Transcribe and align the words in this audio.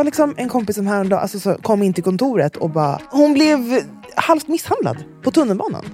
Har 0.00 0.04
liksom 0.04 0.34
en 0.36 0.48
kompis 0.48 0.76
som 0.76 0.86
häromdagen 0.86 1.22
alltså, 1.22 1.40
så 1.40 1.54
kom 1.54 1.82
in 1.82 1.92
till 1.92 2.04
kontoret 2.04 2.56
och 2.56 2.70
bara... 2.70 3.00
Hon 3.10 3.34
blev 3.34 3.84
halvt 4.16 4.48
misshandlad 4.48 4.96
på 5.22 5.30
tunnelbanan. 5.30 5.84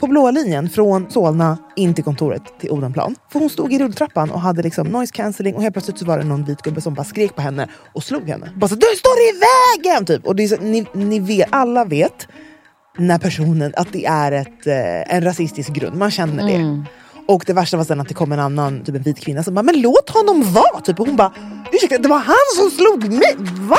På 0.00 0.06
blåa 0.06 0.30
linjen 0.30 0.70
från 0.70 1.10
Solna 1.10 1.58
in 1.76 1.94
till 1.94 2.04
kontoret 2.04 2.42
till 2.60 2.70
Odenplan. 2.70 3.16
För 3.32 3.38
hon 3.38 3.50
stod 3.50 3.72
i 3.72 3.78
rulltrappan 3.78 4.30
och 4.30 4.40
hade 4.40 4.62
liksom 4.62 4.86
noise 4.86 5.12
cancelling 5.12 5.54
och 5.54 5.62
helt 5.62 5.74
plötsligt 5.74 5.98
så 5.98 6.04
var 6.04 6.18
det 6.18 6.24
någon 6.24 6.44
vit 6.44 6.62
gubbe 6.62 6.80
som 6.80 6.94
bara 6.94 7.04
skrek 7.04 7.34
på 7.34 7.42
henne 7.42 7.68
och 7.94 8.02
slog 8.02 8.28
henne. 8.28 8.52
Bara 8.56 8.68
så, 8.68 8.74
du 8.74 8.86
står 8.96 9.12
i 9.12 9.32
vägen! 9.40 10.06
Typ. 10.06 10.26
Och 10.26 10.36
det 10.36 10.44
är 10.44 10.48
så, 10.48 10.56
ni, 10.60 10.86
ni 10.92 11.18
vet, 11.18 11.48
alla 11.50 11.84
vet 11.84 12.28
när 12.98 13.18
personen, 13.18 13.72
att 13.76 13.92
det 13.92 14.06
är 14.06 14.32
ett, 14.32 14.66
eh, 14.66 15.16
en 15.16 15.24
rasistisk 15.24 15.72
grund. 15.72 15.96
Man 15.96 16.10
känner 16.10 16.46
det. 16.46 16.54
Mm. 16.54 16.84
Och 17.26 17.44
det 17.46 17.52
värsta 17.52 17.76
var 17.76 17.84
sen 17.84 18.00
att 18.00 18.08
det 18.08 18.14
kom 18.14 18.32
en 18.32 18.40
annan 18.40 18.84
typ 18.84 18.94
en 18.94 19.02
vit 19.02 19.20
kvinna 19.20 19.42
som 19.42 19.54
bara 19.54 19.62
“men 19.62 19.80
låt 19.80 20.10
honom 20.10 20.52
vara” 20.52 20.80
typ. 20.80 21.00
och 21.00 21.06
hon 21.06 21.16
bara 21.16 21.32
“ursäkta, 21.72 21.98
det 21.98 22.08
var 22.08 22.18
han 22.18 22.36
som 22.56 22.70
slog 22.70 23.12
mig, 23.12 23.36
va?” 23.60 23.78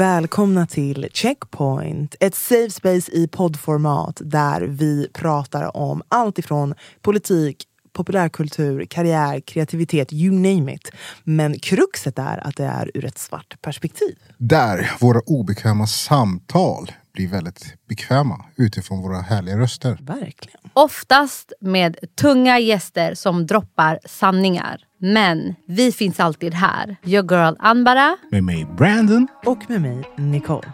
Välkomna 0.00 0.66
till 0.66 1.08
Checkpoint, 1.12 2.14
ett 2.20 2.34
safe 2.34 2.70
space 2.70 3.12
i 3.12 3.28
poddformat 3.28 4.20
där 4.24 4.60
vi 4.60 5.08
pratar 5.12 5.76
om 5.76 6.02
allt 6.08 6.38
ifrån 6.38 6.74
politik, 7.02 7.64
populärkultur, 7.92 8.84
karriär, 8.84 9.40
kreativitet, 9.40 10.12
you 10.12 10.34
name 10.34 10.74
it. 10.74 10.92
Men 11.24 11.58
kruxet 11.58 12.18
är 12.18 12.46
att 12.46 12.56
det 12.56 12.64
är 12.64 12.90
ur 12.94 13.04
ett 13.04 13.18
svart 13.18 13.62
perspektiv. 13.62 14.16
Där 14.38 14.90
våra 15.00 15.20
obekväma 15.20 15.86
samtal 15.86 16.92
blir 17.12 17.28
väldigt 17.28 17.74
bekväma 17.88 18.44
utifrån 18.56 19.02
våra 19.02 19.20
härliga 19.20 19.58
röster. 19.58 19.98
Verkligen. 20.00 20.60
Oftast 20.72 21.52
med 21.60 21.96
tunga 22.20 22.58
gäster 22.58 23.14
som 23.14 23.46
droppar 23.46 23.98
sanningar. 24.04 24.80
Men 24.98 25.54
vi 25.66 25.92
finns 25.92 26.20
alltid 26.20 26.54
här. 26.54 26.96
Your 27.04 27.32
girl 27.32 27.54
Anbara. 27.58 28.16
Med 28.30 28.44
mig 28.44 28.66
Brandon. 28.76 29.28
Och 29.46 29.70
med 29.70 29.80
mig, 29.80 30.04
Nicole. 30.16 30.72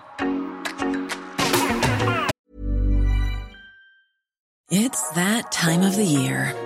It's 4.70 5.14
that 5.14 5.52
time 5.52 5.88
of 5.88 5.94
the 5.94 6.02
year. 6.02 6.65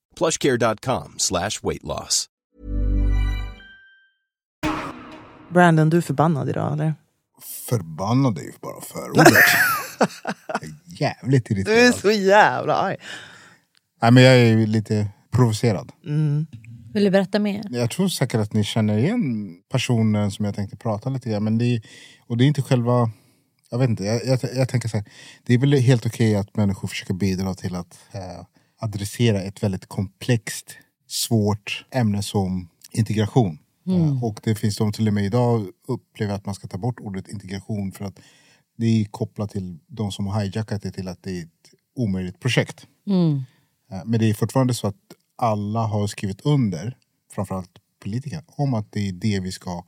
plushcare.com 0.17 1.15
slash 1.17 1.51
weight 1.63 1.83
loss. 1.83 2.27
Brandon, 5.53 5.89
du 5.89 5.97
är 5.97 6.01
förbannad 6.01 6.49
idag 6.49 6.73
eller? 6.73 6.93
Förbannad 7.69 8.37
är 8.37 8.41
ju 8.41 8.51
bara 8.61 8.81
förordet. 8.81 9.33
Jävligt 10.99 11.45
Du 11.45 11.53
är 11.53 11.57
irriterad. 11.57 11.95
så 11.95 12.11
jävla 12.11 12.75
arg. 12.75 12.95
Nej, 14.01 14.11
men 14.11 14.23
jag 14.23 14.37
är 14.37 14.67
lite 14.67 15.07
provocerad. 15.31 15.91
Vill 16.93 17.03
du 17.03 17.09
berätta 17.11 17.39
mer? 17.39 17.63
Jag 17.69 17.89
tror 17.91 18.07
säkert 18.07 18.39
att 18.39 18.53
ni 18.53 18.63
känner 18.63 18.97
igen 18.97 19.55
personen 19.71 20.31
som 20.31 20.45
jag 20.45 20.55
tänkte 20.55 20.77
prata 20.77 21.09
lite 21.09 21.29
grann. 21.29 21.43
Men 21.43 21.57
det 21.57 21.65
är, 21.65 21.81
och 22.27 22.37
det 22.37 22.43
är 22.43 22.47
inte 22.47 22.61
själva... 22.61 23.11
Jag 23.69 23.77
vet 23.79 23.89
inte, 23.89 24.03
jag, 24.03 24.25
jag, 24.25 24.39
jag 24.55 24.69
tänker 24.69 24.89
så 24.89 24.97
här. 24.97 25.05
Det 25.45 25.53
är 25.53 25.57
väl 25.57 25.73
helt 25.73 26.05
okej 26.05 26.35
att 26.35 26.55
människor 26.55 26.87
försöker 26.87 27.13
bidra 27.13 27.53
till 27.53 27.75
att 27.75 27.99
eh, 28.11 28.45
adressera 28.81 29.41
ett 29.41 29.63
väldigt 29.63 29.85
komplext, 29.85 30.77
svårt 31.07 31.85
ämne 31.91 32.23
som 32.23 32.69
integration. 32.91 33.59
Eh, 33.87 34.23
och 34.23 34.39
det 34.43 34.55
finns 34.55 34.77
de 34.77 34.93
till 34.93 35.07
och 35.07 35.13
med 35.13 35.25
idag 35.25 35.67
upplever 35.87 36.33
att 36.33 36.45
man 36.45 36.55
ska 36.55 36.67
ta 36.67 36.77
bort 36.77 36.99
ordet 36.99 37.27
integration 37.29 37.91
för 37.91 38.05
att 38.05 38.19
det 38.77 38.85
är 38.85 39.05
kopplat 39.05 39.51
till 39.51 39.79
de 39.87 40.11
som 40.11 40.27
har 40.27 40.41
hijackat 40.41 40.81
det 40.81 40.91
till 40.91 41.07
att 41.07 41.23
det 41.23 41.37
är 41.37 41.43
ett 41.43 41.69
omöjligt 41.95 42.39
projekt. 42.39 42.87
Eh, 43.91 44.01
Men 44.05 44.19
det 44.19 44.29
är 44.29 44.33
fortfarande 44.33 44.73
så 44.73 44.87
att 44.87 44.95
alla 45.35 45.79
har 45.79 46.07
skrivit 46.07 46.41
under, 46.41 46.97
framförallt 47.31 47.71
politiker, 48.03 48.43
om 48.47 48.73
att 48.73 48.91
det 48.91 49.07
är 49.07 49.11
det 49.13 49.39
vi 49.39 49.51
ska 49.51 49.85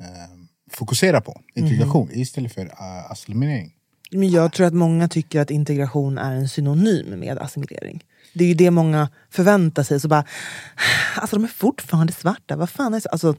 eh, 0.00 0.36
fokusera 0.70 1.20
på. 1.20 1.40
Integration 1.54 2.08
istället 2.12 2.52
för 2.52 2.64
uh, 2.66 3.10
assimilering. 3.10 3.74
Men 4.10 4.30
jag 4.30 4.52
tror 4.52 4.66
att 4.66 4.74
många 4.74 5.08
tycker 5.08 5.40
att 5.40 5.50
integration 5.50 6.18
är 6.18 6.32
en 6.32 6.48
synonym 6.48 7.20
med 7.20 7.38
assimilering. 7.38 8.04
Det 8.34 8.44
är 8.44 8.48
ju 8.48 8.54
det 8.54 8.70
många 8.70 9.08
förväntar 9.30 9.82
sig. 9.82 10.00
Så 10.00 10.08
bara, 10.08 10.24
alltså 11.16 11.36
de 11.36 11.44
är 11.44 11.48
fortfarande 11.48 12.12
svarta, 12.12 12.56
vad 12.56 12.70
fan 12.70 12.94
är 12.94 12.96
det? 12.96 13.00
så-" 13.00 13.08
Alltså, 13.08 13.34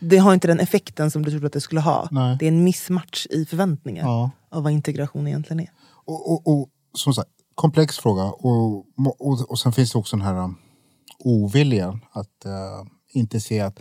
Det 0.00 0.16
har 0.16 0.34
inte 0.34 0.48
den 0.48 0.60
effekten 0.60 1.10
som 1.10 1.24
du 1.24 1.30
trodde 1.30 1.46
att 1.46 1.52
det 1.52 1.60
skulle 1.60 1.80
ha. 1.80 2.08
Nej. 2.10 2.36
Det 2.40 2.44
är 2.44 2.48
en 2.48 2.64
missmatch 2.64 3.26
i 3.30 3.44
förväntningar 3.44 4.04
Ja. 4.04 4.30
av 4.50 4.62
vad 4.62 4.72
integration 4.72 5.26
egentligen 5.26 5.60
är. 5.60 5.70
Och, 6.04 6.32
och, 6.32 6.46
och 6.60 6.68
som 6.94 7.14
sagt, 7.14 7.30
komplex 7.54 7.98
fråga. 7.98 8.22
Och, 8.24 8.76
och, 9.18 9.50
och 9.50 9.58
sen 9.58 9.72
finns 9.72 9.92
det 9.92 9.98
också 9.98 10.16
den 10.16 10.26
här 10.26 10.34
um, 10.44 10.56
oviljan 11.18 12.00
att 12.12 12.46
uh, 12.46 12.88
inte 13.12 13.40
se 13.40 13.60
att 13.60 13.80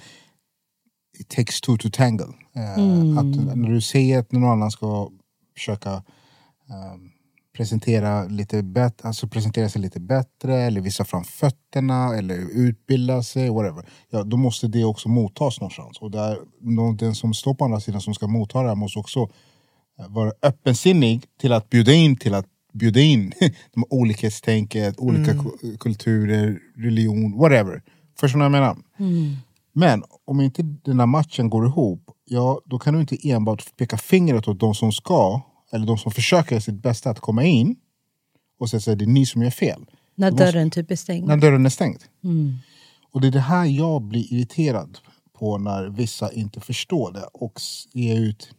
it 1.19 1.29
takes 1.29 1.61
two 1.61 1.77
to 1.77 1.89
tangle. 1.91 2.25
Uh, 2.57 3.17
Att 3.19 3.55
när 3.57 3.69
du 3.69 3.81
ser 3.81 4.19
att 4.19 4.31
någon 4.31 4.49
annan 4.51 4.71
ska 4.71 5.09
försöka 5.57 6.03
um, 6.69 7.11
presentera, 7.57 8.23
lite 8.23 8.61
bet- 8.63 9.05
alltså 9.05 9.27
presentera 9.27 9.69
sig 9.69 9.81
lite 9.81 9.99
bättre 9.99 10.55
eller 10.61 10.81
visa 10.81 11.05
fram 11.05 11.23
fötterna 11.23 12.15
eller 12.15 12.35
utbilda 12.59 13.23
sig, 13.23 13.49
whatever. 13.49 13.85
Ja, 14.09 14.23
då 14.23 14.37
måste 14.37 14.67
det 14.67 14.83
också 14.83 15.09
mottas 15.09 15.59
någonstans. 15.61 15.97
Och 16.01 16.11
där, 16.11 16.37
den 16.97 17.15
som 17.15 17.33
står 17.33 17.53
på 17.53 17.65
andra 17.65 17.79
sidan 17.79 18.01
som 18.01 18.13
ska 18.13 18.27
motta 18.27 18.61
det 18.61 18.67
här 18.67 18.75
måste 18.75 18.99
också 18.99 19.19
eh, 19.99 20.07
vara 20.09 20.31
öppensinnig 20.41 21.23
till 21.41 21.53
att 21.53 21.69
bjuda 21.69 21.93
in 21.93 22.15
till 22.15 22.33
att 22.33 22.45
bjuda 22.73 22.99
in 22.99 23.31
de 23.73 23.85
olikhetstänket, 23.89 24.99
olika 24.99 25.31
ku- 25.33 25.77
kulturer, 25.77 26.59
religion, 26.75 27.37
whatever. 27.37 27.81
Förstår 28.19 28.39
ni 28.39 28.43
vad 28.43 28.45
jag 28.45 28.61
menar? 28.61 28.77
Men 29.73 30.03
om 30.25 30.41
inte 30.41 30.61
den 30.63 30.99
här 30.99 31.07
matchen 31.07 31.49
går 31.49 31.65
ihop, 31.65 32.03
ja, 32.25 32.61
då 32.65 32.79
kan 32.79 32.93
du 32.93 32.99
inte 33.01 33.29
enbart 33.29 33.75
peka 33.77 33.97
fingret 33.97 34.47
åt 34.47 34.59
de 34.59 34.75
som 34.75 34.91
ska, 34.91 35.41
eller 35.71 35.85
de 35.85 35.97
som 35.97 36.11
försöker 36.11 36.59
sitt 36.59 36.81
bästa 36.81 37.09
att 37.09 37.19
komma 37.19 37.43
in 37.43 37.75
och 38.59 38.69
säga 38.69 38.93
att 38.93 38.99
det 38.99 39.05
är 39.05 39.07
ni 39.07 39.25
som 39.25 39.41
gör 39.43 39.49
fel. 39.49 39.85
När 40.15 40.31
måste- 40.31 40.45
dörren 40.45 40.71
typ 40.71 40.91
är 40.91 40.95
stängd. 40.95 41.27
När 41.27 41.37
dörren 41.37 41.65
är 41.65 41.69
stängd. 41.69 42.03
Och 43.11 43.21
det 43.21 43.27
är 43.27 43.31
det 43.31 43.39
här 43.39 43.65
jag 43.65 44.01
blir 44.01 44.33
irriterad 44.33 44.97
på 45.39 45.57
när 45.57 45.89
vissa 45.89 46.31
inte 46.31 46.59
förstår 46.59 47.11
det 47.11 47.23
och 47.33 47.61
ger 47.93 48.19
ut 48.19 48.51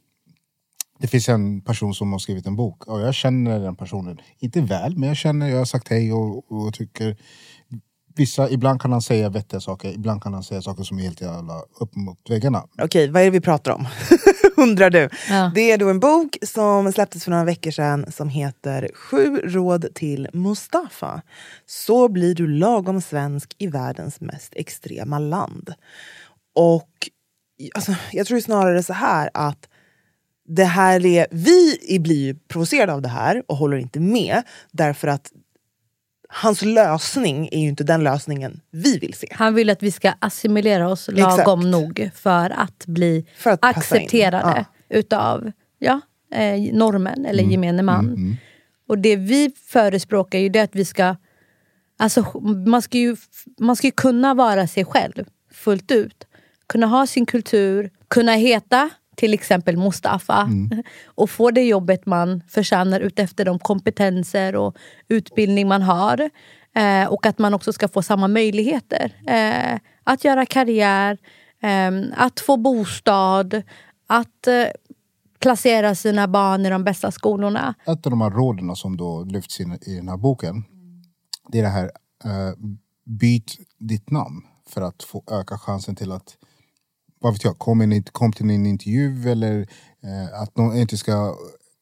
det 1.01 1.07
finns 1.07 1.29
en 1.29 1.61
person 1.61 1.95
som 1.95 2.13
har 2.13 2.19
skrivit 2.19 2.47
en 2.47 2.57
bok 2.57 2.87
och 2.87 3.01
jag 3.01 3.15
känner 3.15 3.61
den 3.61 3.77
personen, 3.77 4.19
inte 4.39 4.61
väl, 4.61 4.97
men 4.97 5.09
jag 5.09 5.17
känner, 5.17 5.49
jag 5.49 5.59
har 5.59 5.65
sagt 5.65 5.89
hej 5.89 6.13
och, 6.13 6.53
och 6.53 6.75
tycker 6.75 7.17
vissa, 8.19 8.50
ibland 8.50 8.81
kan 8.81 8.93
han 8.93 9.03
säga 9.03 9.29
vettiga 9.29 9.61
saker, 9.61 9.88
ibland 9.88 10.23
kan 10.23 10.35
han 10.35 10.43
säga 10.43 10.62
saker 10.62 10.82
som 10.82 10.99
är 10.99 11.03
helt 11.03 11.20
jävla 11.20 11.62
upp 11.81 11.97
mot 11.97 12.19
väggarna. 12.31 12.65
Okej, 12.82 13.11
vad 13.11 13.23
är 13.23 13.26
det 13.26 13.31
vi 13.31 13.41
pratar 13.41 13.73
om? 13.73 13.88
Undrar 14.56 14.91
du. 14.91 15.09
Ja. 15.29 15.53
Det 15.55 15.70
är 15.70 15.79
då 15.79 15.88
en 15.88 16.00
bok 16.00 16.38
som 16.43 16.93
släpptes 16.93 17.25
för 17.25 17.31
några 17.31 17.44
veckor 17.44 17.70
sedan 17.70 18.12
som 18.12 18.29
heter 18.29 18.91
Sju 18.94 19.37
råd 19.37 19.94
till 19.94 20.29
Mustafa. 20.32 21.23
Så 21.67 22.09
blir 22.09 22.35
du 22.35 22.47
lagom 22.47 23.00
svensk 23.00 23.55
i 23.59 23.67
världens 23.67 24.21
mest 24.21 24.53
extrema 24.56 25.19
land. 25.19 25.75
Och 26.55 26.91
alltså, 27.75 27.94
jag 28.12 28.26
tror 28.26 28.41
snarare 28.41 28.82
så 28.82 28.93
här 28.93 29.31
att 29.35 29.69
det 30.49 30.64
här 30.64 31.06
är, 31.06 31.26
vi 31.31 31.99
blir 31.99 32.26
ju 32.26 32.35
provocerade 32.35 32.93
av 32.93 33.03
det 33.03 33.09
här 33.09 33.43
och 33.47 33.56
håller 33.56 33.76
inte 33.76 34.00
med 34.00 34.43
därför 34.73 35.09
att 35.09 35.32
hans 36.29 36.63
lösning 36.63 37.49
är 37.53 37.61
ju 37.61 37.69
inte 37.69 37.85
den 37.85 38.05
lösningen 38.05 38.61
vi 38.71 38.99
vill 38.99 39.15
se. 39.15 39.29
Han 39.31 39.55
vill 39.55 39.71
att 39.71 39.83
vi 39.83 39.91
ska 39.91 40.13
assimilera 40.19 40.89
oss 40.89 41.09
lagom 41.13 41.61
Exakt. 41.61 41.71
nog 41.73 42.11
för 42.15 42.51
att 42.51 42.87
bli 42.87 43.27
För 43.37 43.51
att 43.51 43.65
in. 43.65 43.69
accepterade 43.69 44.65
utav 44.89 45.53
ja, 45.79 46.01
eh, 46.35 46.73
normen 46.73 47.27
eller 47.27 47.43
Mm. 47.43 47.51
gemene 47.51 47.83
man. 47.83 48.37
Och 48.89 48.99
det 48.99 49.17
vi 49.17 49.51
förespråkar 49.67 50.39
är 50.39 50.43
ju 50.43 50.49
det 50.49 50.61
att 50.61 50.75
vi 50.75 50.85
ska... 50.85 51.17
Alltså, 51.99 52.41
man, 52.67 52.83
ska 52.83 52.99
ju, 52.99 53.17
man 53.61 53.77
ska 53.77 53.87
ju 53.87 53.91
kunna 53.91 54.35
vara 54.35 54.67
sig 54.67 54.85
själv 54.85 55.25
fullt 55.53 55.91
ut. 55.91 56.25
Kunna 56.67 56.87
ha 56.87 57.07
sin 57.07 57.27
kultur, 57.27 57.91
kunna 58.09 58.33
heta 58.33 58.91
till 59.19 59.35
exempel 59.35 59.76
Mustafa 59.76 60.50
och 61.06 61.31
få 61.31 61.50
det 61.50 61.65
jobbet 61.65 62.06
man 62.06 62.43
förtjänar 62.49 63.00
utefter 63.00 63.44
de 63.44 63.59
kompetenser 63.59 64.56
och 64.56 64.76
utbildning 65.09 65.69
man 65.69 65.82
har. 65.82 66.31
Eh, 66.75 67.12
och 67.12 67.26
att 67.26 67.38
man 67.38 67.55
också 67.55 67.73
ska 67.73 67.88
få 67.88 68.03
samma 68.03 68.29
möjligheter. 68.29 69.12
Eh, 69.26 69.79
att 70.05 70.25
göra 70.25 70.47
karriär, 70.47 71.19
eh, 71.62 71.91
att 72.17 72.41
få 72.41 72.56
bostad, 72.56 73.62
att 74.06 74.47
eh, 74.47 74.67
placera 75.38 75.94
sina 75.94 76.29
barn 76.29 76.67
i 76.67 76.71
de 76.71 76.85
bästa 76.85 77.11
skolorna. 77.11 77.75
Ett 77.82 78.06
av 78.06 78.11
de 78.11 78.21
här 78.21 78.31
råden 78.31 78.76
som 78.76 78.97
då 78.97 79.25
lyfts 79.25 79.61
in 79.61 79.79
i 79.82 79.94
den 79.94 80.09
här 80.09 80.17
boken, 80.17 80.64
det 81.53 81.59
är 81.59 81.62
det 81.62 81.69
här, 81.69 81.85
eh, 82.25 82.55
byt 83.05 83.56
ditt 83.79 84.11
namn 84.11 84.43
för 84.69 84.81
att 84.81 85.03
få 85.03 85.23
öka 85.31 85.59
chansen 85.59 85.97
till 85.97 86.12
att 86.12 86.37
vad 87.20 87.32
vet 87.32 87.44
jag, 87.44 87.59
kom, 87.59 87.82
in, 87.82 88.03
kom 88.12 88.32
till 88.32 88.50
en 88.50 88.67
intervju 88.67 89.31
eller 89.31 89.61
eh, 90.05 90.43
att 90.43 90.56
någon 90.56 90.76
inte 90.76 90.97
ska 90.97 91.35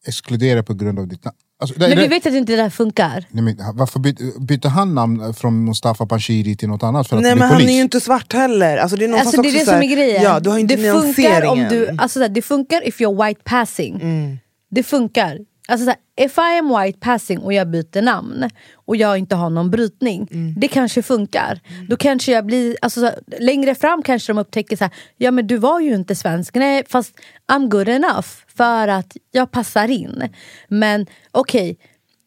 exkludera 0.06 0.62
på 0.62 0.74
grund 0.74 0.98
av 0.98 1.08
ditt 1.08 1.24
namn. 1.24 1.36
Alltså, 1.60 1.78
det- 1.78 1.88
Men 1.88 1.98
vi 1.98 2.06
vet 2.06 2.26
att 2.26 2.32
inte 2.34 2.52
det 2.52 2.62
där 2.62 2.70
funkar. 2.70 3.24
Nej, 3.30 3.44
men, 3.44 3.76
varför 3.76 4.00
byt, 4.00 4.38
bytte 4.40 4.68
han 4.68 4.94
namn 4.94 5.34
från 5.34 5.64
Mustafa 5.64 6.06
Panshiri 6.06 6.56
till 6.56 6.68
något 6.68 6.82
annat 6.82 7.08
för 7.08 7.16
att 7.16 7.22
Nej 7.22 7.34
men 7.34 7.48
han 7.48 7.56
polis? 7.56 7.70
är 7.70 7.74
ju 7.74 7.80
inte 7.82 8.00
svart 8.00 8.32
heller. 8.32 8.76
Alltså, 8.76 8.96
det 8.96 9.04
är, 9.04 9.12
Alltså 9.18 9.42
det 9.42 9.48
är 9.48 9.52
det 9.52 9.64
som 9.64 9.74
här- 9.74 9.82
är 9.82 9.86
grejen. 9.96 10.22
Ja, 10.22 10.40
du 10.40 10.50
har 10.50 10.58
inte 10.58 10.76
det, 10.76 10.92
funkar 10.92 11.44
om 11.46 11.66
du, 11.70 11.88
alltså 11.98 12.28
det 12.28 12.42
funkar 12.42 12.88
if 12.88 13.00
you're 13.00 13.26
white 13.26 13.40
passing. 13.44 13.94
Mm. 14.02 14.38
Det 14.70 14.82
funkar. 14.82 15.38
Alltså 15.68 15.84
såhär, 15.84 15.98
if 16.16 16.38
I 16.38 16.58
am 16.58 16.80
white 16.80 16.98
passing 16.98 17.38
och 17.38 17.52
jag 17.52 17.70
byter 17.70 18.02
namn 18.02 18.50
och 18.74 18.96
jag 18.96 19.18
inte 19.18 19.36
har 19.36 19.50
någon 19.50 19.70
brytning. 19.70 20.28
Mm. 20.30 20.54
Det 20.56 20.68
kanske 20.68 21.02
funkar. 21.02 21.60
Då 21.88 21.96
kanske 21.96 22.32
jag 22.32 22.46
blir, 22.46 22.76
alltså 22.82 23.00
såhär, 23.00 23.18
längre 23.40 23.74
fram 23.74 24.02
kanske 24.02 24.32
de 24.32 24.38
upptäcker 24.38 24.76
såhär, 24.76 24.94
ja 25.16 25.30
men 25.30 25.46
du 25.46 25.56
var 25.56 25.80
ju 25.80 25.94
inte 25.94 26.14
svensk. 26.14 26.54
Nej 26.54 26.84
fast 26.88 27.20
I'm 27.52 27.68
good 27.68 27.88
enough 27.88 28.28
för 28.56 28.88
att 28.88 29.16
jag 29.30 29.50
passar 29.50 29.88
in. 29.88 30.28
Men 30.68 31.06
okej, 31.30 31.78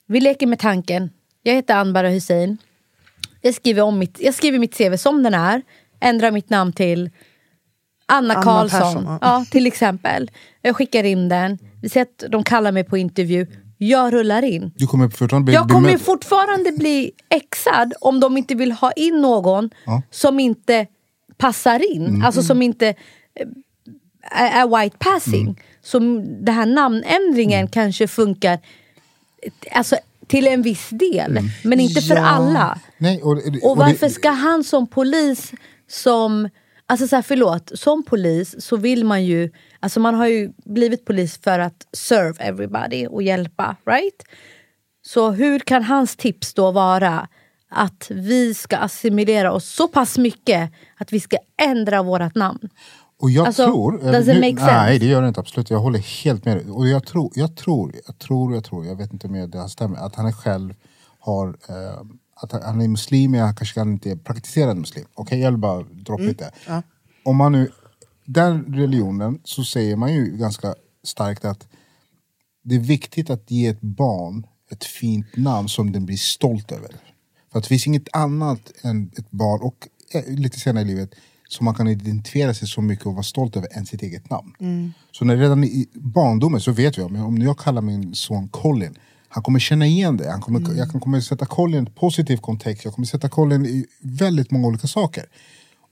vi 0.07 0.19
leker 0.19 0.47
med 0.47 0.59
tanken. 0.59 1.09
Jag 1.43 1.53
heter 1.53 1.75
Anbara 1.75 2.09
Hussein. 2.09 2.57
Jag 3.41 3.55
skriver, 3.55 3.81
om 3.81 3.99
mitt, 3.99 4.17
jag 4.19 4.33
skriver 4.33 4.59
mitt 4.59 4.77
CV 4.77 4.95
som 4.97 5.23
den 5.23 5.33
är. 5.33 5.61
Ändrar 6.01 6.31
mitt 6.31 6.49
namn 6.49 6.73
till 6.73 7.09
Anna 8.09 8.33
Anna 8.33 8.43
Karlsson. 8.43 9.03
Ja. 9.05 9.17
ja, 9.21 9.45
till 9.51 9.67
exempel. 9.67 10.31
Jag 10.61 10.75
skickar 10.75 11.03
in 11.03 11.29
den. 11.29 11.57
Vi 11.81 11.89
ser 11.89 12.01
att 12.01 12.23
de 12.29 12.43
kallar 12.43 12.71
mig 12.71 12.83
på 12.83 12.97
intervju. 12.97 13.47
Jag 13.77 14.13
rullar 14.13 14.41
in. 14.43 14.71
Du 14.75 14.87
kommer 14.87 15.09
fortfarande 15.09 15.45
bli 15.45 15.53
Jag 15.53 15.69
kommer 15.69 15.97
fortfarande 15.97 16.71
bli 16.71 17.11
exad 17.29 17.93
om 18.01 18.19
de 18.19 18.37
inte 18.37 18.55
vill 18.55 18.71
ha 18.71 18.91
in 18.91 19.21
någon 19.21 19.69
Ja. 19.85 20.01
som 20.11 20.39
inte 20.39 20.85
passar 21.37 21.95
in. 21.95 22.23
Alltså 22.25 22.43
som 22.43 22.61
inte 22.61 22.87
eh, 22.87 23.47
är, 24.31 24.61
är 24.63 24.79
white 24.83 24.97
passing. 24.99 25.61
Så 25.81 25.99
den 25.99 26.55
här 26.55 26.65
namnändringen 26.65 27.67
kanske 27.67 28.07
funkar 28.07 28.53
eh, 29.43 29.77
alltså, 29.77 29.95
till 30.27 30.47
en 30.47 30.61
viss 30.61 30.89
del. 30.89 31.39
Men 31.63 31.79
inte 31.79 32.01
för 32.01 32.15
Ja. 32.15 32.25
alla. 32.25 32.79
Nej, 32.97 33.21
och, 33.21 33.31
Och 33.31 33.51
det- 33.51 33.59
varför 33.63 34.09
ska 34.09 34.29
han 34.29 34.63
som 34.63 34.87
polis 34.87 35.51
som... 35.87 36.49
Alltså 36.89 37.07
så 37.07 37.15
här, 37.15 37.23
förlåt, 37.23 37.71
som 37.73 38.03
polis 38.03 38.55
så 38.65 38.77
vill 38.77 39.05
man 39.05 39.25
ju... 39.25 39.51
Alltså 39.79 39.99
man 39.99 40.15
har 40.15 40.27
ju 40.27 40.51
blivit 40.65 41.05
polis 41.05 41.37
för 41.37 41.59
att 41.59 41.87
serve 41.93 42.43
everybody 42.43 43.07
och 43.07 43.23
hjälpa, 43.23 43.75
right? 43.85 44.23
Så 45.01 45.31
hur 45.31 45.59
kan 45.59 45.83
hans 45.83 46.15
tips 46.15 46.53
då 46.53 46.71
vara 46.71 47.27
att 47.69 48.07
vi 48.09 48.53
ska 48.53 48.77
assimilera 48.77 49.51
oss 49.51 49.69
så 49.69 49.87
pass 49.87 50.17
mycket 50.17 50.71
att 50.97 51.13
vi 51.13 51.19
ska 51.19 51.37
ändra 51.61 52.03
vårt 52.03 52.35
namn? 52.35 52.69
Och 53.21 53.31
jag 53.31 53.47
Alltså, 53.47 53.65
tror... 53.65 53.91
nu-? 53.91 54.11
Nej, 54.65 54.99
det 54.99 55.05
gör 55.05 55.21
det 55.21 55.27
inte 55.27 55.39
absolut. 55.39 55.69
Jag 55.69 55.79
håller 55.79 55.99
helt 56.23 56.45
med. 56.45 56.69
Och 56.69 56.87
jag 56.87 57.05
tror, 57.05 57.31
jag 57.35 57.55
tror, 57.55 57.93
jag 58.07 58.19
tror, 58.19 58.53
jag 58.53 58.63
tror, 58.63 58.85
jag 58.85 58.95
vet 58.95 59.13
inte 59.13 59.27
om 59.27 59.49
det 59.51 59.59
här 59.59 59.67
stämmer, 59.67 59.97
att 59.97 60.15
han 60.15 60.33
själv 60.33 60.73
har... 61.19 61.47
Eh, 61.47 62.01
att 62.41 62.51
han- 62.51 62.81
är 62.81 62.87
muslim, 62.87 63.33
han 63.33 63.55
kanske 63.55 63.73
kan 63.79 63.91
inte 63.91 64.17
praktisera 64.17 64.73
muslim. 64.75 65.05
Okej, 65.13 65.39
jag 65.39 65.51
vill 65.51 65.59
bara 65.59 65.83
droppa 65.83 66.21
Mm. 66.23 66.27
lite. 66.27 66.51
Om 67.25 67.35
man 67.37 67.51
nu... 67.51 67.71
Den 68.25 68.63
religionen 68.75 69.39
så 69.43 69.63
säger 69.63 69.95
man 69.95 70.13
ju 70.13 70.37
ganska 70.37 70.75
starkt 71.03 71.45
att 71.45 71.67
det 72.63 72.75
är 72.75 72.79
viktigt 72.79 73.29
att 73.29 73.51
ge 73.51 73.67
ett 73.67 73.81
barn 73.81 74.45
ett 74.71 74.83
fint 74.83 75.25
namn 75.37 75.69
som 75.69 75.91
den 75.91 76.05
blir 76.05 76.17
stolt 76.17 76.71
över. 76.71 76.89
För 77.51 77.59
att 77.59 77.63
det 77.63 77.67
finns 77.67 77.87
inget 77.87 78.07
annat 78.15 78.71
än 78.83 79.11
ett 79.17 79.31
barn, 79.31 79.61
och 79.61 79.87
eh, 80.13 80.33
lite 80.33 80.59
senare 80.59 80.83
i 80.83 80.87
livet, 80.87 81.15
som 81.49 81.65
man 81.65 81.75
kan 81.75 81.87
identifiera 81.87 82.53
sig 82.53 82.67
så 82.67 82.81
mycket 82.81 83.05
och 83.05 83.13
vara 83.13 83.23
stolt 83.23 83.55
över 83.57 83.67
än 83.77 83.85
sitt 83.85 84.01
eget 84.01 84.29
namn. 84.29 84.53
Så 85.11 85.25
när 85.25 85.37
redan 85.37 85.63
i 85.63 85.87
barndomen 85.93 86.61
så 86.61 86.71
vet 86.71 86.97
vi, 86.97 87.01
om 87.01 87.15
om 87.15 87.37
jag 87.37 87.57
kallar 87.59 87.81
min 87.81 88.15
son 88.15 88.49
Colin, 88.49 88.95
han 89.29 89.43
kommer 89.43 89.59
känna 89.59 89.85
igen 89.85 90.17
det. 90.17 90.31
Han 90.31 90.41
kommer, 90.41 90.77
Jag 90.77 90.91
kan- 90.91 91.01
kommer 91.01 91.21
sätta 91.21 91.45
Colin 91.45 91.75
i 91.75 91.77
en 91.77 91.85
positiv 91.85 92.37
kontext, 92.37 92.85
jag 92.85 92.93
kommer 92.93 93.05
sätta 93.05 93.29
Colin 93.29 93.65
i 93.65 93.85
väldigt 94.01 94.51
många 94.51 94.67
olika 94.67 94.87
saker. 94.87 95.25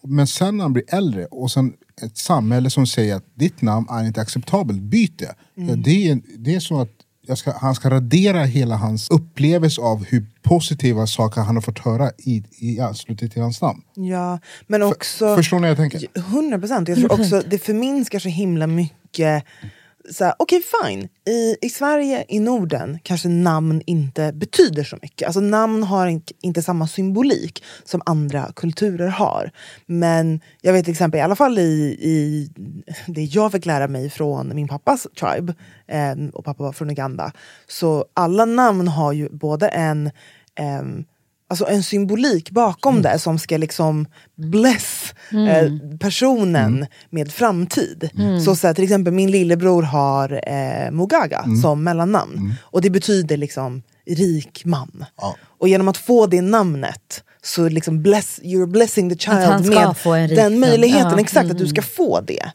Men 0.03 0.27
sen 0.27 0.57
när 0.57 0.63
han 0.63 0.73
blir 0.73 0.83
äldre 0.95 1.25
och 1.25 1.51
sen 1.51 1.73
ett 2.01 2.17
samhälle 2.17 2.69
som 2.69 2.87
säger 2.87 3.15
att 3.15 3.25
ditt 3.35 3.61
namn 3.61 3.87
är 3.89 4.03
inte 4.07 4.21
acceptabelt, 4.21 4.81
byt 4.81 5.19
det. 5.19 5.35
Ja, 5.55 5.75
det, 5.75 6.09
är, 6.09 6.19
det 6.37 6.55
är 6.55 6.59
så 6.59 6.81
att 6.81 6.89
jag 7.29 7.37
ska, 7.37 7.57
han 7.57 7.75
ska 7.75 7.89
radera 7.89 8.43
hela 8.43 8.75
hans 8.75 9.09
upplevelse 9.09 9.81
av 9.81 10.05
hur 10.05 10.25
positiva 10.43 11.07
saker 11.07 11.41
han 11.41 11.55
har 11.55 11.61
fått 11.61 11.79
höra 11.79 12.11
i, 12.17 12.43
i 12.59 12.79
anslutning 12.79 13.29
till 13.29 13.41
hans 13.41 13.61
namn. 13.61 13.81
Ja, 13.95 14.39
men 14.67 14.83
också... 14.83 15.35
Förstår 15.35 15.57
ni 15.57 15.61
vad 15.61 15.69
jag 15.69 15.77
tänker? 15.77 16.07
100 16.15 16.59
procent. 16.59 16.87
Jag 16.89 16.97
tror 16.97 17.11
också 17.21 17.41
det 17.49 17.57
förminskar 17.59 18.19
så 18.19 18.29
himla 18.29 18.67
mycket 18.67 19.43
så 20.11 20.23
här, 20.25 20.33
Okej, 20.39 20.61
fine. 20.81 21.09
I, 21.25 21.57
I 21.61 21.69
Sverige, 21.69 22.25
i 22.27 22.39
Norden, 22.39 22.99
kanske 23.03 23.29
namn 23.29 23.81
inte 23.85 24.31
betyder 24.33 24.83
så 24.83 24.97
mycket. 25.01 25.25
Alltså 25.25 25.39
Namn 25.39 25.83
har 25.83 26.07
in, 26.07 26.21
inte 26.41 26.61
samma 26.61 26.87
symbolik 26.87 27.63
som 27.83 28.01
andra 28.05 28.51
kulturer 28.55 29.07
har. 29.07 29.51
Men 29.85 30.39
jag 30.61 30.73
vet 30.73 30.85
till 30.85 30.91
exempel, 30.91 31.19
i 31.19 31.21
alla 31.21 31.35
fall 31.35 31.59
i, 31.59 31.97
i 32.01 32.49
det 33.07 33.23
jag 33.23 33.51
fick 33.51 33.65
lära 33.65 33.87
mig 33.87 34.09
från 34.09 34.55
min 34.55 34.67
pappas 34.67 35.07
tribe, 35.19 35.55
eh, 35.87 36.15
och 36.33 36.45
pappa 36.45 36.63
var 36.63 36.71
från 36.71 36.89
Uganda, 36.89 37.31
så 37.67 38.05
alla 38.13 38.45
namn 38.45 38.87
har 38.87 39.13
ju 39.13 39.29
både 39.29 39.67
en 39.67 40.07
eh, 40.55 40.83
Alltså 41.49 41.67
en 41.67 41.83
symbolik 41.83 42.51
bakom 42.51 43.01
det 43.01 43.19
som 43.19 43.39
ska 43.39 43.57
liksom 43.57 44.05
bless 44.35 45.13
eh, 45.31 45.97
personen 45.99 46.85
med 47.09 47.31
framtid. 47.31 48.09
Så, 48.45 48.55
så 48.55 48.67
här, 48.67 48.73
till 48.73 48.83
exempel 48.83 49.13
min 49.13 49.31
lillebror 49.31 49.83
har 49.83 50.41
eh, 50.47 50.91
Mugaga 50.91 51.45
som 51.61 51.83
mellannamn. 51.83 52.53
Och 52.61 52.81
det 52.81 52.89
betyder 52.89 53.37
liksom 53.37 53.81
rik 54.07 54.65
man. 54.65 55.05
Ja. 55.17 55.35
Och 55.57 55.67
genom 55.67 55.87
att 55.87 55.97
få 55.97 56.27
det 56.27 56.41
namnet 56.41 57.23
så 57.43 57.69
liksom 57.69 58.01
bless, 58.03 58.39
you're 58.43 58.65
blessing 58.65 59.09
the 59.09 59.17
child 59.17 59.65
med 59.65 60.29
den 60.29 60.59
möjligheten. 60.59 61.11
Ja. 61.11 61.19
Exakt, 61.19 61.51
att 61.51 61.57
du 61.57 61.67
ska 61.67 61.81
få 61.81 62.21
det. 62.21 62.51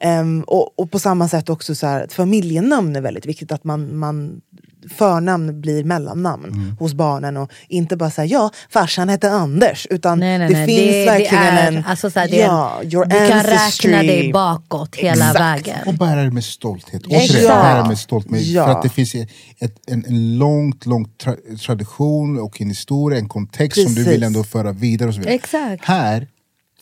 Ehm, 0.00 0.42
och, 0.42 0.78
och 0.78 0.90
på 0.90 0.98
samma 0.98 1.28
sätt 1.28 1.48
också 1.48 1.74
så 1.74 1.86
här, 1.86 2.06
familjenamn 2.10 2.96
är 2.96 3.00
väldigt 3.00 3.26
viktigt. 3.26 3.52
Att 3.52 3.64
man, 3.64 3.96
man 3.96 4.40
förnamn 4.88 5.60
blir 5.60 5.84
mellannamn 5.84 6.44
Mm. 6.44 6.76
hos 6.76 6.94
barnen 6.94 7.36
och 7.36 7.50
inte 7.68 7.96
bara 7.96 8.10
säga 8.10 8.26
ja, 8.26 8.50
farsan 8.70 9.08
hette 9.08 9.30
Anders. 9.30 9.86
Utan 9.90 10.18
Nej, 10.20 10.38
nej, 10.38 10.48
det 10.48 10.54
nej. 10.54 10.66
finns 10.66 10.92
det, 10.92 11.04
verkligen 11.06 11.44
det 11.54 11.60
är, 11.60 11.72
en... 11.72 11.84
alltså, 11.86 12.10
så 12.10 12.20
här, 12.20 12.28
ja, 12.34 12.80
your 12.82 13.04
du 13.04 13.10
kan 13.28 13.38
ancestry. 13.38 13.90
räkna 13.90 14.02
dig 14.02 14.32
bakåt 14.32 14.96
hela 14.96 15.12
Exakt. 15.30 15.40
vägen. 15.40 15.78
Och 15.86 15.94
bära 15.94 16.22
det 16.22 16.30
med 16.30 16.44
stolthet. 16.44 17.02
Exakt. 17.10 17.30
Återigen, 17.30 17.48
bära 17.48 17.82
det 17.82 17.88
med 17.88 17.98
stolthet. 17.98 18.42
Ja. 18.46 18.64
För 18.64 18.72
att 18.72 18.82
det 18.82 18.88
finns 18.88 19.14
ett, 19.14 19.90
en, 19.90 20.04
en 20.04 20.38
långt, 20.38 20.86
lång 20.86 21.04
tra 21.08 21.34
tradition 21.66 22.38
och 22.40 22.60
en 22.60 22.68
historia, 22.68 23.18
en 23.18 23.28
kontext 23.28 23.82
som 23.82 23.94
du 23.94 24.04
vill 24.04 24.22
ändå 24.22 24.44
föra 24.44 24.72
vidare. 24.72 25.08
Och 25.08 25.14
så 25.14 25.20
vidare. 25.20 25.34
Exakt. 25.34 25.84
Här 25.84 26.28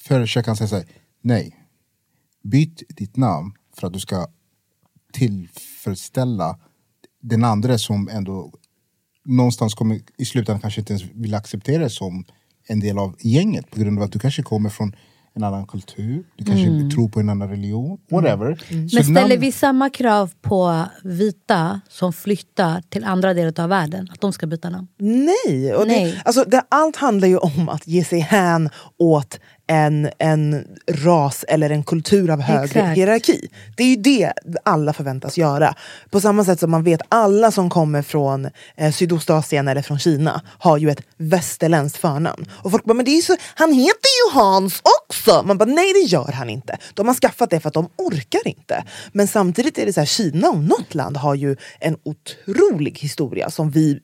försöker 0.00 0.47
han 0.47 0.56
säga 0.56 0.68
så 0.68 0.76
här, 0.76 0.85
nej. 1.23 1.56
Byt 2.44 2.82
ditt 2.88 3.16
namn 3.16 3.52
för 3.76 3.87
att 3.87 3.92
du 3.92 4.00
ska 4.00 4.26
tillfredsställa 5.12 6.59
den 7.23 7.45
andra 7.45 7.79
som 7.79 8.09
ändå 8.09 8.52
någonstans 9.25 9.75
kommer 9.75 10.00
i 10.19 10.25
slutändan 10.25 10.61
kanske 10.61 10.81
inte 10.81 10.93
ens 10.93 11.05
vill 11.14 11.35
acceptera 11.35 11.83
det 11.83 11.91
som 11.91 12.25
en 12.67 12.81
del 12.81 12.99
av 12.99 13.17
gänget 13.21 13.71
på 13.71 13.81
grund 13.81 13.99
av 13.99 14.05
att 14.05 14.12
du 14.12 14.19
kanske 14.19 14.43
kommer 14.43 14.71
från 14.71 14.97
en 15.35 15.45
annan 15.45 15.67
kultur, 15.67 16.25
du 16.37 16.45
kanske 16.45 16.95
tror 16.95 17.09
på 17.09 17.21
en 17.21 17.29
annan 17.29 17.49
religion, 17.49 17.99
whatever. 18.11 18.55
Så 18.55 18.75
Mm. 18.75 18.88
Men 18.93 19.05
ställer 19.05 19.38
vi 19.38 19.52
samma 19.52 19.91
krav 19.91 20.31
på 20.43 20.85
vita 21.05 21.81
som 21.88 22.12
flyttar 22.12 22.83
till 22.88 23.05
andra 23.05 23.35
delar 23.35 23.64
av 23.64 23.69
världen? 23.69 24.09
Att 24.12 24.21
de 24.21 24.33
ska 24.33 24.47
byta 24.47 24.71
namn? 24.71 24.88
Nej! 24.99 25.75
Och 25.75 25.87
Nej. 25.87 26.05
Det, 26.05 26.23
alltså, 26.25 26.45
det, 26.45 26.62
allt 26.69 26.97
handlar 26.97 27.29
ju 27.29 27.37
om 27.37 27.69
att 27.69 27.87
ge 27.87 28.05
sig 28.05 28.21
hän 28.21 28.71
åt 28.99 29.41
en, 29.73 30.11
en 30.19 30.64
ras 30.88 31.45
eller 31.49 31.71
en 31.71 31.83
kultur 31.83 32.31
av 32.31 32.41
högre 32.41 32.64
Exakt. 32.64 32.97
hierarki. 32.97 33.49
Det 33.76 33.83
är 33.83 33.88
ju 33.88 33.97
det 33.97 34.33
alla 34.64 34.93
förväntas 34.93 35.38
göra. 35.38 35.75
På 36.11 36.21
samma 36.21 36.45
sätt 36.45 36.61
som 36.61 36.71
man 36.71 36.85
vet 36.85 37.00
alla 37.09 37.50
som 37.50 37.71
kommer 37.71 38.02
från 38.02 38.49
eh, 38.76 38.93
Sydostasien 38.93 39.69
eller 39.69 39.83
från 39.83 39.99
Kina 39.99 40.43
har 40.59 40.79
ju 40.79 40.91
ett 40.91 41.00
västerländskt 41.17 42.00
förnamn. 42.00 42.47
Och 42.52 42.71
folk 42.71 42.85
bara, 42.85 42.95
men 42.95 43.05
det 43.05 43.11
är 43.11 43.23
så, 43.23 43.37
han 43.55 43.73
heter 43.73 44.11
ju 44.25 44.41
Hans 44.41 44.83
också! 45.09 45.43
Man 45.47 45.59
bara, 45.59 45.64
nej 45.64 45.93
det 45.93 46.09
gör 46.09 46.33
han 46.33 46.50
inte. 46.50 46.79
De 46.95 47.09
har 47.09 47.14
skaffat 47.14 47.50
det 47.50 47.61
för 47.61 47.69
att 47.69 47.75
de 47.75 47.88
orkar 47.97 48.49
inte. 48.49 48.85
Men 49.12 49.29
samtidigt 49.29 49.79
är 49.79 49.87
det 49.87 49.93
så 49.93 50.00
här, 50.00 50.07
Kina 50.07 50.49
och 50.49 50.59
något 50.59 50.95
land 50.95 51.17
har 51.17 51.35
ju 51.35 51.57
en 51.81 51.97
otrolig 52.02 52.99
historia 52.99 53.50
som 53.50 53.71
vi 53.71 54.00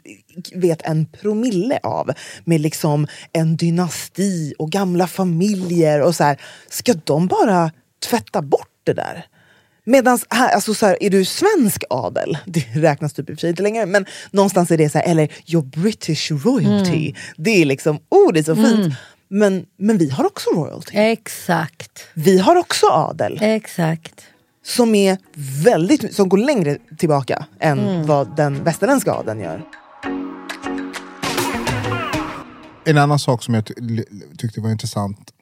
vet 0.54 0.82
en 0.82 1.06
promille 1.06 1.78
av. 1.82 2.10
Med 2.44 2.60
liksom 2.60 3.06
en 3.32 3.56
dynasti 3.56 4.54
och 4.58 4.70
gamla 4.70 5.06
familjer 5.06 6.02
och 6.02 6.14
så 6.14 6.24
här. 6.24 6.40
Ska 6.68 6.94
de 7.04 7.26
bara 7.26 7.70
tvätta 8.08 8.42
bort 8.42 8.80
det 8.84 8.92
där? 8.92 9.26
Medan 9.88 10.18
här, 10.30 10.54
alltså 10.54 10.74
så 10.74 10.86
här, 10.86 11.02
är 11.02 11.10
du 11.10 11.24
svensk 11.24 11.84
adel, 11.90 12.38
det 12.46 12.64
räknas 12.74 13.12
typ 13.12 13.30
i 13.30 13.32
och 13.32 13.36
för 13.36 13.40
sig 13.40 13.50
inte 13.50 13.62
längre, 13.62 13.86
men 13.86 14.06
någonstans 14.30 14.70
är 14.70 14.78
det 14.78 14.90
så 14.90 14.98
här, 14.98 15.10
eller 15.10 15.28
your 15.46 15.64
British 15.64 16.30
royalty. 16.30 17.14
Det 17.36 17.62
är 17.62 17.64
liksom, 17.64 17.98
oh 18.08 18.32
det 18.32 18.38
är 18.38 18.44
så 18.44 18.56
fint. 18.56 18.94
Men, 19.28 19.66
men 19.76 19.98
vi 19.98 20.10
har 20.10 20.26
också 20.26 20.50
royalty. 20.50 20.98
Exakt. 20.98 22.04
Vi 22.14 22.38
har 22.38 22.56
också 22.56 22.86
adel 22.86 23.38
Exakt. 23.42 24.26
som, 24.64 24.94
är 24.94 25.18
väldigt, 25.64 26.14
som 26.14 26.28
går 26.28 26.38
längre 26.38 26.78
tillbaka 26.98 27.46
än 27.60 28.06
vad 28.06 28.36
den 28.36 28.64
västerländska 28.64 29.12
adeln 29.12 29.40
gör. 29.40 29.62
En 32.90 32.98
annan 32.98 33.18
sak 33.18 33.42
som 33.42 33.54
jag 33.54 33.66
ty 33.66 33.74
tyckte 34.38 34.60
var 34.60 34.70
intressant 34.70 35.32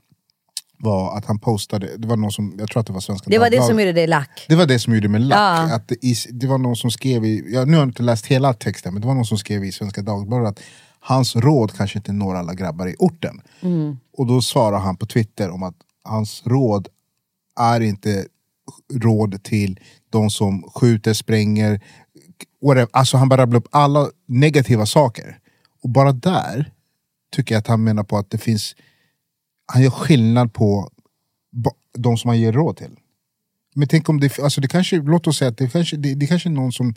var 0.79 1.19
att 1.19 1.25
han 1.25 1.39
postade, 1.39 1.97
det 1.97 2.09
var 2.09 2.17
någon 2.17 2.33
som, 2.33 2.55
jag 2.59 2.71
tror 2.71 2.81
att 2.81 2.87
det 2.87 2.93
var 2.93 3.01
Svenska 3.01 3.31
Det 3.31 3.39
var 3.39 3.51
det 3.51 3.63
som 3.63 3.79
gjorde 3.81 3.93
dig 3.93 4.07
lack. 4.07 4.45
Det 4.49 4.55
var 4.55 4.67
det 4.67 4.79
som 4.79 4.95
gjorde 4.95 5.09
mig 5.09 5.21
lack. 5.21 5.71
Ja. 5.71 5.75
Att 5.75 5.89
det, 5.89 5.99
det 6.31 6.47
var 6.47 6.59
någon 6.59 6.77
som 6.77 6.91
skrev 6.91 7.25
i, 7.25 7.45
ja, 7.49 7.65
nu 7.65 7.73
har 7.73 7.79
jag 7.79 7.89
inte 7.89 8.03
läst 8.03 8.27
hela 8.27 8.55
texten, 8.55 8.95
men 8.95 9.01
det 9.01 9.09
var 9.09 9.15
någon 9.15 9.27
som 9.27 9.39
skrev 9.39 9.65
i 9.65 9.73
Svenska 9.73 10.03
Dagbladet 10.03 10.49
att 10.49 10.61
hans 11.01 11.37
råd 11.37 11.73
kanske 11.77 11.99
inte 11.99 12.13
når 12.13 12.35
alla 12.35 12.55
grabbar 12.55 12.89
i 12.89 12.95
orten. 12.99 13.41
Och 14.19 14.27
då 14.27 14.43
svarar 14.43 14.79
han 14.79 14.97
på 14.97 15.07
Twitter 15.07 15.51
om 15.51 15.63
att 15.63 15.75
hans 16.05 16.43
råd 16.47 16.89
är 17.61 17.81
inte 17.81 18.27
råd 18.95 19.43
till 19.43 19.81
de 20.11 20.31
som 20.31 20.63
skjuter, 20.75 21.13
spränger, 21.15 21.81
whatever. 22.63 22.89
Alltså 22.93 23.17
han 23.17 23.29
bara 23.29 23.43
rabblar 23.43 23.59
upp 23.59 23.69
alla 23.71 24.09
negativa 24.27 24.87
saker. 24.87 25.39
Och 25.83 25.91
bara 25.91 26.13
där 26.13 26.73
tycker 27.33 27.55
jag 27.55 27.61
att 27.61 27.67
han 27.67 27.85
menar 27.85 28.05
på 28.05 28.19
att 28.19 28.31
det 28.31 28.39
finns, 28.39 28.77
han 29.73 29.83
gör 29.83 29.91
skillnad 29.91 30.53
på 30.53 30.91
de 31.99 32.17
som 32.17 32.29
han 32.29 32.41
ger 32.41 32.53
råd 32.53 32.77
till. 32.77 32.97
Men 33.75 33.89
tänk 33.89 34.09
om 34.09 34.21
det, 34.21 34.39
alltså 34.39 34.61
det 34.61 34.69
kanske, 34.69 34.97
låt 34.97 35.27
oss 35.27 35.39
säga 35.39 35.49
att 35.51 35.59
det 35.59 35.69
kanske, 35.69 35.97
det, 35.97 36.15
det 36.15 36.27
kanske 36.27 36.49
är 36.49 36.51
någon 36.51 36.73
som 36.73 36.95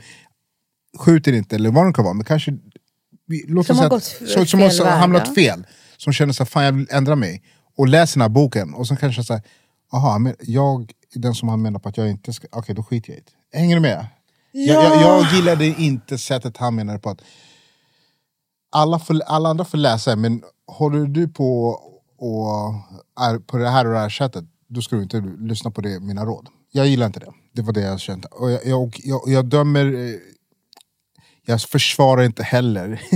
skjuter 0.97 1.33
inte 1.33 1.55
eller 1.55 1.71
vad 1.71 1.87
det 1.87 1.93
kan 1.93 2.03
vara, 2.03 2.13
men 2.13 2.25
kanske 2.25 2.57
låt 3.47 3.65
Som 3.65 3.75
oss 3.75 3.81
har 3.81 3.89
säga 3.89 3.89
gått 3.89 4.41
att- 4.41 4.49
som, 4.49 4.85
har 4.87 4.97
hamnat 4.97 5.23
ja. 5.27 5.33
fel. 5.33 5.63
Som 5.97 6.13
känner 6.13 6.33
så 6.33 6.43
här, 6.43 6.49
fan 6.49 6.63
jag 6.63 6.71
vill 6.71 6.87
ändra 6.91 7.15
mig. 7.15 7.43
Och 7.77 7.87
läser 7.87 8.19
den 8.19 8.21
här 8.21 8.29
boken 8.29 8.73
och 8.73 8.87
så 8.87 8.95
kanske 8.95 9.23
säger 9.23 9.41
aha, 9.93 10.17
men 10.19 10.35
jag 10.41 10.91
är 11.15 11.19
den 11.19 11.35
som 11.35 11.49
han 11.49 11.61
menar 11.61 11.79
på 11.79 11.89
att 11.89 11.97
jag 11.97 12.09
inte 12.09 12.33
ska, 12.33 12.47
okej 12.51 12.75
då 12.75 12.83
skiter 12.83 13.09
jag 13.11 13.19
i 13.19 13.23
det. 13.51 13.57
Hänger 13.57 13.75
du 13.75 13.81
med? 13.81 14.07
Jag, 14.51 14.83
jag, 14.85 15.01
jag 15.01 15.33
gillade 15.33 15.65
inte 15.65 16.17
sättet 16.17 16.57
han 16.57 16.75
menade 16.75 16.99
på 16.99 17.09
att 17.09 17.21
alla, 18.69 18.99
får, 18.99 19.21
alla 19.21 19.49
andra 19.49 19.65
får 19.65 19.77
läsa 19.77 20.15
men 20.15 20.43
håller 20.67 21.05
du 21.05 21.27
på 21.27 21.67
och 22.17 22.73
är 23.21 23.39
på 23.39 23.57
det 23.57 23.69
här 23.69 23.85
och 23.87 23.93
det 23.93 23.99
här 23.99 24.09
sättet 24.09 24.45
då 24.67 24.81
ska 24.81 24.95
du 24.95 25.03
inte 25.03 25.23
lyssna 25.39 25.71
på 25.71 25.81
det, 25.81 25.99
mina 25.99 26.25
råd. 26.25 26.47
Jag 26.71 26.87
gillar 26.87 27.05
inte 27.05 27.19
det. 27.19 27.31
Det 27.53 27.61
var 27.61 27.73
det 27.73 27.81
jag 27.81 27.99
kände. 27.99 28.27
Och 28.27 28.51
jag, 28.51 28.65
jag, 28.65 28.95
jag, 29.03 29.21
jag 29.25 29.45
dömer... 29.45 29.85
eh, 29.85 30.15
Jag 31.45 31.61
försvarar 31.61 32.23
inte 32.23 32.43
heller 32.43 33.01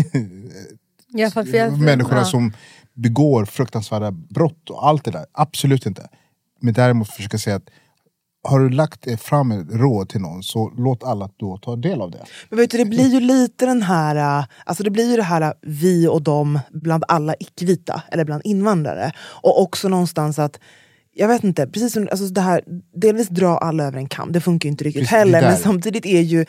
Ja, 1.08 1.32
för, 1.32 1.44
för 1.44 1.58
jag, 1.58 1.80
människorna 1.80 2.18
ja. 2.18 2.26
som 2.26 2.54
begår 2.94 3.46
fruktansvärda 3.46 4.12
brott 4.12 4.70
och 4.70 4.88
allt 4.88 5.04
det 5.06 5.12
där. 5.12 5.26
Absolut 5.32 5.86
inte. 5.86 6.10
Men 6.62 6.74
däremot 6.74 7.10
försöka 7.10 7.38
säga 7.38 7.56
att 7.56 7.70
har 8.44 8.60
du 8.60 8.70
lagt 8.70 9.22
fram 9.22 9.52
ett 9.52 9.68
råd 9.72 10.10
till 10.10 10.22
någon 10.22 10.44
så 10.44 10.72
låt 10.78 11.04
alla 11.04 11.30
då 11.38 11.58
ta 11.58 11.76
del 11.76 12.02
av 12.02 12.12
det. 12.12 12.26
Men 12.50 12.60
vet 12.60 12.72
du, 12.72 12.78
det 12.78 12.86
blir 12.86 13.08
ju 13.08 13.20
lite 13.20 13.66
den 13.66 13.82
här, 13.82 14.40
äh, 14.40 14.46
alltså 14.66 14.84
det 14.84 14.90
blir 14.90 15.12
ju 15.12 15.16
det 15.16 15.24
här 15.24 15.42
äh, 15.42 15.52
vi 15.62 16.08
och 16.08 16.22
dem 16.22 16.60
bland 16.72 17.04
alla 17.08 17.36
icke-vita, 17.40 18.04
eller 18.12 18.26
bland 18.26 18.42
invandrare. 18.46 19.12
Och 19.20 19.62
också 19.62 19.88
någonstans 19.90 20.40
att, 20.40 20.60
jag 21.14 21.28
vet 21.28 21.44
inte, 21.44 21.68
precis 21.68 21.94
som 21.94 22.08
alltså 22.12 22.26
det 22.26 22.42
här, 22.42 22.64
delvis 22.96 23.28
dra 23.28 23.58
alla 23.58 23.84
över 23.84 23.98
en 23.98 24.08
kam, 24.08 24.32
det 24.32 24.42
funkar 24.42 24.68
ju 24.68 24.72
inte 24.72 24.84
riktigt 24.84 25.02
Precis, 25.02 25.12
heller. 25.12 25.42
Men 25.42 25.58
samtidigt 25.58 26.06
är 26.06 26.22
ju 26.22 26.46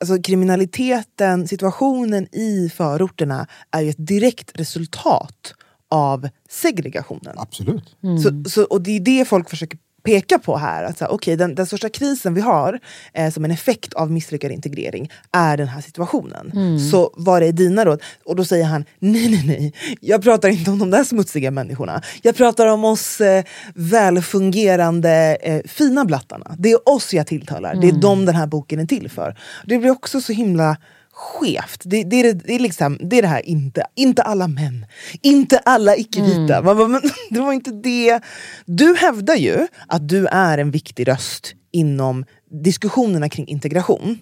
alltså 0.00 0.22
kriminaliteten, 0.22 1.48
situationen 1.48 2.34
i 2.34 2.70
förorterna 2.74 3.46
är 3.70 3.80
ju 3.80 3.90
ett 3.90 4.06
direkt 4.06 4.50
resultat 4.54 5.54
av 5.90 6.28
segregationen. 6.50 7.34
Absolut. 7.36 7.96
Så, 8.22 8.50
så, 8.50 8.64
och 8.64 8.82
det 8.82 8.90
är 8.90 9.00
det 9.00 9.24
folk 9.24 9.50
försöker 9.50 9.78
peka 10.04 10.38
på 10.38 10.56
här. 10.56 10.84
Att 10.84 10.98
så 10.98 11.04
här, 11.04 11.12
okay, 11.12 11.36
den, 11.36 11.54
den 11.54 11.66
största 11.66 11.88
krisen 11.88 12.34
vi 12.34 12.40
har 12.40 12.80
eh, 13.12 13.30
som 13.30 13.44
en 13.44 13.50
effekt 13.50 13.94
av 13.94 14.10
misslyckad 14.10 14.52
integrering 14.52 15.10
är 15.32 15.56
den 15.56 15.68
här 15.68 15.80
situationen. 15.80 16.52
Så 16.90 17.10
vad 17.16 17.42
är 17.42 17.52
dina 17.52 17.84
råd? 17.84 18.02
Och 18.24 18.36
då 18.36 18.44
säger 18.44 18.64
han, 18.64 18.84
nej 18.98 19.30
nej 19.30 19.44
nej, 19.46 19.72
jag 20.00 20.22
pratar 20.22 20.48
inte 20.48 20.70
om 20.70 20.78
de 20.78 20.90
där 20.90 21.04
smutsiga 21.04 21.50
människorna. 21.50 22.02
Jag 22.22 22.36
pratar 22.36 22.66
om 22.66 22.84
oss 22.84 23.20
eh, 23.20 23.44
välfungerande 23.74 25.36
eh, 25.42 25.60
fina 25.64 26.04
blattarna. 26.04 26.54
Det 26.58 26.70
är 26.70 26.88
oss 26.88 27.14
jag 27.14 27.26
tilltalar, 27.26 27.74
det 27.74 27.88
är 27.88 27.92
dem 27.92 28.26
den 28.26 28.34
här 28.34 28.46
boken 28.46 28.80
är 28.80 28.86
till 28.86 29.10
för. 29.10 29.36
Det 29.66 29.78
blir 29.78 29.90
också 29.90 30.20
så 30.20 30.32
himla 30.32 30.76
skevt. 31.14 31.82
Det, 31.84 32.04
det, 32.04 32.20
är, 32.20 32.34
det, 32.34 32.54
är 32.54 32.58
liksom, 32.58 32.98
det 33.00 33.18
är 33.18 33.22
det 33.22 33.28
här, 33.28 33.46
inte, 33.46 33.86
inte 33.94 34.22
alla 34.22 34.48
män, 34.48 34.86
inte 35.22 35.58
alla 35.58 35.96
icke-vita. 35.96 36.62
Man 36.62 36.76
bara, 36.76 36.88
Men, 36.88 37.02
det 37.30 37.40
var 37.40 37.52
inte 37.52 37.70
det. 37.70 38.20
Du 38.66 38.96
hävdar 38.96 39.34
ju 39.34 39.66
att 39.88 40.08
du 40.08 40.26
är 40.26 40.58
en 40.58 40.70
viktig 40.70 41.08
röst 41.08 41.54
inom 41.72 42.24
diskussionerna 42.50 43.28
kring 43.28 43.46
integration. 43.48 44.18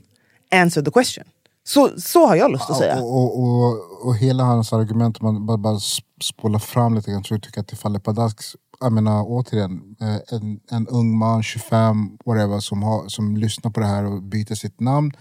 Answer 0.50 0.82
the 0.82 0.90
question. 0.90 1.25
Så, 1.64 1.90
så 1.96 2.26
har 2.26 2.37
jag 2.37 2.52
lust 2.52 2.70
att 2.70 2.78
säga. 2.78 3.02
Och, 3.02 3.14
och, 3.14 3.42
och, 3.42 4.06
och 4.06 4.16
hela 4.16 4.44
hans 4.44 4.72
argument, 4.72 5.18
om 5.20 5.34
man 5.34 5.46
bara, 5.46 5.58
bara 5.58 5.75
sp- 5.75 6.22
spolar 6.22 6.58
fram 6.58 6.94
lite 6.94 7.11
grann, 7.11 7.22
tror 7.22 7.37
jag 7.37 7.42
tycker 7.42 7.61
att 7.61 7.68
det 7.68 7.76
faller 7.76 7.99
pladask. 7.99 8.40
Jag 8.80 8.92
menar 8.92 9.25
återigen, 9.26 9.96
eh, 10.00 10.37
en, 10.37 10.61
en 10.70 10.88
ung 10.88 11.18
man, 11.18 11.42
25, 11.42 12.18
whatever, 12.25 12.61
som, 12.61 12.82
har, 12.82 13.08
som 13.08 13.37
lyssnar 13.37 13.70
på 13.70 13.80
det 13.80 13.87
här 13.87 14.04
och 14.04 14.22
byter 14.22 14.54
sitt 14.54 14.80
namn 14.80 15.12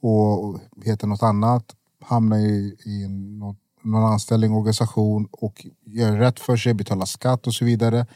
och 0.00 0.60
heter 0.84 1.06
något 1.06 1.22
annat, 1.22 1.74
hamnar 2.00 2.38
i, 2.38 2.76
i 2.84 3.08
något, 3.08 3.56
någon 3.82 4.12
anställning, 4.12 4.52
organisation 4.52 5.28
och 5.32 5.66
gör 5.86 6.16
rätt 6.16 6.40
för 6.40 6.56
sig, 6.56 6.74
betalar 6.74 7.06
skatt 7.06 7.46
och 7.46 7.54
så 7.54 7.64
vidare. 7.64 8.06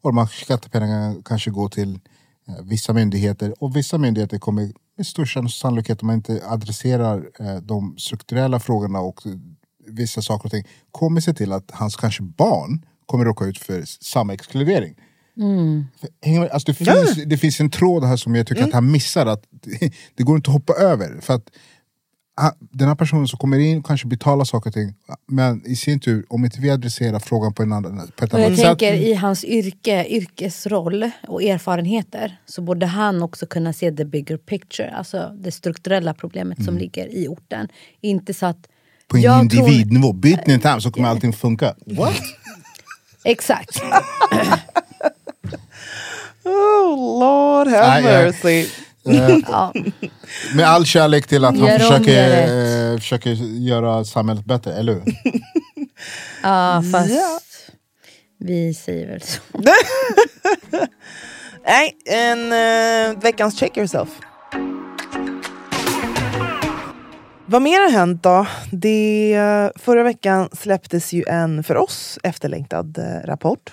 Och 0.00 0.10
de 0.10 0.18
här 0.18 0.26
skattepengarna 0.26 1.14
kanske 1.24 1.50
går 1.50 1.68
till 1.68 2.00
eh, 2.48 2.64
vissa 2.64 2.92
myndigheter 2.92 3.54
och 3.62 3.76
vissa 3.76 3.98
myndigheter 3.98 4.38
kommer 4.38 4.72
med 4.96 5.06
största 5.06 5.48
sannolikhet 5.48 6.02
om 6.02 6.06
man 6.06 6.16
inte 6.16 6.42
adresserar 6.46 7.30
eh, 7.38 7.56
de 7.56 7.96
strukturella 7.98 8.60
frågorna 8.60 9.00
och 9.00 9.26
eh, 9.26 9.32
vissa 9.86 10.22
saker 10.22 10.44
och 10.44 10.50
ting 10.50 10.64
kommer 10.90 11.20
se 11.20 11.34
till 11.34 11.52
att 11.52 11.70
hans 11.70 11.96
kanske 11.96 12.22
barn 12.22 12.86
kommer 13.06 13.24
råka 13.24 13.44
ut 13.44 13.58
för 13.58 13.82
samma 14.04 14.34
exkludering. 14.34 14.94
Hänger 16.22 16.40
med? 16.40 16.50
Alltså 16.50 16.72
det, 16.72 16.74
finns, 16.74 17.24
det 17.26 17.38
finns 17.38 17.60
en 17.60 17.70
tråd 17.70 18.04
här 18.04 18.16
som 18.16 18.34
jag 18.34 18.46
tycker 18.46 18.64
att 18.64 18.72
han 18.72 18.90
missar. 18.90 19.26
Att 19.26 19.44
det, 20.14 20.22
går 20.22 20.36
inte 20.36 20.50
att 20.50 20.54
hoppa 20.54 20.72
över. 20.72 21.20
För 21.20 21.34
att 21.34 21.50
den 22.70 22.88
här 22.88 22.94
personen 22.94 23.28
som 23.28 23.38
kommer 23.38 23.58
in 23.58 23.82
kanske 23.82 24.06
betalar 24.06 24.44
saker 24.44 24.70
och 24.70 24.74
ting. 24.74 24.94
Men 25.26 25.66
i 25.66 25.76
sin 25.76 26.00
tur, 26.00 26.24
om 26.28 26.44
inte 26.44 26.60
vi 26.60 26.70
adresserar 26.70 27.18
frågan 27.18 27.54
på, 27.54 27.62
en 27.62 27.72
annan, 27.72 28.10
på 28.16 28.24
ett 28.24 28.34
Och 28.34 28.40
jag 28.40 28.46
annat 28.46 28.58
sätt. 28.58 28.66
tänker 28.66 28.94
i 28.94 29.14
hans 29.14 29.44
yrke, 29.44 30.06
yrkesroll 30.08 31.10
och 31.28 31.42
erfarenheter 31.42 32.40
så 32.46 32.62
borde 32.62 32.86
han 32.86 33.22
också 33.22 33.46
kunna 33.46 33.72
se 33.72 33.92
the 33.92 34.04
bigger 34.04 34.36
picture. 34.36 34.90
Alltså 34.90 35.36
det 35.38 35.52
strukturella 35.52 36.14
problemet 36.14 36.64
som 36.64 36.78
ligger 36.78 37.14
i 37.14 37.28
orten. 37.28 37.68
Inte 38.00 38.34
så 38.34 38.46
att... 38.46 38.68
På 39.08 39.16
en 39.16 39.22
jag 39.22 39.50
tror- 39.50 39.68
individnivå. 39.68 40.12
Byt 40.12 40.46
ni 40.46 40.54
inte 40.54 40.68
hem 40.68 40.80
så 40.80 40.90
kommer 40.90 41.08
allting 41.08 41.32
funka. 41.32 41.74
What? 41.86 42.14
Exakt. 43.24 43.82
Oh 46.44 47.20
Lord 47.20 47.68
have 47.68 48.00
Nej, 48.02 48.12
jag- 48.14 48.24
mercy. 48.24 48.66
Ja. 49.48 49.72
Med 50.54 50.66
all 50.68 50.86
kärlek 50.86 51.26
till 51.26 51.44
att 51.44 51.58
han 51.58 51.66
Gör 51.68 51.74
om 51.74 51.80
försöker, 51.80 52.28
det 52.28 52.92
eh, 52.92 52.98
försöker 52.98 53.30
göra 53.58 54.04
samhället 54.04 54.44
bättre, 54.44 54.74
eller 54.74 54.92
hur? 54.92 55.02
ja, 56.42 56.82
fast 56.92 57.10
Ja. 57.10 57.40
vi 58.38 58.74
säger 58.74 59.06
väl 59.08 59.22
så. 59.22 59.40
Nej, 61.66 61.96
en 62.06 62.52
eh, 62.52 63.18
veckans 63.22 63.58
check 63.58 63.76
yourself. 63.76 64.08
Vad 67.52 67.62
mer 67.62 67.80
har 67.80 67.90
hänt 67.90 68.22
då? 68.22 68.46
Det, 68.70 69.72
förra 69.76 70.02
veckan 70.02 70.48
släpptes 70.52 71.12
ju 71.12 71.24
en 71.28 71.64
för 71.64 71.76
oss 71.76 72.18
efterlängtad 72.22 72.98
eh, 72.98 73.26
rapport. 73.26 73.72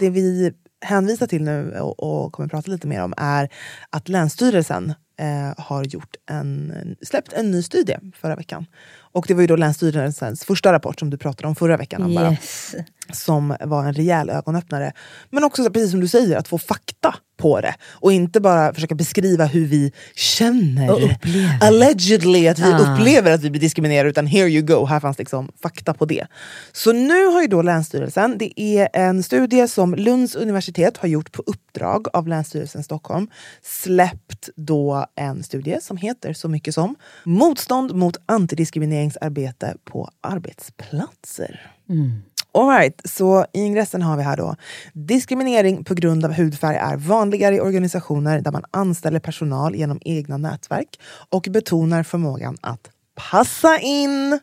Det 0.00 0.10
vi 0.10 0.52
hänvisar 0.84 1.26
till 1.26 1.42
nu 1.42 1.78
och, 1.80 2.24
och 2.24 2.32
kommer 2.32 2.48
prata 2.48 2.70
lite 2.70 2.86
mer 2.86 3.02
om 3.02 3.14
är 3.16 3.48
att 3.90 4.08
Länsstyrelsen 4.08 4.94
eh, 5.20 5.64
har 5.64 5.84
gjort 5.84 6.16
en, 6.30 6.72
släppt 7.02 7.32
en 7.32 7.50
ny 7.50 7.62
studie 7.62 7.96
förra 8.20 8.36
veckan. 8.36 8.66
Och 8.96 9.24
det 9.28 9.34
var 9.34 9.40
ju 9.40 9.46
då 9.46 9.56
Länsstyrelsens 9.56 10.44
första 10.44 10.72
rapport 10.72 10.98
som 10.98 11.10
du 11.10 11.18
pratade 11.18 11.48
om 11.48 11.54
förra 11.54 11.76
veckan. 11.76 12.10
Yes. 12.10 12.74
Bara 12.74 12.84
som 13.12 13.56
var 13.60 13.84
en 13.84 13.92
rejäl 13.92 14.30
ögonöppnare. 14.30 14.92
Men 15.30 15.44
också 15.44 15.64
så, 15.64 15.70
precis 15.70 15.90
som 15.90 16.00
du 16.00 16.08
säger, 16.08 16.36
att 16.36 16.48
få 16.48 16.58
fakta 16.58 17.14
på 17.36 17.60
det. 17.60 17.74
Och 17.84 18.12
inte 18.12 18.40
bara 18.40 18.74
försöka 18.74 18.94
beskriva 18.94 19.44
hur 19.44 19.66
vi 19.66 19.92
känner. 20.14 20.90
Och 20.90 21.04
upplever. 21.04 21.58
Allegedly 21.60 22.48
att 22.48 22.58
vi 22.58 22.72
Ah. 22.72 22.78
upplever 22.94 23.30
att 23.32 23.40
vi 23.40 23.50
blir 23.50 23.60
diskriminerade. 23.60 24.10
Utan 24.10 24.26
here 24.26 24.48
you 24.48 24.62
go, 24.62 24.84
här 24.86 25.00
fanns 25.00 25.18
liksom 25.18 25.52
fakta 25.62 25.94
på 25.94 26.04
det. 26.04 26.26
Så 26.72 26.92
nu 26.92 27.26
har 27.26 27.42
ju 27.42 27.48
då 27.48 27.62
Länsstyrelsen, 27.62 28.38
det 28.38 28.60
är 28.60 28.88
en 28.92 29.22
studie 29.22 29.68
som 29.68 29.94
Lunds 29.94 30.34
universitet 30.34 30.96
har 30.96 31.08
gjort 31.08 31.32
på 31.32 31.42
uppdrag 31.46 32.06
av 32.12 32.28
Länsstyrelsen 32.28 32.82
Stockholm. 32.84 33.28
Släppt 33.62 34.48
då 34.56 35.06
en 35.16 35.42
studie 35.42 35.78
som 35.82 35.96
heter 35.96 36.32
så 36.32 36.48
mycket 36.48 36.74
som 36.74 36.96
Motstånd 37.24 37.94
mot 37.94 38.16
antidiskrimineringsarbete 38.26 39.74
på 39.84 40.10
arbetsplatser. 40.20 41.70
All 41.88 42.33
Alright, 42.54 43.00
så 43.04 43.46
i 43.52 43.60
ingressen 43.60 44.02
har 44.02 44.16
vi 44.16 44.22
här 44.22 44.36
då 44.36 44.56
diskriminering 44.92 45.84
på 45.84 45.94
grund 45.94 46.24
av 46.24 46.32
hudfärg 46.32 46.76
är 46.76 46.96
vanligare 46.96 47.54
i 47.54 47.60
organisationer 47.60 48.40
där 48.40 48.52
man 48.52 48.64
anställer 48.70 49.20
personal 49.20 49.74
genom 49.74 49.98
egna 50.04 50.36
nätverk 50.36 51.00
och 51.30 51.46
betonar 51.50 52.02
förmågan 52.02 52.56
att 52.60 52.90
passa 53.30 53.78
in. 53.78 54.38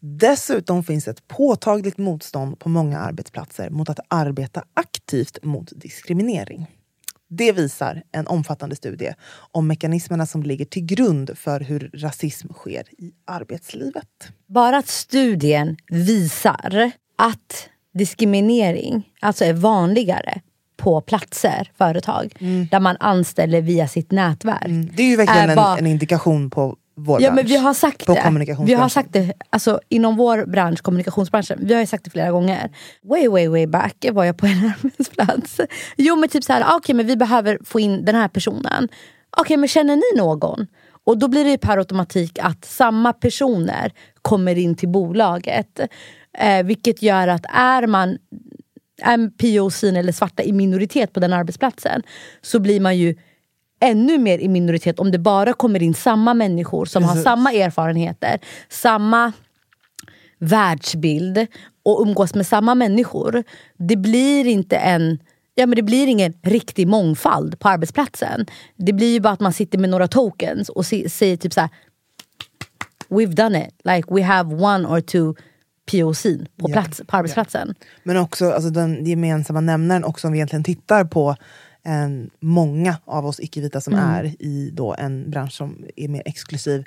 Dessutom 0.00 0.84
finns 0.84 1.08
ett 1.08 1.28
påtagligt 1.28 1.98
motstånd 1.98 2.58
på 2.58 2.68
många 2.68 2.98
arbetsplatser 2.98 3.70
mot 3.70 3.88
att 3.88 4.00
arbeta 4.08 4.64
aktivt 4.74 5.44
mot 5.44 5.72
diskriminering. 5.76 6.66
Det 7.28 7.52
visar 7.52 8.02
en 8.12 8.26
omfattande 8.26 8.76
studie 8.76 9.14
om 9.52 9.66
mekanismerna 9.66 10.26
som 10.26 10.42
ligger 10.42 10.64
till 10.64 10.84
grund 10.84 11.38
för 11.38 11.60
hur 11.60 11.90
rasism 11.94 12.48
sker 12.52 12.84
i 12.98 13.12
arbetslivet. 13.26 14.08
Bara 14.48 14.76
att 14.76 14.88
studien 14.88 15.76
visar 15.88 16.92
att 17.16 17.68
diskriminering 17.94 19.08
alltså 19.20 19.44
är 19.44 19.52
vanligare 19.52 20.40
på 20.76 21.00
platser, 21.00 21.70
företag, 21.78 22.34
där 22.70 22.80
man 22.80 22.96
anställer 23.00 23.60
via 23.60 23.88
sitt 23.88 24.10
nätverk. 24.10 24.96
Det 24.96 25.02
är 25.02 25.06
ju 25.06 25.16
verkligen 25.16 25.44
Är 25.44 25.48
en, 25.48 25.56
bara- 25.56 25.78
en 25.78 25.86
indikation 25.86 26.50
på 26.50 26.76
vår 26.96 27.22
Ja 27.22 27.28
bransch. 27.30 27.36
men 27.36 27.46
vi 27.46 27.56
har 27.56 27.74
sagt 27.74 28.06
på 28.06 28.14
det. 28.14 28.54
Vi 28.64 28.74
har 28.74 28.88
sagt 28.88 29.12
det 29.12 29.32
alltså, 29.50 29.80
inom 29.88 30.16
vår 30.16 30.46
bransch, 30.46 30.82
kommunikationsbranschen. 30.82 31.58
Vi 31.62 31.74
har 31.74 31.80
ju 31.80 31.86
sagt 31.86 32.04
det 32.04 32.10
flera 32.10 32.30
gånger. 32.30 32.70
Way 33.02 33.28
way 33.28 33.48
way 33.48 33.66
back 33.66 34.04
var 34.12 34.24
jag 34.24 34.36
på 34.36 34.46
en 34.46 34.72
arbetsplats. 34.82 35.60
Jo 35.96 36.16
men 36.16 36.28
typ 36.28 36.44
så 36.44 36.52
här, 36.52 36.60
ah, 36.66 36.76
okej 36.76 36.94
men 36.94 37.06
vi 37.06 37.16
behöver 37.16 37.58
få 37.64 37.80
in 37.80 38.04
den 38.04 38.14
här 38.14 38.28
personen. 38.28 38.88
Okej 39.36 39.56
men 39.56 39.68
känner 39.68 39.96
ni 39.96 40.18
någon? 40.22 40.66
Och 41.04 41.18
då 41.18 41.28
blir 41.28 41.44
det 41.44 41.50
ju 41.50 41.58
per 41.58 41.78
automatik 41.78 42.38
att 42.42 42.64
samma 42.64 43.12
personer 43.12 43.92
kommer 44.22 44.58
in 44.58 44.74
till 44.74 44.88
bolaget. 44.88 45.80
Eh, 46.38 46.64
vilket 46.64 47.02
gör 47.02 47.28
att 47.28 47.44
är 47.54 47.86
man 47.86 48.18
är 49.02 49.28
POC 49.28 49.84
eller 49.84 50.12
svarta 50.12 50.42
i 50.42 50.52
minoritet 50.52 51.12
på 51.12 51.20
den 51.20 51.32
arbetsplatsen 51.32 52.02
så 52.42 52.60
blir 52.60 52.80
man 52.80 52.98
ju 52.98 53.14
ännu 53.80 54.18
mer 54.18 54.38
i 54.38 54.48
minoritet 54.48 54.98
om 54.98 55.10
det 55.10 55.18
bara 55.18 55.52
kommer 55.52 55.82
in 55.82 55.94
samma 55.94 56.34
människor 56.34 56.84
som 56.84 57.04
har 57.04 57.16
samma 57.16 57.52
erfarenheter, 57.52 58.38
samma 58.68 59.32
världsbild 60.38 61.46
och 61.82 62.02
umgås 62.02 62.34
med 62.34 62.46
samma 62.46 62.74
människor. 62.74 63.44
Det 63.76 63.96
blir 63.96 64.46
inte 64.46 64.76
en 64.76 65.18
Ja, 65.54 65.66
men 65.66 65.76
det 65.76 65.82
blir 65.82 66.06
ingen 66.06 66.32
riktig 66.42 66.88
mångfald 66.88 67.58
på 67.58 67.68
arbetsplatsen. 67.68 68.46
Det 68.76 68.92
blir 68.92 69.12
ju 69.12 69.20
bara 69.20 69.32
att 69.32 69.40
man 69.40 69.52
sitter 69.52 69.78
med 69.78 69.90
några 69.90 70.08
tokens 70.08 70.68
och 70.68 70.86
säger 70.86 71.36
typ 71.36 71.52
så 71.52 71.60
här. 71.60 71.70
We've 73.08 73.34
done 73.34 73.66
it. 73.66 73.74
Like 73.84 74.14
we 74.14 74.22
have 74.22 74.54
one 74.54 74.88
or 74.88 75.00
two 75.00 75.34
POC 75.92 76.22
på, 76.22 76.38
Ja. 76.56 76.72
plats, 76.72 77.00
på 77.06 77.16
arbetsplatsen. 77.16 77.74
Men 78.02 78.16
också 78.16 78.50
alltså, 78.52 78.70
den 78.70 79.06
gemensamma 79.06 79.60
nämnaren, 79.60 80.04
också 80.04 80.26
om 80.26 80.32
vi 80.32 80.38
egentligen 80.38 80.64
tittar 80.64 81.04
på 81.04 81.36
en, 81.82 82.30
många 82.40 82.96
av 83.04 83.26
oss 83.26 83.40
icke-vita 83.40 83.80
som 83.80 83.94
Mm. 83.94 84.08
är 84.08 84.24
i 84.42 84.70
då 84.72 84.94
en 84.98 85.30
bransch 85.30 85.52
som 85.52 85.84
är 85.96 86.08
mer 86.08 86.22
exklusiv. 86.26 86.84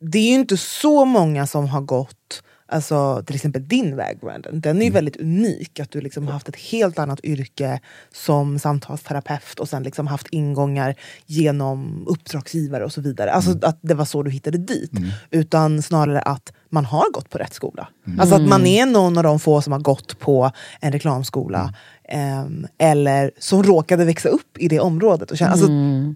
Det 0.00 0.18
är 0.18 0.28
ju 0.28 0.34
inte 0.34 0.56
så 0.56 1.04
många 1.04 1.46
som 1.46 1.66
har 1.68 1.80
gått 1.80 2.42
Alltså 2.72 3.22
till 3.26 3.34
exempel 3.36 3.68
din 3.68 3.96
väg 3.96 4.18
Brandon, 4.20 4.60
den 4.60 4.76
är 4.76 4.80
Mm. 4.82 4.94
väldigt 4.94 5.16
unik. 5.16 5.80
Att 5.80 5.90
du 5.90 6.00
liksom 6.00 6.26
har 6.26 6.32
haft 6.32 6.48
ett 6.48 6.56
helt 6.56 6.98
annat 6.98 7.20
yrke 7.24 7.80
som 8.14 8.58
samtalsterapeut 8.58 9.60
och 9.60 9.68
sen 9.68 9.82
liksom 9.82 10.06
haft 10.06 10.26
ingångar 10.30 10.94
genom 11.26 12.04
uppdragsgivare 12.08 12.84
och 12.84 12.92
så 12.92 13.00
vidare. 13.00 13.32
Alltså 13.32 13.50
Mm. 13.50 13.62
att 13.64 13.78
det 13.82 13.94
var 13.94 14.04
så 14.04 14.22
du 14.22 14.30
hittade 14.30 14.58
dit. 14.58 14.90
Utan 15.30 15.82
snarare 15.82 16.20
att 16.20 16.52
man 16.68 16.84
har 16.84 17.12
gått 17.12 17.30
på 17.30 17.38
rätt 17.38 17.54
skola. 17.54 17.88
Alltså 18.18 18.34
att 18.34 18.48
man 18.48 18.66
är 18.66 18.86
någon 18.86 19.16
av 19.18 19.24
de 19.24 19.40
få 19.40 19.62
som 19.62 19.72
har 19.72 19.80
gått 19.80 20.18
på 20.18 20.50
en 20.80 20.92
reklamskola. 20.92 21.74
Ehm, 22.10 22.66
eller 22.78 23.30
som 23.38 23.62
råkade 23.62 24.04
växa 24.04 24.28
upp 24.28 24.58
i 24.58 24.68
det 24.68 24.80
området. 24.80 25.30
Och 25.30 25.38
känna, 25.38 25.50
alltså, 25.52 25.66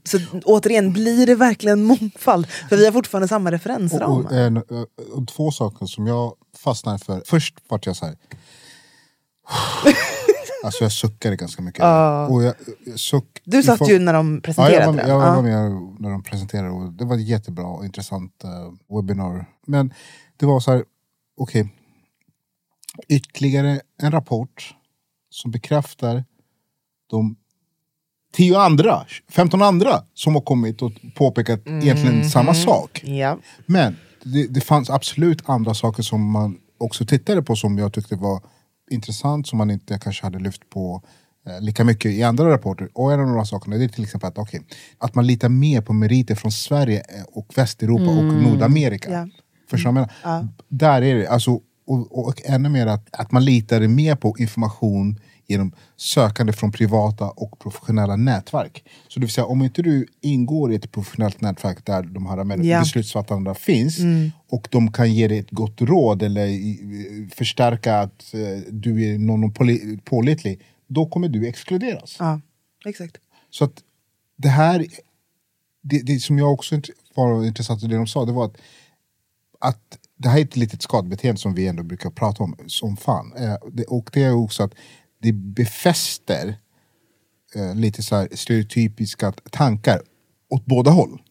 så 0.05 0.19
återigen, 0.45 0.93
blir 0.93 1.27
det 1.27 1.35
verkligen 1.35 1.83
mångfald? 1.85 2.47
För 2.47 2.77
vi 2.77 2.85
har 2.85 2.93
fortfarande 2.93 3.29
samma 3.29 3.49
Och, 3.49 3.53
referensramar. 3.53 4.25
och, 4.25 4.33
en, 4.33 4.57
och 5.13 5.29
två 5.29 5.51
saker 5.51 5.87
som 5.87 6.07
jag 6.07 6.35
fastnade 6.57 6.99
för. 6.99 7.23
Först 7.27 7.55
vart 7.69 7.87
jag 7.87 7.97
så 7.97 8.07
här. 8.07 8.17
alltså 10.65 10.85
jag 10.85 10.93
suckade 10.93 11.37
ganska 11.37 11.63
mycket. 11.63 11.81
Och 12.31 12.43
jag, 12.43 12.55
jag 12.87 13.01
suck, 13.01 13.41
Du 13.45 13.63
satt 13.63 13.75
ifrån- 13.75 13.89
ju 13.89 13.99
när 13.99 14.13
de 14.13 14.35
Ja, 14.35 14.41
presenterade 14.41 14.85
jag 14.85 14.93
var, 14.93 14.97
den. 14.97 15.09
jag 15.11 15.19
var 15.19 15.27
Ja. 15.27 15.43
med 15.43 15.73
när 15.99 16.11
de 16.11 16.23
presenterade 16.23 16.71
och 16.71 16.93
det 16.93 17.05
var 17.05 17.17
ett 17.17 17.27
jättebra 17.29 17.65
och 17.67 17.85
intressant 17.85 18.33
uh, 18.45 18.97
webbinar. 18.97 19.47
Men 19.67 19.95
det 20.37 20.47
var 20.47 20.61
så 20.61 20.71
här, 20.73 20.85
okej. 21.37 21.69
Ytterligare 23.09 23.81
en 24.03 24.13
rapport 24.13 24.75
som 25.35 25.51
bekräftar 25.51 26.25
de 27.11 27.37
tio 28.33 28.59
andra, 28.59 29.07
15 29.31 29.63
andra 29.63 30.03
som 30.15 30.35
har 30.35 30.43
kommit 30.43 30.83
och 30.83 30.93
påpekat 31.15 31.61
egentligen 31.67 32.31
samma 32.31 32.55
sak. 32.55 33.03
Ja. 33.05 33.39
Men 33.67 33.97
det, 34.23 34.47
det 34.47 34.61
fanns 34.61 34.91
absolut 34.91 35.49
andra 35.49 35.75
saker 35.75 36.03
som 36.03 36.31
man 36.31 36.59
också 36.79 37.07
tittade 37.07 37.43
på 37.43 37.57
som 37.57 37.79
jag 37.79 37.93
tyckte 37.93 38.17
var 38.17 38.43
intressant 38.91 39.47
som 39.47 39.59
man 39.59 39.71
inte 39.71 39.99
kanske 39.99 40.27
hade 40.27 40.39
lyft 40.39 40.71
på 40.71 41.03
eh, 41.47 41.61
lika 41.61 41.85
mycket 41.85 42.13
i 42.13 42.23
andra 42.23 42.51
rapporter. 42.51 42.89
Och 42.93 43.13
en 43.13 43.21
av 43.21 43.27
de 43.27 43.37
här 43.37 43.45
sakerna 43.45 43.77
det 43.77 43.85
är 43.85 43.89
till 43.89 44.05
exempel 44.05 44.29
att, 44.29 44.39
okay, 44.39 44.61
att 44.99 45.15
man 45.15 45.27
litar 45.27 45.49
mer 45.49 45.81
på 45.81 45.93
meriter 45.93 46.35
från 46.35 46.53
Sverige 46.53 47.03
och 47.33 47.53
Västeuropa 47.57 48.11
och 48.11 48.25
Nordamerika. 48.25 49.11
Ja. 49.11 49.29
Förstår 49.71 49.91
du 49.91 49.95
menar? 49.95 50.49
Där 50.69 51.03
är 51.03 51.15
det, 51.15 51.27
alltså, 51.27 51.61
och, 51.87 52.27
och 52.29 52.43
ännu 52.45 52.69
mer 52.69 52.87
att, 52.87 53.09
att 53.17 53.33
man 53.33 53.45
litar 53.45 53.81
mer 53.89 54.17
på 54.17 54.35
information 54.39 55.21
genom 55.47 55.73
sökande 55.97 56.53
från 56.53 56.73
privata 56.73 57.31
och 57.31 57.59
professionella 57.59 58.17
nätverk. 58.17 58.85
Så 59.09 59.21
det 59.21 59.27
vill 59.27 59.33
säga 59.33 59.45
om 59.45 59.63
inte 59.63 59.83
du 59.83 60.07
ingår 60.21 60.73
i 60.73 60.77
ett 60.77 60.93
professionellt 60.93 61.41
nätverk 61.41 61.87
där 61.87 62.03
de 62.03 62.27
här 62.27 62.65
Ja. 62.65 62.79
beslutsfattarna 62.81 63.55
finns 63.55 63.99
och 64.49 64.69
de 64.71 64.93
kan 64.93 65.13
ge 65.15 65.29
dig 65.29 65.39
ett 65.39 65.51
gott 65.51 65.81
råd 65.81 66.23
eller 66.23 66.47
i- 66.47 67.29
förstärka 67.35 67.99
att 68.01 68.35
eh, 68.35 68.73
du 68.73 69.11
är 69.15 69.19
någon 69.19 69.53
pålitlig, 70.05 70.61
då 70.87 71.07
kommer 71.07 71.29
du 71.29 71.49
exkluderas. 71.49 72.17
ja, 72.19 72.41
exakt. 72.87 73.17
Så 73.51 73.65
att 73.65 73.83
det 74.37 74.49
här 74.49 74.87
det, 75.83 75.99
det 75.99 76.19
som 76.21 76.39
jag 76.39 76.53
också 76.53 76.81
var 77.15 77.45
intressant 77.47 77.83
i 77.83 77.87
det 77.87 77.97
de 77.97 78.07
sa, 78.07 78.25
det 78.25 78.33
var 78.33 78.45
att, 78.45 78.57
att 79.61 79.99
det 80.17 80.29
här 80.29 80.39
är 80.39 80.43
ett 80.43 80.57
litet 80.57 80.83
skadebeteende 80.83 81.41
som 81.41 81.55
vi 81.55 81.67
ändå 81.67 81.83
brukar 81.83 82.11
prata 82.11 82.45
om 82.45 82.57
som 82.67 82.97
fan. 82.97 83.33
Eh, 83.37 83.55
och 83.89 84.11
det 84.13 84.23
är 84.23 84.35
också 84.35 84.63
att 84.63 84.75
det 85.23 85.33
befäster 85.33 86.57
eh, 87.55 87.75
lite 87.75 88.03
så 88.03 88.17
här 88.17 88.29
stereotypiska 88.33 89.33
tankar 89.51 90.01
åt 90.49 90.67
båda 90.67 90.91
håll. 90.91 91.23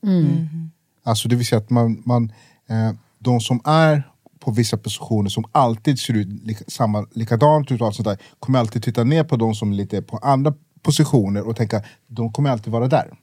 Alltså 1.03 1.29
det 1.29 1.35
vill 1.35 1.45
säga 1.45 1.59
att 1.59 1.69
man, 1.69 2.03
man 2.05 2.33
eh, 2.69 2.91
de 3.19 3.41
som 3.41 3.61
är 3.65 4.09
på 4.39 4.51
vissa 4.51 4.77
positioner 4.77 5.29
som 5.29 5.45
alltid 5.51 5.99
ser 5.99 6.13
ut 6.13 6.27
lika, 6.27 6.63
samma, 6.67 7.07
likadant 7.11 7.71
ut 7.71 7.81
och 7.81 7.87
allt 7.87 7.95
sånt 7.95 8.07
där, 8.07 8.17
kommer 8.39 8.59
alltid 8.59 8.83
titta 8.83 9.03
ner 9.03 9.23
på 9.23 9.35
de 9.35 9.55
som 9.55 9.71
är 9.71 9.75
lite 9.75 10.01
på 10.01 10.17
andra 10.17 10.53
positioner 10.81 11.47
och 11.47 11.55
tänka 11.55 11.83
de 12.07 12.33
kommer 12.33 12.49
alltid 12.49 12.73
vara 12.73 12.87
där. 12.87 13.13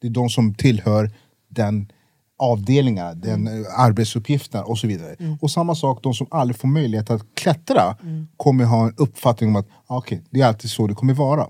Det 0.00 0.06
är 0.06 0.10
de 0.10 0.28
som 0.28 0.54
tillhör 0.54 1.10
den 1.48 1.92
avdelningen, 2.42 3.20
den 3.20 3.46
eh, 3.46 3.80
arbetsuppgiften 3.80 4.62
och 4.64 4.78
så 4.78 4.86
vidare. 4.86 5.16
Och 5.40 5.50
samma 5.50 5.74
sak, 5.74 6.02
de 6.02 6.14
som 6.14 6.26
aldrig 6.30 6.56
får 6.56 6.68
möjlighet 6.68 7.10
att 7.10 7.22
klättra 7.34 7.96
kommer 8.36 8.64
ha 8.64 8.86
en 8.86 8.94
uppfattning 8.96 9.50
om 9.50 9.56
att 9.56 9.68
ah, 9.86 9.98
okej, 9.98 10.22
det 10.30 10.40
är 10.40 10.46
alltid 10.46 10.70
så 10.70 10.86
det 10.86 10.94
kommer 10.94 11.14
vara. 11.14 11.46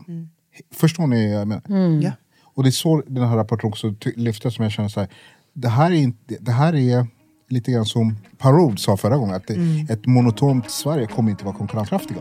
Förstår 0.74 1.07
ni? 1.07 1.33
vad 1.33 1.40
Jag 1.40 1.48
menar? 1.48 2.00
Ja. 2.02 2.12
Och 2.55 2.62
det 2.62 2.68
är 2.68 2.70
så 2.70 3.02
den 3.07 3.28
här 3.28 3.37
rapporten 3.37 3.68
också 3.68 3.94
lyfter 4.16 4.50
som 4.50 4.62
jag 4.62 4.72
känner 4.72 4.88
så 4.88 5.00
här, 5.00 5.09
det 5.55 5.68
här 5.68 5.90
är, 5.90 5.94
inte, 5.94 6.37
det 6.40 6.52
här 6.52 6.74
är 6.74 7.07
lite 7.48 7.72
grann 7.72 7.87
som 7.87 8.16
Parod 8.38 8.78
sa 8.78 8.96
förra 8.96 9.16
gången, 9.16 9.35
att 9.35 9.46
det, 9.46 9.87
ett 9.88 10.07
monotont 10.07 10.70
Sverige 10.70 11.07
kommer 11.07 11.31
inte 11.31 11.44
vara 11.44 11.55
konkurrenskraftiga. 11.55 12.20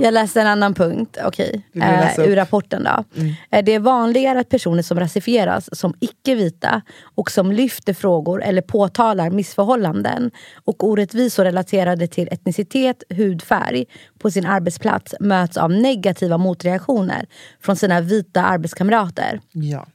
Jag 0.00 0.14
läste 0.14 0.40
en 0.40 0.46
annan 0.46 0.74
punkt, 0.74 1.18
okej, 1.24 1.66
läsa 1.72 2.24
eh, 2.24 2.30
ur 2.30 2.36
rapporten. 2.36 2.84
då. 2.84 3.04
Eh, 3.50 3.64
Det 3.64 3.74
är 3.74 3.78
vanligare 3.80 4.40
att 4.40 4.48
personer 4.48 4.82
som 4.82 5.00
rasifieras 5.00 5.78
som 5.78 5.94
icke-vita 6.00 6.82
och 7.14 7.30
som 7.30 7.52
lyfter 7.52 7.94
frågor 7.94 8.42
eller 8.42 8.62
påtalar 8.62 9.30
missförhållanden 9.30 10.30
och 10.64 10.84
orättvisor 10.84 11.44
relaterade 11.44 12.06
till 12.06 12.28
etnicitet, 12.30 13.02
hudfärg 13.08 13.84
på 14.18 14.30
sin 14.30 14.46
arbetsplats 14.46 15.14
möts 15.20 15.56
av 15.56 15.70
negativa 15.70 16.38
motreaktioner 16.38 17.26
från 17.60 17.76
sina 17.76 18.00
vita 18.00 18.42
arbetskamrater. 18.44 19.40
Ja. 19.52 19.86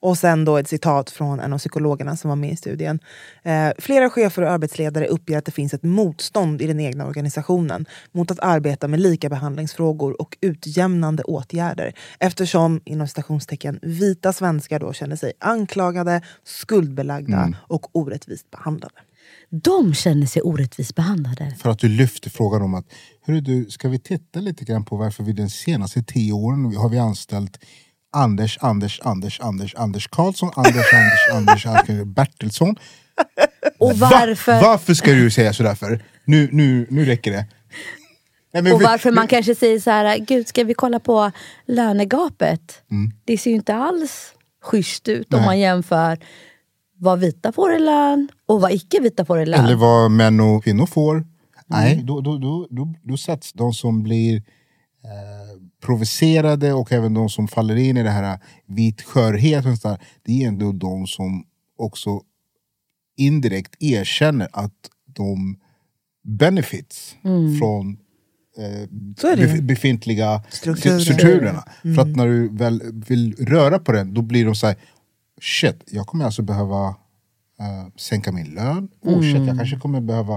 Och 0.00 0.18
sen 0.18 0.44
då 0.44 0.56
ett 0.56 0.68
citat 0.68 1.10
från 1.10 1.40
en 1.40 1.52
av 1.52 1.58
psykologerna 1.58 2.16
som 2.16 2.28
var 2.28 2.36
med 2.36 2.52
i 2.52 2.56
studien. 2.56 3.00
Eh, 3.42 3.70
flera 3.78 4.10
chefer 4.10 4.42
och 4.42 4.50
arbetsledare 4.50 5.06
uppger 5.06 5.38
att 5.38 5.44
det 5.44 5.52
finns 5.52 5.74
ett 5.74 5.82
motstånd 5.82 6.62
i 6.62 6.66
den 6.66 6.80
egna 6.80 7.06
organisationen 7.06 7.86
mot 8.12 8.30
att 8.30 8.40
arbeta 8.40 8.88
med 8.88 9.00
likabehandlingsfrågor 9.00 10.20
och 10.20 10.36
utjämnande 10.40 11.22
åtgärder 11.22 11.94
eftersom 12.18 12.80
inom 12.84 13.08
citationstecken 13.08 13.78
vita 13.82 14.32
svenskar 14.32 14.78
då 14.78 14.92
känner 14.92 15.16
sig 15.16 15.32
anklagade, 15.38 16.22
skuldbelagda 16.44 17.52
och 17.60 17.96
orättvist 17.96 18.50
behandlade. 18.50 18.94
De 19.50 19.94
känner 19.94 20.26
sig 20.26 20.42
orättvist 20.42 20.94
behandlade. 20.94 21.56
För 21.58 21.70
att 21.70 21.78
du 21.78 21.88
lyfter 21.88 22.30
frågan 22.30 22.62
om 22.62 22.74
att, 22.74 22.86
hörru 23.26 23.40
du, 23.40 23.64
ska 23.70 23.88
vi 23.88 23.98
titta 23.98 24.40
lite 24.40 24.64
grann 24.64 24.84
på 24.84 24.96
varför 24.96 25.24
vi 25.24 25.32
de 25.32 25.48
senaste 25.50 26.02
tio 26.02 26.32
åren 26.32 26.76
har 26.76 26.88
vi 26.88 26.98
anställt 26.98 27.58
Anders, 28.22 28.58
Anders, 28.60 29.00
Anders, 29.04 29.40
Anders, 29.40 29.74
Anders 29.74 30.06
Karlsson, 30.08 30.50
Anders, 30.56 30.92
Anders, 30.94 31.28
Anders, 31.34 31.66
Anders 31.66 32.06
Bertilsson. 32.06 32.76
Och 33.78 33.92
Va? 33.98 34.08
varför, 34.12 34.60
Varför 34.62 34.94
ska 34.94 35.12
du 35.12 35.30
säga 35.30 35.52
sådär 35.52 35.74
för? 35.74 36.02
Nu, 36.24 36.48
nu, 36.52 36.86
nu 36.90 37.04
räcker 37.04 37.30
det. 37.32 37.46
Nej, 38.52 38.72
och 38.72 38.80
vi- 38.80 38.84
varför 38.84 39.10
man 39.12 39.28
kanske 39.28 39.54
säger 39.54 39.80
så 39.80 39.90
här, 39.90 40.18
gud 40.18 40.48
ska 40.48 40.64
vi 40.64 40.74
kolla 40.74 41.00
på 41.00 41.30
lönegapet? 41.66 42.82
Det 43.24 43.38
ser 43.38 43.50
ju 43.50 43.56
inte 43.56 43.74
alls 43.74 44.32
schysst 44.62 45.08
ut 45.08 45.26
om 45.34 45.38
Mm. 45.38 45.40
Nej. 45.40 45.46
man 45.48 45.58
jämför 45.58 46.18
vad 47.00 47.18
vita 47.18 47.52
får 47.52 47.74
i 47.74 47.78
lön 47.78 48.28
och 48.46 48.60
vad 48.60 48.72
icke-vita 48.72 49.24
får 49.24 49.40
i 49.40 49.46
lön. 49.46 49.64
Eller 49.64 49.74
vad 49.76 50.10
män 50.10 50.40
och 50.40 50.64
kvinnor 50.64 50.86
får. 50.86 51.24
Nej, 51.66 52.02
då, 52.04 52.20
då, 52.20 52.38
då, 52.38 52.66
då, 52.70 52.94
då 53.02 53.16
sätts 53.16 53.52
de 53.52 53.72
som 53.72 54.02
blir 54.02 54.36
eh, 54.36 55.37
provocerade 55.80 56.72
och 56.72 56.92
även 56.92 57.14
de 57.14 57.28
som 57.28 57.48
faller 57.48 57.76
in 57.76 57.96
i 57.96 58.02
det 58.02 58.10
här 58.10 58.38
vit 58.66 59.02
skörhet. 59.02 59.66
Och 59.66 59.78
sånt 59.78 59.82
där, 59.82 60.06
det 60.22 60.42
är 60.42 60.48
ändå 60.48 60.72
de 60.72 61.06
som 61.06 61.44
också 61.78 62.20
indirekt 63.16 63.82
erkänner 63.82 64.48
att 64.52 64.90
de 65.06 65.56
benefits 66.24 67.16
från 67.60 67.98
eh, 68.58 69.60
befintliga 69.62 70.42
Strukturer. 70.50 70.98
strukturerna. 70.98 71.64
För 71.82 71.98
att 72.02 72.16
när 72.16 72.26
du 72.26 72.48
väl 72.48 72.82
vill 73.08 73.34
röra 73.36 73.78
på 73.78 73.92
den, 73.92 74.14
då 74.14 74.22
blir 74.22 74.44
de 74.44 74.54
så 74.54 74.66
här, 74.66 74.76
shit, 75.40 75.84
jag 75.86 76.06
kommer 76.06 76.24
alltså 76.24 76.42
behöva 76.42 76.88
eh, 77.60 77.92
sänka 77.96 78.32
min 78.32 78.46
lön. 78.46 78.88
Oh 79.02 79.20
shit, 79.20 79.46
jag 79.46 79.56
kanske 79.56 79.76
kommer 79.76 80.00
behöva 80.00 80.34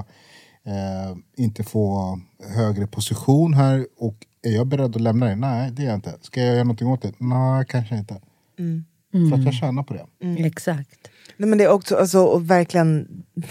eh, 0.65 1.17
inte 1.37 1.63
få 1.63 2.19
högre 2.55 2.87
position 2.87 3.53
här. 3.53 3.87
Och 3.97 4.25
är 4.41 4.51
jag 4.51 4.67
beredd 4.67 4.95
att 4.95 5.01
lämna 5.01 5.25
det? 5.25 5.35
Nej, 5.35 5.71
det 5.71 5.81
är 5.81 5.85
jag 5.85 5.95
inte. 5.95 6.13
Ska 6.21 6.41
jag 6.41 6.53
göra 6.53 6.63
någonting 6.63 6.87
åt 6.87 7.01
det? 7.01 7.13
Nej, 7.17 7.65
kanske 7.67 7.97
inte. 7.97 8.21
För 9.11 9.35
att 9.35 9.43
jag 9.43 9.53
tjänar 9.53 9.83
på 9.83 9.93
det. 9.93 10.05
Exakt. 10.45 11.09
Nej, 11.37 11.49
men 11.49 11.57
det 11.57 11.63
är 11.63 11.71
också 11.71 11.95
alltså, 11.95 12.19
och 12.19 12.49
verkligen 12.49 13.07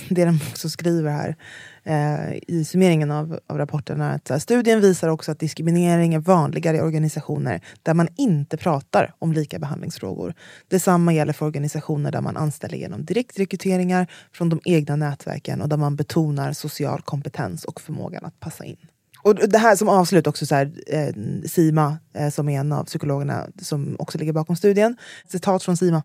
det 0.09 0.25
de 0.25 0.41
också 0.51 0.69
skriver 0.69 1.11
här 1.11 1.37
eh, 1.85 2.39
i 2.49 2.65
summeringen 2.65 3.11
av, 3.11 3.41
av 3.47 3.59
rapporten 3.59 4.01
är 4.01 4.15
att 4.15 4.27
så 4.27 4.35
här, 4.35 4.41
studien 4.41 4.81
visar 4.81 5.09
också 5.09 5.33
att 5.33 5.39
diskriminering 5.39 6.15
är 6.15 6.19
vanligare 6.19 6.77
i 6.77 6.81
organisationer 6.81 7.61
där 7.83 7.95
man 7.95 8.09
inte 8.17 8.57
pratar 8.57 9.15
om 9.19 9.33
lika 9.33 9.59
behandlingsfrågor. 9.59 10.35
Detsamma 10.69 11.13
gäller 11.13 11.33
för 11.33 11.47
organisationer 11.47 12.13
där 12.13 12.21
man 12.21 12.37
anställer 12.37 12.79
genom 12.79 13.05
direktrekryteringar 13.05 14.07
från 14.33 14.49
de 14.49 14.61
egna 14.65 14.97
nätverken 14.97 15.61
och 15.61 15.69
där 15.69 15.77
man 15.77 15.97
betonar 15.97 16.53
social 16.53 17.03
kompetens 17.03 17.65
och 17.65 17.81
förmågan 17.81 18.25
att 18.25 18.41
passa 18.41 18.65
in. 18.65 18.77
Och 19.23 19.35
det 19.35 19.59
här 19.59 19.77
som 19.77 19.89
avslut 19.89 20.27
också 20.27 20.47
så 20.47 20.55
här, 20.55 20.73
eh, 20.87 21.15
Sima, 21.49 21.99
eh, 22.15 22.31
som 22.31 22.49
är 22.49 22.61
en 22.61 22.73
av 22.73 22.85
psykologerna 22.85 23.47
som 23.63 23.97
också 23.99 24.19
ligger 24.19 24.33
bakom 24.33 24.57
studien. 24.57 24.97
Citat 25.29 25.63
från 25.63 25.77
Sima. 25.77 26.03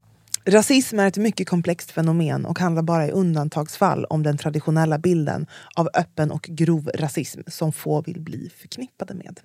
Rasism 0.48 1.00
är 1.00 1.08
ett 1.08 1.18
mycket 1.18 1.50
komplext 1.50 1.92
fenomen 1.92 2.46
och 2.46 2.60
handlar 2.60 2.84
bara 2.84 3.08
i 3.08 3.12
undantagsfall 3.12 4.06
om 4.06 4.24
den 4.24 4.38
traditionella 4.38 4.98
bilden 4.98 5.48
av 5.76 5.90
öppen 5.94 6.32
och 6.32 6.42
grov 6.42 6.90
rasism 6.96 7.42
som 7.48 7.74
få 7.74 8.02
vill 8.02 8.20
bli 8.20 8.52
förknippade 8.58 9.14
med. 9.14 9.40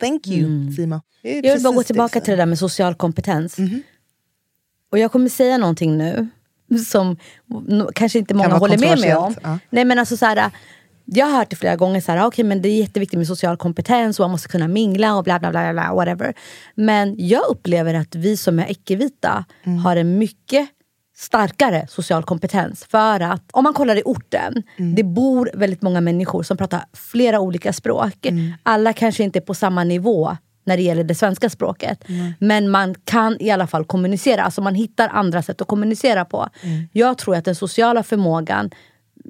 Thank 0.00 0.26
you, 0.26 0.72
Sima. 0.72 1.02
Det 1.22 1.38
är 1.38 1.46
Jag 1.46 1.54
vill 1.54 1.62
bara 1.62 1.74
gå 1.74 1.82
tillbaka 1.82 2.18
det. 2.18 2.24
till 2.24 2.30
det 2.30 2.36
där 2.36 2.46
med 2.46 2.58
social 2.58 2.94
kompetens. 2.94 3.56
Och 4.90 4.98
jag 4.98 5.12
kommer 5.12 5.28
säga 5.28 5.58
någonting 5.58 5.98
nu 5.98 6.28
som 6.86 7.16
kanske 7.94 8.18
inte 8.18 8.34
många 8.34 8.48
vara 8.48 8.58
håller 8.58 8.78
med 8.78 8.98
mig 8.98 9.14
om. 9.14 9.34
ja. 9.42 9.58
Nej, 9.70 9.84
men 9.84 9.98
alltså, 9.98 10.16
så 10.16 10.26
här, 10.26 10.50
jag 11.10 11.26
har 11.26 11.38
hört 11.38 11.50
det 11.50 11.56
flera 11.56 11.76
gånger, 11.76 12.00
så 12.00 12.12
här, 12.12 12.26
okay, 12.26 12.44
men 12.44 12.62
det 12.62 12.68
är 12.68 12.80
jätteviktigt 12.80 13.18
med 13.18 13.26
social 13.26 13.56
kompetens 13.56 14.18
och 14.20 14.24
man 14.24 14.30
måste 14.30 14.48
kunna 14.48 14.68
mingla 14.68 15.16
och 15.16 15.24
bla 15.24 15.38
bla 15.38 15.50
bla, 15.50 15.72
bla 15.72 15.94
whatever. 15.94 16.34
Men 16.74 17.14
jag 17.18 17.42
upplever 17.50 17.94
att 17.94 18.14
vi 18.14 18.36
som 18.36 18.58
är 18.58 18.70
icke-vita 18.70 19.44
Mm. 19.64 19.78
har 19.78 19.96
en 19.96 20.18
mycket 20.18 20.68
starkare 21.16 21.86
social 21.90 22.22
kompetens. 22.22 22.84
För 22.90 23.20
att 23.20 23.42
om 23.52 23.64
man 23.64 23.74
kollar 23.74 23.96
i 23.96 24.02
orten, 24.04 24.62
Mm. 24.76 24.94
det 24.94 25.02
bor 25.04 25.50
väldigt 25.54 25.82
många 25.82 26.00
människor 26.00 26.42
som 26.42 26.56
pratar 26.56 26.84
flera 26.92 27.40
olika 27.40 27.72
språk. 27.72 28.26
Mm. 28.26 28.52
Alla 28.62 28.92
kanske 28.92 29.24
inte 29.24 29.38
är 29.38 29.40
på 29.40 29.54
samma 29.54 29.84
nivå 29.84 30.36
när 30.64 30.76
det 30.76 30.82
gäller 30.82 31.04
det 31.04 31.14
svenska 31.14 31.50
språket. 31.50 32.04
Men 32.38 32.70
man 32.70 32.94
kan 33.04 33.36
i 33.40 33.50
alla 33.50 33.66
fall 33.66 33.84
kommunicera, 33.84 34.42
alltså 34.42 34.60
man 34.62 34.74
hittar 34.74 35.08
andra 35.08 35.42
sätt 35.42 35.60
att 35.60 35.66
kommunicera 35.68 36.24
på. 36.24 36.48
Jag 36.92 37.18
tror 37.18 37.36
att 37.36 37.44
den 37.44 37.54
sociala 37.54 38.02
förmågan 38.02 38.70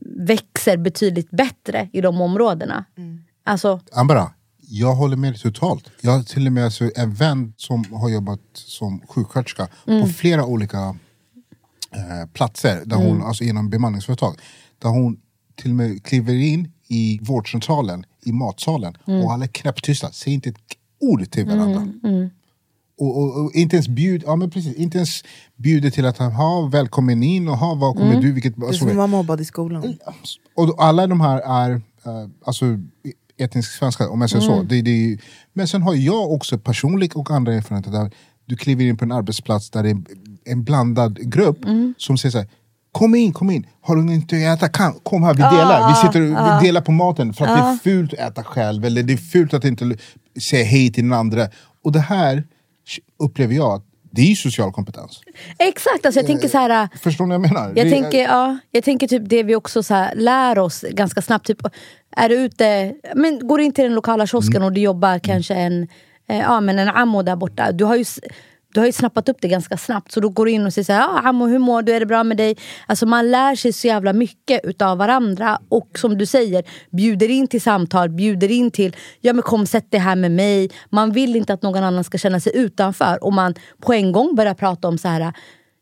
växer 0.02 0.76
betydligt 0.76 1.30
bättre 1.30 1.88
i 1.92 2.00
de 2.00 2.20
områdena. 2.20 2.84
Alltså, 3.44 3.80
Ambara, 3.92 4.32
jag 4.70 4.94
håller 4.94 5.16
med 5.16 5.32
dig 5.32 5.40
totalt. 5.40 5.90
Jag 6.00 6.12
har 6.12 6.22
till 6.22 6.46
och 6.46 6.52
med 6.52 6.64
alltså 6.64 6.90
en 6.96 7.14
vän 7.14 7.54
som 7.56 7.84
har 7.92 8.08
jobbat 8.08 8.40
som 8.52 9.00
sjuksköterska 9.08 9.68
på 9.84 10.06
flera 10.06 10.44
olika 10.44 10.96
eh, 11.94 12.28
platser 12.32 12.82
där 12.84 12.96
hon, 12.96 13.22
alltså 13.22 13.44
inom 13.44 13.70
bemanningsföretag. 13.70 14.34
Där 14.78 14.88
hon 14.88 15.16
till 15.54 15.70
och 15.70 15.76
med 15.76 16.04
kliver 16.04 16.34
in 16.34 16.72
i 16.88 17.18
vårdcentralen, 17.22 18.04
i 18.24 18.32
matsalen 18.32 18.96
och 19.04 19.32
alla 19.32 19.44
är 19.44 19.48
knäpptysta, 19.48 20.12
säger 20.12 20.34
inte 20.34 20.48
ett 20.48 20.56
ord 21.00 21.30
till 21.30 21.46
varandra. 21.46 21.88
Och, 22.98 23.22
och, 23.22 23.44
och 23.44 23.52
inte 23.54 23.76
ens 23.76 23.88
bjud, 23.88 24.22
ja, 24.26 24.37
men 24.37 24.50
precis, 24.50 24.76
inte 24.76 24.98
ens 24.98 25.22
bjuder 25.56 25.90
till 25.90 26.06
att 26.06 26.18
ha 26.18 26.68
välkommen 26.72 27.22
in 27.22 27.48
och 27.48 27.58
ha 27.58 27.74
vad 27.74 27.96
kommer 27.96 28.20
du, 28.20 28.32
vilket, 28.32 28.62
alltså, 28.62 28.78
som 28.78 28.88
att 28.88 28.96
vara 28.96 29.06
mobbad 29.06 29.40
i 29.40 29.44
skolan. 29.44 29.98
och 30.54 30.74
alla 30.78 31.06
de 31.06 31.20
här 31.20 31.40
är 31.40 31.70
eh, 31.72 32.30
alltså, 32.44 32.64
etnisk 33.38 33.70
svenska, 33.70 34.08
om 34.08 34.20
jag 34.20 34.30
säger 34.30 34.44
så. 34.44 34.62
Det, 34.62 34.82
det, 34.82 35.18
men 35.52 35.68
sen 35.68 35.82
har 35.82 35.94
jag 35.94 36.32
också 36.32 36.58
personligt 36.58 37.14
och 37.14 37.30
andra 37.30 37.54
erfarenheter 37.54 37.90
där 37.90 38.11
du 38.46 38.56
kliver 38.56 38.84
in 38.84 38.96
på 38.96 39.04
en 39.04 39.12
arbetsplats 39.12 39.70
där 39.70 39.82
det 39.82 39.90
är 39.90 39.98
en 40.44 40.64
blandad 40.64 41.32
grupp 41.32 41.58
som 41.96 42.18
säger 42.18 42.30
så 42.30 42.38
här, 42.38 42.48
Kom 42.92 43.14
in, 43.14 43.32
kom 43.32 43.50
in. 43.50 43.66
Har 43.80 43.96
du 43.96 44.14
inte 44.14 44.37
att 44.37 44.58
äta? 44.58 44.68
Kan, 44.68 44.94
kom 45.02 45.22
här, 45.22 45.34
vi 45.34 45.42
delar. 45.42 45.88
Vi 45.88 45.94
sitter 45.94 46.22
och 46.22 46.62
vi 46.62 46.66
delar 46.66 46.80
på 46.80 46.92
maten. 46.92 47.32
För 47.34 47.44
att 47.44 47.56
det 47.56 47.62
är 47.62 47.76
fult 47.76 48.12
att 48.12 48.18
äta 48.18 48.44
själv. 48.44 48.84
Eller 48.84 49.02
det 49.02 49.12
är 49.12 49.16
fult 49.16 49.54
att 49.54 49.64
inte 49.64 49.96
säga 50.40 50.64
hej 50.64 50.92
till 50.92 51.04
den 51.04 51.12
andra. 51.12 51.48
Och 51.84 51.92
det 51.92 52.00
här 52.00 52.44
upplever 53.18 53.55
jag 53.55 53.72
att 53.74 53.85
det 54.11 54.22
är 54.22 54.27
ju 54.27 54.37
social 54.37 54.72
kompetens. 54.72 55.20
Exakt, 55.59 56.07
alltså 56.07 56.20
jag 56.20 56.27
tänker 56.27 56.48
så 56.48 56.59
här... 56.59 56.88
Förstår 57.03 57.27
ni 57.27 57.37
vad 57.37 57.44
jag 57.44 57.53
menar? 57.53 57.72
Jag, 57.77 57.87
Det- 57.87 57.90
tänker, 57.90 58.18
ja, 58.22 58.59
jag 58.70 58.85
tänker 58.85 59.07
typ 59.07 59.22
det 59.29 59.42
vi 59.42 59.55
också 59.55 59.83
så 59.83 59.94
här, 59.94 60.14
lär 60.14 60.59
oss 60.59 60.85
ganska 60.90 61.22
snabbt. 61.22 61.46
Typ, 61.46 61.59
är 62.16 62.29
du 62.29 62.35
ute, 62.35 62.94
men 63.14 63.48
går 63.48 63.61
in 63.61 63.72
till 63.72 63.85
den 63.85 63.94
lokala 63.94 64.27
kiosken 64.27 64.57
Mm. 64.57 64.66
och 64.66 64.72
du 64.72 64.81
jobbar 64.81 65.18
kanske 65.18 65.55
en, 65.55 65.88
eh, 66.29 66.38
ja, 66.38 66.61
men 66.61 66.79
en 66.79 66.88
ammo 66.88 67.22
där 67.22 67.37
borta. 67.37 67.72
Du 67.72 67.85
har, 67.85 67.96
ju, 67.96 68.05
du 68.74 68.81
har 68.81 68.87
ju 68.87 68.92
snappat 68.92 69.28
upp 69.28 69.37
det 69.40 69.48
ganska 69.48 69.76
snabbt. 69.76 70.12
Så 70.12 70.20
då 70.20 70.28
går 70.28 70.46
du 70.46 70.52
in 70.52 70.66
och 70.66 70.72
säger 70.72 70.85
så 70.85 70.92
här, 70.92 71.00
ja, 71.00 71.20
ammo 71.24 71.46
hur 71.46 71.59
mår 71.59 71.83
du? 71.83 71.92
Är 71.92 72.00
det 72.00 72.07
bra 72.07 72.24
med 72.24 72.37
dig? 72.37 72.57
Alltså 72.87 73.07
man 73.07 73.31
lär 73.31 73.54
sig 73.54 73.72
så 73.72 73.87
jävla 73.87 74.12
mycket 74.12 74.61
utav 74.64 74.98
varandra. 74.98 75.59
Och 75.68 75.88
som 75.98 76.18
du 76.18 76.26
säger, 76.26 76.64
bjuder 76.90 77.31
in 77.31 77.46
till 77.46 77.62
samtal, 77.62 78.11
bjuder 78.11 78.50
in 78.50 78.70
till, 78.70 78.96
ja 79.20 79.33
men 79.33 79.42
kom 79.42 79.66
sätt 79.66 79.90
dig 79.90 80.00
här 80.00 80.16
med 80.16 80.31
mig. 80.31 80.70
Man 80.90 81.12
vill 81.12 81.37
inte 81.37 81.52
att 81.52 81.62
någon 81.62 81.85
annan 81.85 82.04
ska 82.04 82.18
känna 82.18 82.40
sig 82.40 82.52
utanför. 82.57 83.24
Och 83.24 83.33
man 83.33 83.54
på 83.83 83.92
en 83.92 84.12
gång 84.12 84.35
börjar 84.35 84.54
prata 84.54 84.88
om 84.88 84.98
så 84.98 85.09
här 85.09 85.33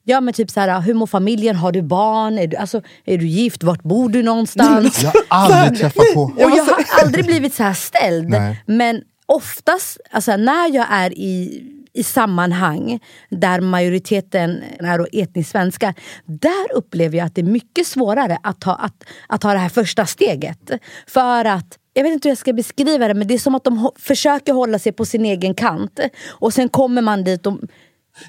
Ja 0.08 0.20
men 0.20 0.34
typ 0.34 0.50
så 0.50 0.60
här, 0.60 0.80
hur 0.80 0.94
mår 0.94 1.06
familjen? 1.06 1.56
Har 1.56 1.72
du 1.72 1.82
barn? 1.82 2.38
Är 2.38 2.46
du, 2.46 2.56
alltså, 2.56 2.82
är 3.04 3.18
du 3.18 3.26
gift? 3.26 3.62
Vart 3.62 3.82
bor 3.82 4.08
du 4.08 4.22
någonstans? 4.22 5.02
Jag 5.02 5.12
har 5.28 5.52
aldrig 5.52 5.80
träffat 5.80 6.14
på... 6.14 6.20
Och 6.22 6.50
jag 6.50 6.64
har 6.64 6.84
aldrig 7.02 7.26
blivit 7.26 7.54
så 7.54 7.62
här 7.62 7.74
ställd. 7.74 8.28
Nej. 8.28 8.62
Men 8.66 9.02
oftast, 9.26 9.98
alltså, 10.10 10.36
när 10.36 10.74
jag 10.74 10.86
är 10.90 11.18
i, 11.18 11.62
i 11.96 12.02
sammanhang 12.02 13.00
där 13.30 13.60
majoriteten 13.60 14.62
är 14.78 14.98
då 14.98 15.06
etnisk 15.12 15.50
svenskar. 15.50 15.94
Där 16.24 16.72
upplever 16.74 17.18
jag 17.18 17.26
att 17.26 17.34
det 17.34 17.40
är 17.40 17.44
mycket 17.44 17.86
svårare 17.86 18.38
att 18.42 18.60
ta, 18.60 18.74
att, 18.74 19.04
att 19.28 19.40
ta 19.40 19.52
det 19.52 19.58
här 19.58 19.68
första 19.68 20.06
steget. 20.06 20.70
För 21.06 21.44
att 21.44 21.78
jag 21.92 22.02
vet 22.02 22.12
inte 22.12 22.28
hur 22.28 22.30
jag 22.30 22.38
ska 22.38 22.52
beskriva 22.52 23.08
det 23.08 23.14
men 23.14 23.28
det 23.28 23.34
är 23.34 23.38
som 23.38 23.54
att 23.54 23.64
de 23.64 23.90
försöker 23.98 24.52
hålla 24.52 24.78
sig 24.78 24.92
på 24.92 25.04
sin 25.04 25.24
egen 25.24 25.54
kant. 25.54 26.00
Och 26.28 26.54
sen 26.54 26.68
kommer 26.68 27.02
man 27.02 27.24
dit 27.24 27.46
och 27.46 27.58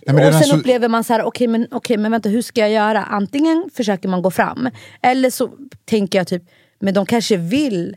är 0.05 0.13
och 0.13 0.19
sen 0.19 0.33
alltså- 0.33 0.55
upplever 0.55 0.87
man 0.87 1.03
så 1.03 1.13
här, 1.13 1.23
okej 1.23 1.47
men, 1.47 1.67
okej 1.71 1.97
men 1.97 2.11
vänta 2.11 2.29
hur 2.29 2.41
ska 2.41 2.61
jag 2.61 2.71
göra? 2.71 3.03
Antingen 3.03 3.69
försöker 3.73 4.09
man 4.09 4.21
gå 4.21 4.31
fram, 4.31 4.69
eller 5.01 5.29
så 5.29 5.49
tänker 5.85 6.17
jag 6.17 6.27
typ, 6.27 6.43
men 6.79 6.93
de 6.93 7.05
kanske 7.05 7.37
vill 7.37 7.95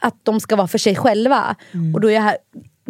att 0.00 0.14
de 0.22 0.40
ska 0.40 0.56
vara 0.56 0.68
för 0.68 0.78
sig 0.78 0.96
själva. 0.96 1.56
Och 1.94 2.00
då 2.00 2.08
är 2.08 2.14
jag 2.14 2.22
här, 2.22 2.36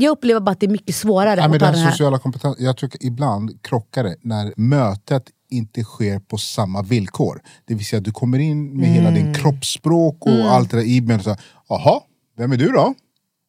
jag 0.02 0.10
upplever 0.12 0.40
bara 0.40 0.50
att 0.50 0.60
det 0.60 0.66
är 0.66 0.70
mycket 0.70 0.94
svårare 0.94 1.40
Ja, 1.40 1.48
men 1.48 1.58
den 1.58 1.72
den 1.72 1.82
här. 1.82 1.90
sociala 1.90 2.18
kompetens, 2.18 2.56
jag 2.58 2.76
tycker 2.76 3.06
ibland 3.06 3.62
krockar 3.62 4.04
det 4.04 4.16
när 4.22 4.52
mötet 4.56 5.22
inte 5.50 5.82
sker 5.84 6.18
på 6.18 6.38
samma 6.38 6.82
villkor. 6.82 7.40
Det 7.64 7.74
vill 7.74 7.86
säga 7.86 8.00
du 8.00 8.12
kommer 8.12 8.38
in 8.38 8.76
med 8.76 8.88
hela 8.88 9.08
Mm. 9.08 9.24
din 9.24 9.34
kroppsspråk 9.34 10.26
och 10.26 10.32
allt 10.52 10.70
det 10.70 10.76
där 10.76 10.84
i 10.84 11.00
men 11.00 11.22
så 11.22 11.36
Jaha, 11.68 12.00
vem 12.38 12.52
är 12.52 12.56
du 12.56 12.68
då? 12.68 12.94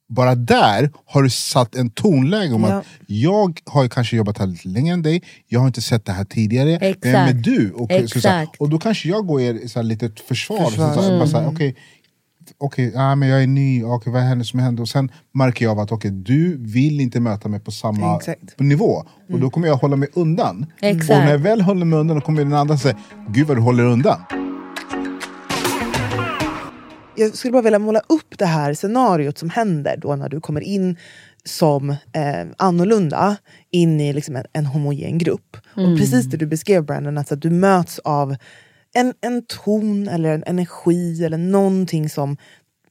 Bara 0.09 0.35
där 0.35 0.91
har 1.05 1.23
du 1.23 1.29
satt 1.29 1.75
en 1.75 1.89
tonläge 1.89 2.53
om 2.53 2.63
Ja. 2.63 2.73
att 2.73 2.85
jag 3.07 3.59
har 3.65 3.87
kanske 3.87 4.15
jobbat 4.15 4.37
här 4.37 4.45
lite 4.47 4.67
längre 4.67 4.93
än 4.93 5.01
dig, 5.01 5.23
jag 5.47 5.59
har 5.59 5.67
inte 5.67 5.81
sett 5.81 6.05
det 6.05 6.11
här 6.11 6.25
tidigare, 6.25 6.75
Exakt. 6.75 7.05
vem 7.05 7.27
är 7.27 7.33
du? 7.33 7.71
Och, 7.71 7.91
så, 7.91 8.07
så, 8.07 8.17
Exakt. 8.17 8.61
och 8.61 8.69
då 8.69 8.79
kanske 8.79 9.09
jag 9.09 9.27
går 9.27 9.41
er 9.41 9.53
i 9.53 9.69
så 9.69 9.79
här 9.79 9.83
litet 9.83 10.19
försvar. 10.19 10.65
Försvar. 10.69 10.93
Så, 10.95 11.01
så, 11.01 11.09
bara 11.17 11.27
så 11.27 11.37
Mm. 11.37 11.73
Okej, 12.57 12.91
ja, 12.95 13.15
men 13.15 13.29
jag 13.29 13.43
är 13.43 13.47
ny, 13.47 13.83
okej, 13.83 14.13
vad 14.13 14.21
händer 14.21 14.45
som 14.45 14.59
händer? 14.59 14.83
Och 14.83 14.89
sen 14.89 15.11
märker 15.33 15.65
jag 15.65 15.71
av 15.71 15.79
att 15.79 15.91
okej, 15.91 16.11
du 16.11 16.57
vill 16.57 17.01
inte 17.01 17.19
möta 17.19 17.49
mig 17.49 17.59
på 17.59 17.71
samma 17.71 18.15
Exakt. 18.15 18.59
nivå. 18.59 19.05
Och 19.29 19.39
då 19.39 19.49
kommer 19.49 19.67
jag 19.67 19.75
hålla 19.75 19.95
mig 19.95 20.09
undan. 20.13 20.65
Exakt. 20.81 21.09
Och 21.09 21.17
när 21.17 21.31
jag 21.31 21.39
väl 21.39 21.61
håller 21.61 21.85
mig 21.85 21.99
undan, 21.99 22.17
då 22.17 22.21
kommer 22.21 22.43
den 22.43 22.53
andra 22.53 22.77
säga 22.77 22.97
Gud 23.29 23.47
vad 23.47 23.57
du 23.57 23.61
håller 23.61 23.83
undan. 23.83 24.19
jag 27.15 27.35
skulle 27.35 27.51
bara 27.51 27.61
vilja 27.61 27.79
måla 27.79 27.99
upp 28.09 28.37
det 28.37 28.45
här 28.45 28.73
scenariot 28.73 29.37
som 29.37 29.49
händer 29.49 29.97
då 29.97 30.15
när 30.15 30.29
du 30.29 30.41
kommer 30.41 30.61
in 30.61 30.97
som 31.45 31.89
eh, 31.89 32.47
annorlunda 32.57 33.37
in 33.71 34.01
i 34.01 34.13
liksom 34.13 34.35
en, 34.35 34.45
en 34.53 34.65
homogen 34.65 35.17
grupp. 35.17 35.57
Och 35.75 35.97
precis 35.97 36.25
det 36.25 36.37
du 36.37 36.45
beskrev 36.45 36.85
Brandon, 36.85 37.17
alltså 37.17 37.33
att 37.33 37.41
du 37.41 37.49
möts 37.49 37.99
av 37.99 38.35
en, 38.93 39.13
en 39.21 39.45
ton 39.47 40.07
eller 40.07 40.29
en 40.29 40.43
energi 40.47 41.23
eller 41.25 41.37
någonting 41.37 42.09
som 42.09 42.37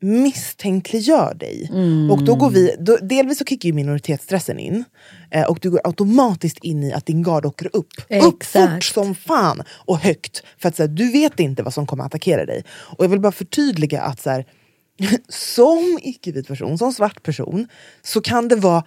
misstänkliggör 0.02 1.34
dig. 1.34 1.70
Och 2.10 2.24
då 2.24 2.34
går 2.34 2.50
vi, 2.50 2.76
då, 2.78 2.96
delvis 2.96 3.38
så 3.38 3.44
kickar 3.44 3.66
ju 3.66 3.72
minoritetsstressen 3.72 4.58
in 4.58 4.84
eh, 5.30 5.46
och 5.46 5.58
du 5.60 5.70
går 5.70 5.80
automatiskt 5.84 6.58
in 6.58 6.82
i 6.82 6.92
att 6.92 7.06
din 7.06 7.22
gard 7.22 7.46
åker 7.46 7.66
upp. 7.76 7.92
Upp 8.22 8.42
Exakt. 8.42 8.72
fort 8.72 8.84
som 8.84 9.14
fan 9.14 9.62
och 9.68 9.98
högt. 9.98 10.42
För 10.58 10.68
att 10.68 10.76
så 10.76 10.82
här, 10.82 10.88
du 10.88 11.12
vet 11.12 11.40
inte 11.40 11.62
vad 11.62 11.74
som 11.74 11.86
kommer 11.86 12.04
attackera 12.04 12.46
dig. 12.46 12.64
Och 12.68 13.04
jag 13.04 13.08
vill 13.08 13.20
bara 13.20 13.32
förtydliga 13.32 14.02
att 14.02 14.20
så 14.20 14.30
här, 14.30 14.46
som 15.28 15.98
icke-vit 16.02 16.48
person, 16.48 16.78
som 16.78 16.92
svart 16.92 17.22
person, 17.22 17.68
så 18.02 18.20
kan 18.20 18.48
det 18.48 18.56
vara 18.56 18.84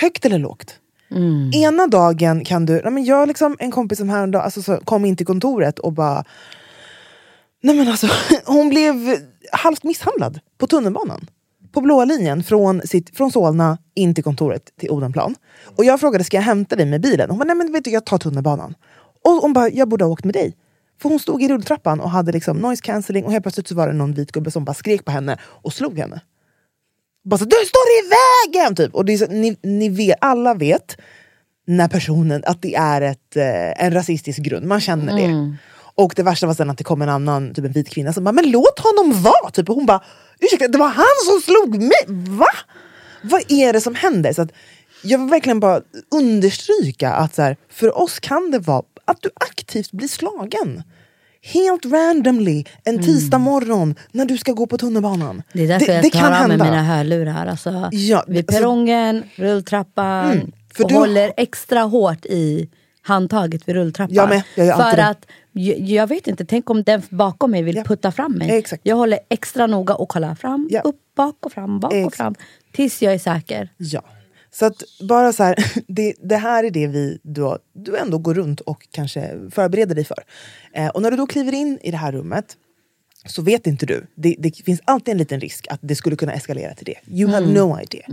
högt 0.00 0.24
eller 0.24 0.38
lågt. 0.38 0.78
Mm. 1.10 1.50
Ena 1.54 1.86
dagen 1.86 2.44
kan 2.44 2.66
du, 2.66 2.80
nej 2.82 2.92
men 2.92 3.04
jag 3.04 3.16
har 3.16 3.26
liksom 3.26 3.56
en 3.58 3.70
kompis 3.70 3.98
som 3.98 4.08
häromdagen 4.08 4.44
alltså, 4.44 4.62
så 4.62 4.76
kom 4.76 5.04
in 5.04 5.16
till 5.16 5.26
kontoret 5.26 5.78
och 5.78 5.92
bara 5.92 6.24
Nej 7.62 7.76
men 7.76 7.88
alltså, 7.88 8.06
hon 8.46 8.68
blev 8.68 9.16
halvt 9.52 9.84
misshandlad 9.84 10.40
på 10.58 10.66
tunnelbanan. 10.66 11.26
På 11.72 11.80
blåa 11.80 12.04
linjen 12.04 12.42
från, 12.42 12.80
sitt, 12.84 13.16
från 13.16 13.32
Solna 13.32 13.78
in 13.94 14.14
till 14.14 14.24
kontoret 14.24 14.62
till 14.80 14.90
Odenplan. 14.90 15.34
Och 15.76 15.84
jag 15.84 16.00
frågade, 16.00 16.24
ska 16.24 16.36
jag 16.36 16.42
hämta 16.42 16.76
dig 16.76 16.86
med 16.86 17.00
bilen? 17.00 17.30
Hon 17.30 17.38
bara, 17.38 17.44
nej 17.44 17.56
men 17.56 17.72
vet 17.72 17.84
du, 17.84 17.90
jag 17.90 18.06
tar 18.06 18.18
tunnelbanan. 18.18 18.74
Och 19.24 19.32
hon 19.32 19.52
bara, 19.52 19.70
jag 19.70 19.88
borde 19.88 20.04
ha 20.04 20.12
åkt 20.12 20.24
med 20.24 20.34
dig. 20.34 20.56
För 21.02 21.08
hon 21.08 21.18
stod 21.18 21.42
i 21.42 21.48
rulltrappan 21.48 22.00
och 22.00 22.10
hade 22.10 22.32
liksom 22.32 22.56
noise 22.56 22.82
cancelling 22.82 23.24
och 23.24 23.32
helt 23.32 23.44
plötsligt 23.44 23.68
så 23.68 23.74
var 23.74 23.86
det 23.86 23.92
någon 23.92 24.14
vit 24.14 24.32
gubbe 24.32 24.50
som 24.50 24.64
bara 24.64 24.74
skrek 24.74 25.04
på 25.04 25.10
henne 25.10 25.38
och 25.42 25.72
slog 25.72 25.98
henne. 25.98 26.20
Bara 27.24 27.38
så, 27.38 27.44
du 27.44 27.56
står 27.56 27.82
i 27.98 28.02
vägen! 28.10 28.76
Typ. 28.76 28.94
Och 28.94 29.04
det 29.04 29.12
är 29.12 29.18
så, 29.18 29.26
ni, 29.26 29.56
ni 29.62 29.88
vet, 29.88 30.18
alla 30.20 30.54
vet 30.54 30.96
när 31.66 31.88
personen, 31.88 32.42
att 32.46 32.62
det 32.62 32.74
är 32.74 33.00
ett, 33.00 33.36
eh, 33.36 33.84
en 33.84 33.92
rasistisk 33.94 34.38
grund, 34.38 34.66
man 34.66 34.80
känner 34.80 35.16
det. 35.16 35.56
Och 35.96 36.12
det 36.16 36.22
värsta 36.22 36.46
var 36.46 36.54
sen 36.54 36.70
att 36.70 36.78
det 36.78 36.84
kom 36.84 37.02
en 37.02 37.08
annan 37.08 37.54
typ 37.54 37.64
en 37.64 37.72
vit 37.72 37.88
kvinna 37.88 38.12
som 38.12 38.24
bara, 38.24 38.32
men 38.32 38.50
låt 38.50 38.78
honom 38.78 39.22
vara! 39.22 39.50
Typ. 39.50 39.68
Och 39.68 39.74
hon 39.76 39.86
bara, 39.86 40.04
ursäkta 40.40 40.68
det 40.68 40.78
var 40.78 40.88
han 40.88 41.16
som 41.26 41.40
slog 41.40 41.82
mig! 41.82 42.04
Va? 42.28 42.48
Vad 43.22 43.42
är 43.48 43.72
det 43.72 43.80
som 43.80 43.94
händer? 43.94 44.32
Så 44.32 44.42
att, 44.42 44.50
jag 45.02 45.18
vill 45.18 45.28
verkligen 45.28 45.60
bara 45.60 45.80
understryka 46.14 47.12
att 47.12 47.34
så 47.34 47.42
här, 47.42 47.56
för 47.70 47.98
oss 47.98 48.18
kan 48.20 48.50
det 48.50 48.58
vara 48.58 48.82
att 49.04 49.22
du 49.22 49.30
aktivt 49.34 49.92
blir 49.92 50.08
slagen. 50.08 50.82
Helt 51.52 51.84
randomly, 51.86 52.64
en 52.84 53.02
tisdag 53.02 53.38
morgon 53.38 53.94
när 54.12 54.24
du 54.24 54.38
ska 54.38 54.52
gå 54.52 54.66
på 54.66 54.78
tunnelbanan. 54.78 55.42
Det 55.52 55.62
är 55.64 55.68
därför 55.68 55.86
det, 55.86 55.92
jag 55.92 56.02
tar 56.12 56.20
kan 56.20 56.24
av 56.24 56.30
mig 56.32 56.40
hända. 56.50 56.64
mina 56.64 56.82
hörlurar. 56.82 57.46
Alltså, 57.46 57.88
Ja, 57.92 58.24
vid 58.28 58.38
alltså- 58.38 58.60
perrongen, 58.60 59.22
rulltrappan. 59.36 60.30
Mm, 60.32 60.52
för 60.74 60.84
och 60.84 60.88
du- 60.90 60.94
håller 60.96 61.32
extra 61.36 61.80
hårt 61.80 62.24
i 62.26 62.68
handtaget 63.02 63.68
vid 63.68 63.74
rulltrappan. 63.74 64.14
Jag 64.14 64.28
med, 64.28 64.42
jag 64.56 64.76
För 64.90 64.96
det. 64.96 65.06
att, 65.06 65.26
jag, 65.52 65.78
jag 65.80 66.06
vet 66.06 66.26
inte, 66.26 66.44
tänk 66.44 66.70
om 66.70 66.82
den 66.82 67.02
bakom 67.08 67.50
mig 67.50 67.62
vill 67.62 67.76
Ja. 67.76 67.84
putta 67.84 68.12
fram 68.12 68.32
mig. 68.32 68.50
Exakt. 68.58 68.80
Jag 68.84 68.96
håller 68.96 69.18
extra 69.28 69.66
noga 69.66 69.94
och 69.94 70.08
kollar 70.08 70.34
fram, 70.34 70.68
Ja. 70.70 70.80
upp, 70.80 71.00
bak 71.16 71.36
och 71.46 71.52
fram, 71.52 71.80
bak 71.80 71.92
och 71.92 71.98
Exakt. 71.98 72.16
fram. 72.16 72.34
Tills 72.72 73.02
jag 73.02 73.14
är 73.14 73.18
säker. 73.18 73.68
Ja. 73.76 74.02
Så 74.54 74.66
att 74.66 74.82
bara 75.08 75.32
så 75.32 75.42
här, 75.42 75.56
det, 75.86 76.14
det 76.22 76.36
här 76.36 76.64
är 76.64 76.70
det 76.70 76.86
vi, 76.86 77.18
du, 77.22 77.58
du 77.72 77.96
ändå 77.96 78.18
går 78.18 78.34
runt 78.34 78.60
och 78.60 78.88
kanske 78.90 79.50
förbereder 79.50 79.94
dig 79.94 80.04
för. 80.04 80.24
Eh, 80.74 80.88
och 80.88 81.02
när 81.02 81.10
du 81.10 81.16
då 81.16 81.26
kliver 81.26 81.52
in 81.54 81.78
i 81.82 81.90
det 81.90 81.96
här 81.96 82.12
rummet 82.12 82.56
så 83.26 83.42
vet 83.42 83.66
inte 83.66 83.86
du. 83.86 84.06
Det, 84.14 84.36
det 84.38 84.56
finns 84.64 84.80
alltid 84.84 85.12
en 85.12 85.18
liten 85.18 85.40
risk 85.40 85.66
att 85.70 85.78
det 85.82 85.96
skulle 85.96 86.16
kunna 86.16 86.32
eskalera 86.32 86.74
till 86.74 86.84
det. 86.84 87.14
You 87.14 87.30
have 87.30 87.46
no 87.46 87.78
idea. 87.80 88.06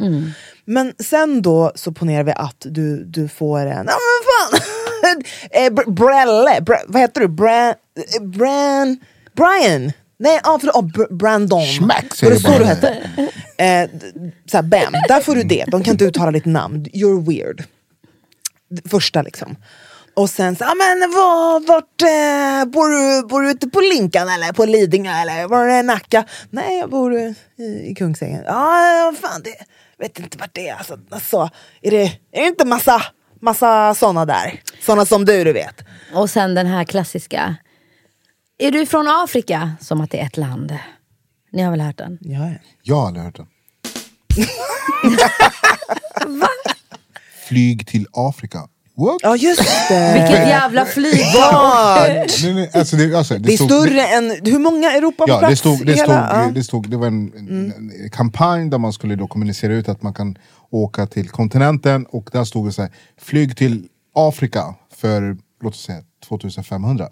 Men 0.66 0.94
sen 1.00 1.42
då 1.42 1.72
så 1.76 1.92
ponerar 1.92 2.24
vi 2.24 2.32
att 2.32 2.66
du, 2.70 3.04
du 3.04 3.28
får 3.28 3.60
en... 3.60 3.88
Ja 3.88 3.98
men 3.98 4.60
fan! 4.60 4.62
eh, 5.52 5.70
Br- 5.70 5.92
Brelle, 5.92 6.60
Br- 6.60 6.86
vad 6.88 7.02
heter 7.02 7.22
du? 7.22 7.28
Bran... 7.28 7.68
eh, 7.70 8.22
Bran... 8.22 8.98
Brian! 9.36 9.92
Nej, 10.22 10.40
ah, 10.44 10.60
för, 10.60 10.68
ah, 10.68 10.82
Br- 10.82 11.14
Brandon. 11.16 11.66
Schmack, 11.66 12.06
Var 12.10 12.16
säger 12.16 12.34
det 12.34 12.40
så 12.40 12.58
du 12.60 12.66
hette? 12.66 12.88
Eh, 13.58 13.90
såhär, 14.52 14.64
bam, 14.64 14.94
där 15.08 15.22
får 15.22 15.36
du 15.36 15.44
det. 15.44 15.66
De 15.68 15.84
kan 15.84 15.92
inte 15.92 16.06
uttala 16.06 16.32
ditt 16.32 16.46
namn. 16.46 16.86
You're 16.86 17.26
weird. 17.28 17.64
Första 18.90 19.22
liksom. 19.22 19.56
Och 20.14 20.30
sen 20.30 20.56
så, 20.56 20.64
ah, 20.66 20.76
men 20.76 21.12
vad, 21.12 21.68
vart, 21.68 22.02
eh, 22.02 22.66
bor, 22.72 22.90
du, 22.90 23.28
bor 23.28 23.42
du 23.42 23.52
ute 23.52 23.68
på 23.68 23.80
Linkan 23.80 24.30
eller 24.30 24.54
på 24.54 24.66
Lidingö 24.66 25.12
eller 25.12 25.48
var 25.48 25.68
det 25.68 25.84
Nacka? 25.84 26.24
Nej, 26.50 26.80
jag 26.80 26.90
bor 26.90 27.16
i, 27.16 27.36
i 27.90 27.96
Kungsängen. 27.98 28.44
Ja, 28.46 29.14
fan 29.22 29.42
det, 29.44 29.56
vet 30.00 30.20
inte 30.20 30.38
vart 30.38 30.54
det 30.54 30.70
är. 30.70 30.76
Alltså, 30.76 30.98
alltså, 31.10 31.50
är, 31.82 31.92
det, 31.92 32.04
är 32.32 32.42
det 32.42 32.48
inte 32.48 32.66
massa, 32.66 33.02
massa 33.42 33.96
såna 33.96 34.26
där? 34.26 34.62
Såna 34.82 35.06
som 35.06 35.26
du, 35.26 35.44
du 35.44 35.54
vet. 35.54 35.82
Och 36.14 36.30
sen 36.30 36.56
den 36.56 36.68
här 36.68 36.84
klassiska. 36.84 37.56
Är 38.62 38.72
du 38.72 38.86
från 38.86 39.08
Afrika? 39.08 39.72
Som 39.80 40.02
att 40.02 40.12
det 40.12 40.20
är 40.20 40.26
ett 40.26 40.38
land. 40.38 40.78
Ni 41.52 41.62
har 41.62 41.72
väl 41.72 41.82
hört 41.82 41.98
den? 41.98 42.18
Ja, 42.22 42.50
ja. 42.50 42.56
Jag 42.84 42.96
har 42.96 43.08
aldrig 43.08 43.26
hört 43.26 43.38
den. 43.38 43.48
Flyg 47.48 47.88
till 47.88 48.08
Afrika. 48.14 48.60
What? 48.98 49.18
Ja 49.22 49.36
just 49.36 49.62
det. 49.90 50.14
Vilket 50.14 50.48
jävla 50.48 50.86
flyg! 50.86 51.22
Vad? 51.36 52.10
Nej, 52.10 52.28
nej, 52.54 52.72
alltså 52.74 52.96
det, 52.96 53.16
alltså, 53.16 53.34
det, 53.34 53.40
Det 53.40 53.54
är 53.54 53.56
stod, 53.56 53.70
större 53.70 54.08
än, 54.08 54.30
hur 54.44 54.60
många 54.60 54.92
Europa 54.92 55.26
Ja, 55.28 55.50
det 55.50 55.56
stod, 55.56 55.86
det, 55.86 55.98
stod, 55.98 56.16
ja. 56.16 56.52
det, 56.56 56.64
stod, 56.64 56.90
det 56.90 56.98
var 56.98 57.08
en, 57.08 57.34
en, 57.38 57.92
en 58.04 58.10
kampanj 58.10 58.70
där 58.70 58.78
man 58.78 58.94
skulle 58.94 59.16
då 59.16 59.28
kommunicera 59.28 59.74
ut 59.74 59.90
att 59.90 60.02
man 60.02 60.14
kan 60.14 60.38
åka 60.70 61.08
till 61.08 61.30
kontinenten 61.30 62.06
och 62.06 62.30
där 62.34 62.44
stod 62.44 62.68
det 62.68 62.72
så 62.72 62.82
här, 62.82 62.92
flyg 63.22 63.58
till 63.58 63.88
Afrika 64.16 64.76
för 64.96 65.38
låt 65.62 65.74
oss 65.74 65.84
säga 65.84 66.02
2500. 66.28 67.10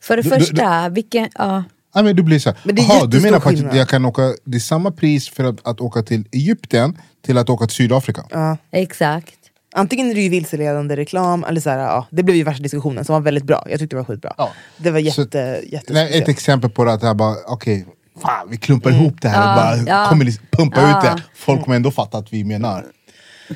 För 0.00 0.16
det 0.16 0.22
Du- 0.22 0.30
du- 0.30 0.36
första, 0.40 0.88
vilken... 0.88 1.28
Ja. 1.34 1.64
Ja, 1.94 2.02
men 2.02 2.16
du 2.16 2.22
blir 2.22 2.38
så 2.38 2.48
här, 2.50 2.58
Men 2.62 2.74
det 2.74 2.82
"Aha, 2.82 3.06
du 3.06 3.20
menar 3.20 3.40
på 3.40 3.48
att 3.48 3.54
skillnad." 3.54 3.76
jag 3.76 3.88
kan 3.88 4.04
åka, 4.04 4.34
det 4.44 4.56
är 4.56 4.60
samma 4.60 4.90
pris 4.90 5.28
för 5.28 5.44
att, 5.44 5.66
att 5.68 5.80
åka 5.80 6.02
till 6.02 6.24
Egypten 6.32 6.98
till 7.26 7.38
att 7.38 7.50
åka 7.50 7.66
till 7.66 7.76
Sydafrika. 7.76 8.56
Exakt. 8.72 9.34
Antingen 9.74 10.10
är 10.10 10.14
det 10.14 10.20
ju 10.20 10.28
vilseledande 10.28 10.96
reklam, 10.96 11.44
eller 11.44 11.60
så 11.60 11.70
här, 11.70 11.78
ja, 11.78 12.06
det 12.10 12.22
blev 12.22 12.36
ju 12.36 12.42
värsta 12.42 12.62
diskussionen 12.62 13.04
som 13.04 13.12
var 13.12 13.20
väldigt 13.20 13.44
bra. 13.44 13.66
Jag 13.70 13.78
tyckte 13.80 13.96
det 13.96 14.00
var 14.00 14.04
skitbra. 14.04 14.32
Ja. 14.38 14.50
Det 14.76 14.90
var 14.90 15.00
Så- 15.10 15.20
jätte, 15.22 15.62
Nej, 15.88 16.18
ett 16.18 16.28
exempel 16.28 16.70
på 16.70 16.84
det 16.84 16.92
att 16.92 17.02
jag 17.02 17.16
bara, 17.16 17.34
okej, 17.46 17.86
fan, 18.22 18.48
vi 18.50 18.56
klumpar 18.56 18.90
ihop 18.90 19.14
det 19.22 19.28
här 19.28 19.50
och 19.50 19.56
bara 19.62 19.76
ja. 19.76 20.08
kommunis- 20.10 20.40
pumpar 20.50 20.82
Ja. 20.82 20.98
ut 20.98 21.04
det. 21.16 21.22
Folk 21.34 21.62
kommer 21.64 21.76
ändå 21.76 21.90
fatta 21.90 22.18
att 22.18 22.32
vi 22.32 22.44
menar. 22.44 22.84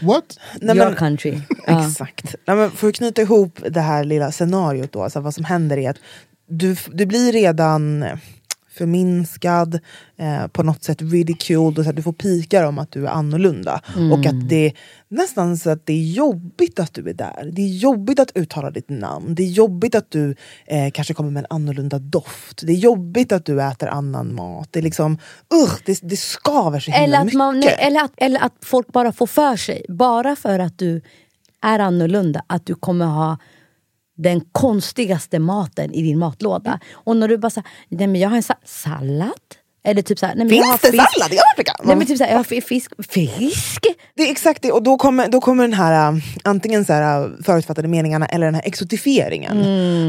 What? 0.00 0.38
Nej, 0.61 0.76
Your 0.76 0.87
men- 0.88 0.96
country. 0.96 1.40
Ja. 1.66 1.87
Exakt. 1.88 2.35
Nej, 2.46 2.57
men 2.57 2.70
för 2.70 2.88
att 2.88 2.94
knyta 2.94 3.22
ihop 3.22 3.59
det 3.70 3.81
här 3.81 4.05
lilla 4.05 4.33
scenariot 4.33 4.92
då, 4.92 5.03
alltså 5.03 5.20
vad 5.20 5.35
som 5.35 5.44
händer 5.44 5.76
är 5.79 5.90
att 5.90 5.98
du, 6.48 6.76
du 6.92 7.07
blir 7.07 7.33
redan 7.33 8.05
förminskad, 8.70 9.78
eh, 10.16 10.46
på 10.46 10.62
något 10.62 10.85
sätt 10.85 11.02
ridiculed, 11.02 11.78
och 11.78 11.85
så 11.85 11.90
att 11.90 11.96
du 11.96 12.02
får 12.02 12.12
pikar 12.12 12.64
om 12.64 12.78
att 12.78 12.92
du 12.92 13.06
är 13.06 13.11
annorlunda. 13.11 13.80
Och 14.12 14.26
att 14.26 14.48
det 14.48 14.66
är 14.66 14.72
nästan 15.09 15.56
så 15.59 15.70
att 15.70 15.87
det 15.87 15.92
är 15.92 16.12
jobbigt 16.12 16.78
att 16.80 16.94
du 16.94 17.09
är 17.11 17.14
där. 17.14 17.50
Det 17.52 17.62
är 17.62 17.68
jobbigt 17.68 18.20
att 18.20 18.30
uttala 18.35 18.70
ditt 18.70 18.88
namn. 18.88 19.35
Det 19.35 19.42
är 19.42 19.46
jobbigt 19.46 19.94
att 19.94 20.11
du 20.11 20.35
eh, 20.66 20.90
kanske 20.90 21.14
kommer 21.14 21.30
med 21.30 21.40
en 21.40 21.46
annorlunda 21.50 21.98
doft. 21.98 22.66
Det 22.66 22.72
är 22.72 22.76
jobbigt 22.76 23.33
att 23.33 23.44
du 23.44 23.62
äter 23.62 23.88
annan 23.88 24.35
mat. 24.35 24.68
Det 24.70 24.78
är 24.78 24.83
liksom, 24.83 25.18
usch, 25.64 25.83
det, 25.85 25.98
det 26.02 26.16
skaver 26.16 26.80
så 26.80 26.90
himla 26.90 27.04
Eller 27.04 27.18
att, 27.18 27.24
mycket. 27.24 27.38
man, 27.38 27.61
nej, 27.61 27.76
eller, 27.78 28.04
att, 28.04 28.12
eller 28.16 28.40
att 28.40 28.54
folk 28.62 28.92
bara 28.92 29.12
får 29.12 29.26
för 29.26 29.56
sig, 29.56 29.85
bara 29.88 30.37
för 30.37 30.59
att 30.59 30.78
du 30.78 31.02
är 31.62 31.78
annorlunda, 31.78 32.42
att 32.46 32.66
du 32.66 32.74
kommer 32.74 33.06
ha 33.06 33.38
den 34.22 34.40
konstigaste 34.52 35.38
maten 35.38 35.92
i 35.92 36.02
din 36.02 36.18
matlåda. 36.18 36.80
Och 36.92 37.16
när 37.16 37.28
du 37.28 37.38
bara 37.38 37.50
säger, 37.50 37.68
nej 37.88 38.06
men 38.06 38.20
jag 38.20 38.28
har 38.28 38.37
en 38.37 38.42
sa- 38.42 38.54
sallad. 38.64 39.30
Eller 39.84 40.02
typ 40.02 40.18
såhär, 40.18 40.34
nej 40.34 40.46
men 40.46 40.56
jag 40.56 40.64
har 40.64 40.78
Finns 40.78 40.92
det 40.92 40.98
fisk. 40.98 41.12
sallad 41.18 41.32
i 41.32 41.38
Afrika? 41.54 41.72
Nej 41.84 41.96
men 41.96 42.06
typ 42.06 42.18
såhär, 42.18 42.30
jag 42.30 42.38
har 42.38 42.44
fi- 42.44 42.60
fisk. 42.60 42.92
Fisk? 43.08 43.86
Det 44.16 44.22
är 44.22 44.30
exakt 44.30 44.62
det, 44.62 44.72
och 44.72 44.82
då 44.82 44.96
kommer, 44.96 45.28
då 45.28 45.40
kommer 45.40 45.64
den 45.64 45.72
här 45.72 46.12
äh, 46.12 46.18
antingen 46.44 46.84
så 46.84 46.92
här, 46.92 47.22
äh, 47.24 47.28
förutfattade 47.44 47.88
meningarna 47.88 48.26
eller 48.26 48.46
den 48.46 48.54
här 48.54 48.62
exotifieringen. 48.66 49.56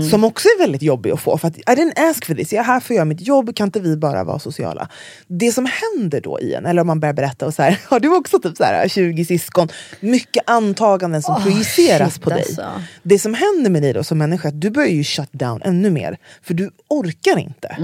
Som 0.09 0.23
också 0.23 0.47
är 0.47 0.59
väldigt 0.59 0.81
jobbig 0.81 1.11
att 1.11 1.19
få. 1.21 1.37
För 1.37 1.47
att, 1.47 1.57
I 1.57 1.61
didn't 1.61 2.09
ask 2.09 2.25
for 2.25 2.33
this, 2.35 2.53
jag 2.53 2.59
är 2.59 2.63
här 2.63 2.79
för 2.79 2.93
att 2.93 2.95
göra 2.95 3.05
mitt 3.05 3.21
jobb, 3.27 3.55
kan 3.55 3.67
inte 3.67 3.79
vi 3.79 3.97
bara 3.97 4.23
vara 4.23 4.39
sociala? 4.39 4.89
Det 5.27 5.51
som 5.51 5.67
händer 5.93 6.21
då 6.21 6.39
i 6.39 6.53
en, 6.53 6.65
eller 6.65 6.81
om 6.81 6.87
man 6.87 6.99
börjar 6.99 7.13
berätta 7.13 7.45
och 7.45 7.53
så 7.53 7.61
här, 7.61 7.79
har 7.87 7.99
du 7.99 8.15
också 8.15 8.39
typ 8.39 8.57
så 8.57 8.63
här, 8.63 8.87
20 8.87 9.25
syskon? 9.25 9.67
Mycket 9.99 10.43
antaganden 10.49 11.21
som 11.21 11.35
Åh, 11.35 11.43
projiceras 11.43 12.13
shit, 12.13 12.23
på 12.23 12.29
dig. 12.29 12.39
alltså. 12.39 12.81
Det 13.03 13.19
som 13.19 13.33
händer 13.33 13.69
med 13.69 13.81
dig 13.81 13.93
då 13.93 14.03
som 14.03 14.17
människa, 14.17 14.47
att 14.47 14.61
du 14.61 14.69
börjar 14.69 14.89
ju 14.89 15.03
shut 15.03 15.29
down 15.33 15.61
ännu 15.61 15.89
mer. 15.89 16.17
För 16.43 16.53
du 16.53 16.69
orkar 16.87 17.39
inte. 17.39 17.75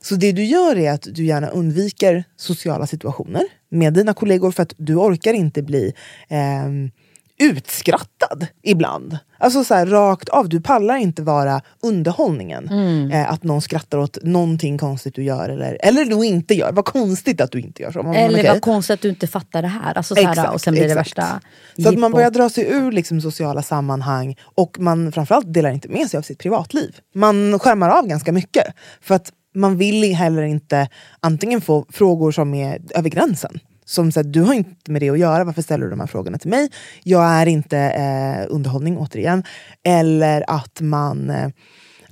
Så 0.00 0.14
det 0.14 0.32
du 0.32 0.44
gör 0.44 0.78
är 0.78 0.92
att 0.92 1.06
du 1.10 1.24
gärna 1.30 1.48
undviker 1.48 2.24
sociala 2.36 2.86
situationer 2.86 3.42
med 3.70 3.92
dina 3.92 4.14
kollegor 4.14 4.50
för 4.50 4.62
att 4.62 4.74
du 4.76 4.94
orkar 4.96 5.32
inte 5.32 5.62
bli 5.62 5.92
ehm, 6.28 6.90
utskrattad 7.38 8.46
ibland. 8.62 9.18
Alltså 9.38 9.64
så 9.64 9.74
här, 9.74 9.86
rakt 9.86 10.28
av, 10.28 10.48
du 10.48 10.60
pallar 10.60 10.96
inte 10.96 11.22
vara 11.22 11.60
underhållningen. 11.82 12.68
Eh, 13.12 13.32
att 13.32 13.42
någon 13.42 13.62
skrattar 13.62 13.98
åt 13.98 14.18
någonting 14.22 14.78
konstigt 14.78 15.14
du 15.14 15.24
gör 15.24 15.48
eller, 15.48 15.78
eller 15.80 16.04
du 16.04 16.26
inte 16.26 16.54
gör. 16.54 16.72
Vad 16.72 16.84
konstigt 16.84 17.40
att 17.40 17.52
du 17.52 17.60
inte 17.60 17.82
gör 17.82 17.92
så. 17.92 18.02
Man- 18.02 18.14
Eller 18.14 18.38
okej. 18.38 18.50
vad 18.50 18.62
konstigt 18.62 18.94
att 18.94 19.00
du 19.00 19.08
inte 19.08 19.26
fattar 19.26 19.62
det 19.62 19.68
här. 19.68 19.94
Alltså, 19.96 20.14
så 20.14 20.22
här 20.22 20.30
Exakt, 20.30 20.54
och 20.54 20.60
sen 20.60 20.72
blir 20.74 20.82
det 20.82 20.88
exakt. 20.90 21.18
värsta 21.18 21.40
Så 21.82 21.88
att 21.88 21.98
man 21.98 22.12
börjar 22.12 22.30
dra 22.30 22.50
sig 22.50 22.64
ur 22.72 22.92
liksom, 22.92 23.20
sociala 23.20 23.62
sammanhang 23.62 24.36
och 24.42 24.76
man 24.80 25.12
framförallt 25.12 25.52
delar 25.54 25.70
inte 25.70 25.88
med 25.88 26.10
sig 26.10 26.18
av 26.18 26.22
sitt 26.22 26.38
privatliv. 26.38 26.96
Man 27.14 27.58
skärmar 27.58 27.88
av 27.88 28.06
ganska 28.06 28.32
mycket. 28.32 28.64
För 29.00 29.14
att 29.14 29.32
man 29.54 29.76
vill 29.76 30.14
heller 30.14 30.42
inte 30.42 30.88
antingen 31.20 31.60
få 31.60 31.86
frågor 31.88 32.32
som 32.32 32.54
är 32.54 32.80
över 32.94 33.08
gränsen. 33.08 33.60
Som 33.84 34.12
säger, 34.12 34.28
du 34.28 34.42
har 34.42 34.54
inte 34.54 34.90
med 34.90 35.02
det 35.02 35.10
att 35.10 35.18
göra, 35.18 35.44
varför 35.44 35.62
ställer 35.62 35.84
du 35.84 35.90
de 35.90 36.00
här 36.00 36.06
frågorna 36.06 36.38
till 36.38 36.50
mig? 36.50 36.70
Jag 37.02 37.24
är 37.24 37.46
inte 37.46 37.78
eh, 37.78 38.54
underhållning 38.54 38.98
återigen. 38.98 39.44
Eller 39.84 40.44
att 40.46 40.80
man 40.80 41.30
eh, 41.30 41.48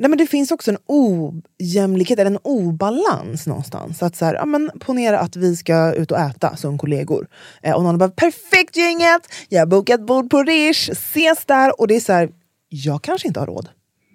Nej, 0.00 0.08
men 0.10 0.18
det 0.18 0.26
finns 0.26 0.50
också 0.50 0.70
en 0.70 0.78
ojämlikhet, 0.86 2.18
eller 2.18 2.30
en 2.30 2.38
obalans 2.42 3.46
någonstans. 3.46 4.02
Att 4.02 4.16
så 4.16 4.24
här, 4.24 4.34
ja, 4.34 4.44
men, 4.44 4.70
ponera 4.80 5.18
att 5.18 5.36
vi 5.36 5.56
ska 5.56 5.92
ut 5.92 6.10
och 6.10 6.18
äta 6.18 6.56
som 6.56 6.78
kollegor. 6.78 7.28
Eh, 7.62 7.74
och 7.74 7.82
någon 7.82 7.98
bara 7.98 8.10
“perfekt 8.10 8.76
gänget, 8.76 9.22
jag 9.48 9.60
har 9.60 9.66
bokat 9.66 10.06
bord 10.06 10.30
på 10.30 10.42
Rish, 10.42 10.90
ses 10.90 11.44
där” 11.44 11.80
och 11.80 11.88
det 11.88 11.96
är 11.96 12.00
så 12.00 12.12
här, 12.12 12.30
jag 12.68 13.02
kanske 13.02 13.28
inte 13.28 13.40
har 13.40 13.46
råd. 13.46 13.68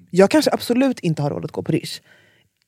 Jag 0.09 0.29
kanske 0.29 0.51
absolut 0.51 0.99
inte 0.99 1.21
har 1.21 1.29
råd 1.29 1.45
att 1.45 1.51
gå 1.51 1.63
på 1.63 1.71
Rish. 1.71 2.01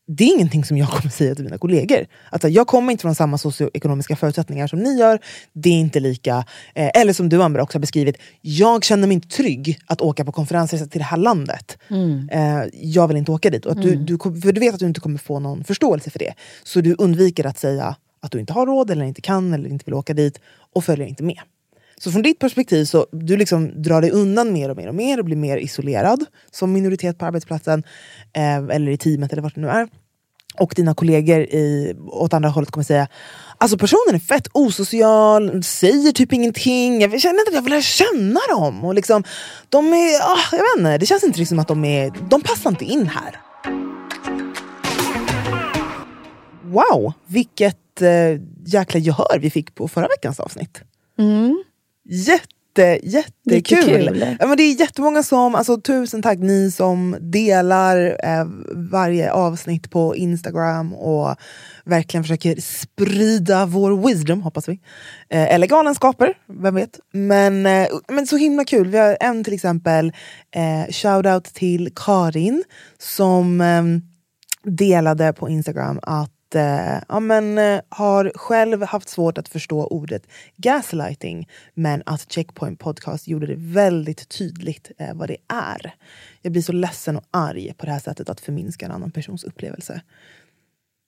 Det 0.08 0.24
är 0.24 0.34
ingenting 0.36 0.64
som 0.66 0.78
jag 0.78 0.90
kommer 0.90 1.10
säga 1.10 1.36
till 1.36 1.44
mina 1.44 1.58
kollegor. 1.58 2.06
Alltså, 2.30 2.50
jag 2.50 2.68
kommer 2.68 2.92
inte 2.92 3.02
från 3.02 3.16
samma 3.16 3.38
socioekonomiska 3.38 4.16
förutsättningar 4.16 4.68
som 4.68 4.80
ni 4.80 5.00
gör. 5.00 5.20
Det 5.54 5.70
är 5.70 5.74
inte 5.80 6.00
lika... 6.00 6.46
Eh, 6.76 6.90
eller 6.96 7.14
som 7.14 7.30
du 7.30 7.44
Amber 7.44 7.60
också 7.60 7.76
har 7.76 7.82
beskrivit. 7.82 8.18
Jag 8.42 8.84
känner 8.84 9.08
mig 9.08 9.16
inte 9.16 9.28
trygg 9.28 9.80
att 9.88 10.02
åka 10.02 10.26
på 10.26 10.32
konferensresa 10.32 10.86
till 10.86 11.00
det 11.00 11.06
här 11.06 11.18
landet. 11.18 11.78
Eh, 12.32 12.64
jag 12.74 13.08
vill 13.08 13.18
inte 13.18 13.32
åka 13.32 13.50
dit. 13.50 13.66
Och 13.66 13.72
att 13.72 13.82
du, 13.82 13.96
du, 13.96 14.18
kom- 14.18 14.42
för 14.42 14.52
du 14.52 14.60
vet 14.60 14.74
att 14.74 14.80
du 14.80 14.86
inte 14.86 15.00
kommer 15.00 15.18
få 15.20 15.40
någon 15.40 15.64
förståelse 15.64 16.10
för 16.10 16.20
det. 16.20 16.34
Så 16.64 16.82
du 16.82 16.96
undviker 16.98 17.46
att 17.46 17.58
säga 17.58 17.96
att 18.20 18.32
du 18.32 18.40
inte 18.40 18.54
har 18.54 18.66
råd, 18.66 18.92
eller 18.92 19.06
inte 19.06 19.22
kan, 19.22 19.54
eller 19.54 19.70
inte 19.70 19.86
vill 19.86 19.94
åka 19.94 20.14
dit. 20.14 20.40
Och 20.74 20.84
följer 20.84 21.08
inte 21.08 21.24
med. 21.24 21.40
Så 22.06 22.12
från 22.12 22.22
ditt 22.22 22.40
perspektiv 22.40 22.86
så 22.86 23.08
du 23.12 23.38
liksom 23.38 23.82
drar 23.82 24.02
dig 24.02 24.12
undan 24.12 24.54
mer 24.54 24.70
och 24.70 24.78
mer 24.78 24.88
och 24.88 24.96
mer 24.96 25.20
och 25.20 25.26
blir 25.26 25.38
mer 25.38 25.58
isolerad 25.58 26.26
som 26.52 26.74
minoritet 26.74 27.18
på 27.18 27.26
arbetsplatsen 27.26 27.84
eh, 28.34 28.56
eller 28.56 28.92
i 28.92 28.98
teamet 28.98 29.32
eller 29.32 29.42
vart 29.42 29.56
det 29.56 29.62
nu 29.62 29.70
är. 29.70 29.88
Och 30.60 30.74
dina 30.76 30.96
kollegor 30.96 31.40
i, 31.40 31.96
åt 32.08 32.34
andra 32.34 32.50
hållet 32.50 32.72
kommer 32.72 32.84
säga 32.84 33.08
Alltså 33.58 33.78
personen 33.78 34.16
är 34.16 34.20
fett 34.20 34.48
osocial, 34.54 35.64
säger 35.64 36.12
typ 36.12 36.34
ingenting, 36.34 37.02
jag 37.02 37.22
känner 37.22 37.40
inte 37.40 37.50
att 37.50 37.56
jag 37.56 37.62
vill 37.62 37.74
lära 37.74 37.82
känna 37.82 38.40
dem. 38.50 38.86
Och 38.86 38.96
liksom, 38.96 39.24
de 39.70 39.94
är, 39.94 40.22
ah, 40.22 40.40
jag 40.52 40.60
vet 40.60 40.78
inte, 40.78 40.98
det 40.98 41.06
känns 41.06 41.24
inte 41.24 41.40
liksom 41.40 41.60
att 41.60 41.68
de 41.68 41.86
är, 41.86 42.12
de 42.30 42.42
passar 42.42 42.70
inte 42.70 42.86
in 42.86 43.08
här. 43.08 43.42
Wow, 46.64 47.14
vilket 47.28 48.02
eh, 48.02 48.42
jäkla 48.66 49.00
gehör 49.00 49.40
vi 49.40 49.50
fick 49.50 49.76
på 49.76 49.88
förra 49.88 50.08
veckans 50.08 50.40
avsnitt. 50.40 50.82
Mm. 51.20 51.64
Jätte, 52.10 53.00
jättekul! 53.04 53.78
Jättekul. 53.78 54.38
Ja, 54.40 54.48
men 54.48 54.58
det 54.58 54.64
är 54.64 54.80
jättemånga 54.80 55.24
som, 55.24 55.56
alltså, 55.56 55.82
tusen 55.82 56.22
tack 56.22 56.40
ni 56.40 56.72
som 56.72 57.18
delar 57.20 58.18
eh, 58.24 58.46
varje 58.92 59.32
avsnitt 59.32 59.92
på 59.92 60.16
Instagram 60.16 60.94
och 60.94 61.36
verkligen 61.86 62.24
försöker 62.24 62.62
sprida 62.62 63.66
vår 63.66 64.08
wisdom, 64.08 64.42
hoppas 64.42 64.70
vi. 64.70 64.74
Eh, 65.30 65.54
eller 65.54 65.68
galenskaper, 65.68 66.34
vem 66.48 66.76
vet. 66.76 67.00
Men, 67.14 67.66
eh, 67.66 67.88
men 68.08 68.28
så 68.28 68.38
himla 68.38 68.66
kul. 68.66 68.88
Vi 68.88 68.98
har 68.98 69.18
en 69.20 69.44
till 69.44 69.54
exempel, 69.54 70.14
eh, 70.56 70.92
shoutout 70.94 71.44
till 71.44 71.90
Karin 71.96 72.64
som 73.00 73.62
eh, 73.62 73.84
delade 74.72 75.34
på 75.34 75.50
Instagram 75.50 76.00
att 76.02 76.35
eh, 76.56 77.02
ja, 77.10 77.20
men, 77.20 77.58
eh, 77.58 77.82
har 77.90 78.32
själv 78.36 78.84
haft 78.84 79.10
svårt 79.10 79.38
att 79.38 79.48
förstå 79.48 79.88
ordet 79.88 80.28
gaslighting 80.58 81.50
men 81.74 82.04
att 82.06 82.32
Checkpoint 82.32 82.80
Podcast 82.80 83.28
gjorde 83.28 83.48
det 83.48 83.56
väldigt 83.58 84.30
tydligt 84.30 84.92
eh, 84.98 85.14
vad 85.14 85.28
det 85.28 85.38
är. 85.48 85.94
Jag 86.42 86.52
blir 86.52 86.62
så 86.62 86.72
ledsen 86.72 87.18
och 87.18 87.24
arg 87.32 87.74
på 87.78 87.86
det 87.86 87.92
här 87.92 88.00
sättet 88.00 88.30
att 88.30 88.42
förminska 88.42 88.86
en 88.86 88.92
annan 88.92 89.12
persons 89.12 89.44
upplevelse. 89.44 90.02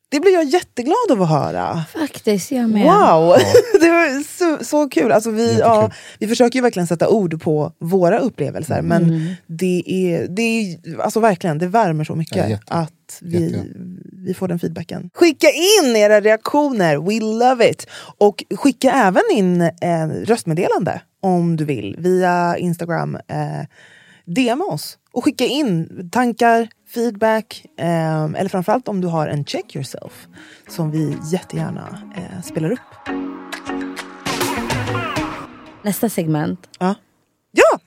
Det 0.10 0.20
blir 0.20 0.34
jag 0.34 0.44
jätteglad 0.46 1.12
av 1.12 1.22
att 1.22 1.30
höra. 1.30 1.86
Faktiskt, 1.94 2.52
jag 2.52 2.70
med. 2.70 2.84
Wow! 2.84 3.36
det 3.82 3.90
var 3.90 4.24
så, 4.24 4.66
så 4.66 4.90
kul. 4.90 5.12
Alltså 5.12 5.32
vi, 5.32 5.60
ja, 5.60 5.92
vi 6.20 6.28
försöker 6.28 6.56
ju 6.60 6.64
verkligen 6.64 6.88
sätta 6.88 7.10
ord 7.10 7.42
på 7.42 7.72
våra 7.80 8.20
upplevelser 8.20 8.82
men 8.82 9.04
Mm. 9.04 9.34
det 9.48 9.84
är, 9.86 10.28
det 10.28 10.42
är 10.42 10.78
alltså 11.02 11.20
verkligen, 11.20 11.58
det 11.58 11.68
värmer 11.68 12.04
så 12.04 12.16
mycket 12.16 12.50
Ja, 12.50 12.58
att 12.68 13.20
vi, 13.22 13.44
Jätte. 13.52 13.68
vi 14.26 14.34
får 14.34 14.48
den 14.48 14.60
feedbacken. 14.60 15.10
Skicka 15.14 15.48
in 15.48 15.96
era 15.96 16.22
reaktioner, 16.22 16.98
we 16.98 17.20
love 17.46 17.70
it! 17.70 17.88
Och 18.18 18.44
skicka 18.56 18.92
även 18.92 19.24
in 19.32 19.62
eh, 19.62 20.08
röstmeddelande 20.26 21.02
om 21.22 21.56
du 21.56 21.66
vill 21.66 21.96
via 22.00 22.58
Instagram. 22.58 23.16
Eh, 23.16 23.66
DM 24.26 24.62
oss 24.62 24.98
och 25.18 25.24
skicka 25.24 25.46
in 25.46 26.10
tankar, 26.12 26.68
feedback 26.94 27.66
eh, 27.78 28.24
eller 28.24 28.50
framförallt 28.50 28.88
om 28.88 29.02
du 29.02 29.08
har 29.08 29.28
en 29.28 29.46
check 29.46 29.76
yourself 29.76 30.28
som 30.68 30.92
vi 30.92 31.18
jättegärna 31.32 32.02
eh, 32.16 32.42
spelar 32.42 32.72
upp. 32.72 32.80
Nästa 35.84 36.10
segment. 36.10 36.70
Ja. 36.80 36.96
ja? 37.52 37.80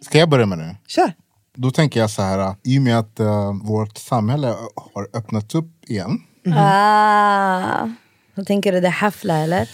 Ska 0.00 0.18
jag 0.18 0.28
börja 0.28 0.46
med 0.46 0.58
det? 0.58 0.76
Kör. 0.86 1.12
Då 1.56 1.70
tänker 1.70 2.00
jag 2.00 2.10
så 2.10 2.22
här, 2.22 2.54
i 2.62 2.78
och 2.78 2.82
med 2.82 2.98
att 2.98 3.20
uh, 3.20 3.52
vårt 3.62 3.98
samhälle 3.98 4.54
har 4.94 5.08
öppnats 5.12 5.54
upp 5.54 5.84
igen. 5.86 6.22
Ah. 6.56 7.88
Då 8.34 8.44
tänker 8.44 8.72
du 8.72 8.80
det 8.80 8.88
haffla 8.88 9.38
eller? 9.38 9.70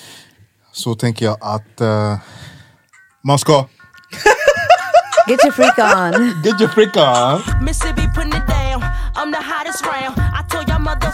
Så 0.73 0.95
tänker 0.95 1.25
jag 1.25 1.39
att 1.41 1.81
uh, 1.81 2.17
man 3.23 3.39
ska 3.39 3.67
Get 5.29 5.43
your 5.45 5.53
freak 5.53 5.79
on. 5.79 6.43
get 6.43 6.59
your 6.61 6.69
freak 6.71 6.97
on. 6.97 7.43
Mississippi 7.65 8.07
putting 8.15 8.33
it 8.33 8.47
down. 8.47 8.83
I'm 9.15 9.31
the 9.31 9.41
hottest 9.41 9.85
round. 9.87 10.15
I 10.19 10.43
told 10.51 10.69
y'all 10.69 10.81
mother, 10.81 11.13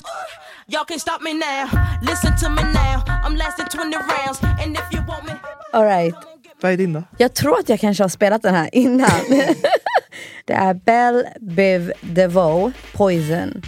y'all 0.66 0.84
can't 0.86 1.00
stop 1.00 1.20
me 1.20 1.34
now. 1.34 1.68
Listen 2.02 2.34
to 2.36 2.48
me 2.48 2.62
now. 2.72 3.04
I'm 3.24 3.36
lasting 3.36 3.66
20 3.70 3.96
rounds. 3.96 4.38
And 4.42 4.76
if 4.76 4.84
you 4.92 5.02
want 5.08 5.26
me, 5.26 5.32
All 5.72 5.84
right. 5.84 6.14
Vad 6.60 6.72
är 6.72 6.76
din 6.76 6.92
då? 6.92 7.02
Jag 7.18 7.34
tror 7.34 7.58
att 7.58 7.68
jag 7.68 7.80
kanske 7.80 8.04
har 8.04 8.08
spelat 8.08 8.42
den 8.42 8.54
här 8.54 8.68
innan. 8.72 9.10
det 10.44 10.52
är 10.52 10.74
Belle 10.74 11.32
Biv 11.40 11.92
DeVoe, 12.00 12.72
Poison. 12.92 13.62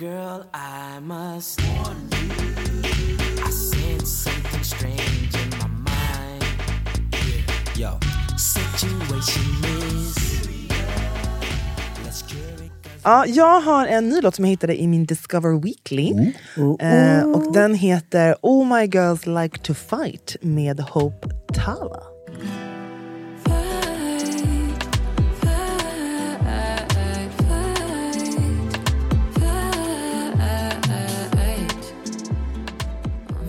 girl, 0.00 0.42
I 0.54 1.00
must 1.00 1.60
warn 1.60 2.10
you. 2.12 2.44
I 3.48 3.50
sense 3.50 4.06
something 4.30 4.62
strange 4.64 5.34
in 5.34 5.50
my 5.58 5.68
mind. 5.68 6.44
Yo, 7.76 7.98
Ja, 13.08 13.26
jag 13.26 13.60
har 13.60 13.86
en 13.86 14.08
ny 14.08 14.20
låt 14.20 14.34
som 14.34 14.44
jag 14.44 14.50
hittade 14.50 14.80
i 14.80 14.86
min 14.86 15.06
Discover 15.06 15.62
Weekly. 15.62 16.32
Eh, 16.80 17.30
och 17.30 17.52
den 17.52 17.74
heter 17.74 18.36
Oh 18.42 18.66
My 18.76 18.84
Girls 18.84 19.26
Like 19.26 19.58
To 19.58 19.74
Fight 19.74 20.36
med 20.40 20.80
Hope 20.80 21.28
Tala. 21.54 22.02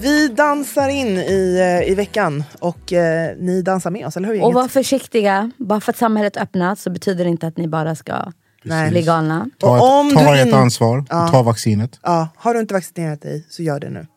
Vi 0.02 0.28
dansar 0.28 0.90
in 0.90 1.08
i, 1.08 1.60
eh, 1.60 1.92
i 1.92 1.96
veckan 1.96 2.44
och 2.60 2.94
eh, 2.94 3.38
ni 3.38 3.62
dansar 3.62 3.92
med 3.92 4.06
oss, 4.06 4.18
eller 4.18 4.28
hur? 4.28 4.44
Och 4.44 4.54
var 4.54 4.68
försiktiga. 4.68 5.52
Bara 5.58 5.80
för 5.80 5.92
att 5.92 5.98
samhället 5.98 6.38
öppnat 6.38 6.80
så 6.80 6.90
betyder 6.90 7.24
det 7.24 7.30
inte 7.30 7.48
att 7.48 7.58
ni 7.58 7.68
bara 7.68 7.96
ska 7.96 8.32
Nej. 8.64 8.90
bli 8.90 9.02
galna. 9.02 9.50
Ta, 9.60 9.68
Och 9.70 10.00
om 10.00 10.08
ett, 10.08 10.14
ta 10.14 10.32
du 10.34 10.40
ett 10.40 10.48
in- 10.48 10.54
ansvar, 10.54 11.06
ta 11.32 11.44
vaccinet. 11.44 12.00
Ja, 12.04 12.28
har 12.36 12.54
du 12.54 12.60
inte 12.60 12.74
vaccinerat 12.74 13.22
dig 13.22 13.46
så 13.50 13.64
gör 13.64 13.80
det 13.80 13.90
nu. 13.90 14.08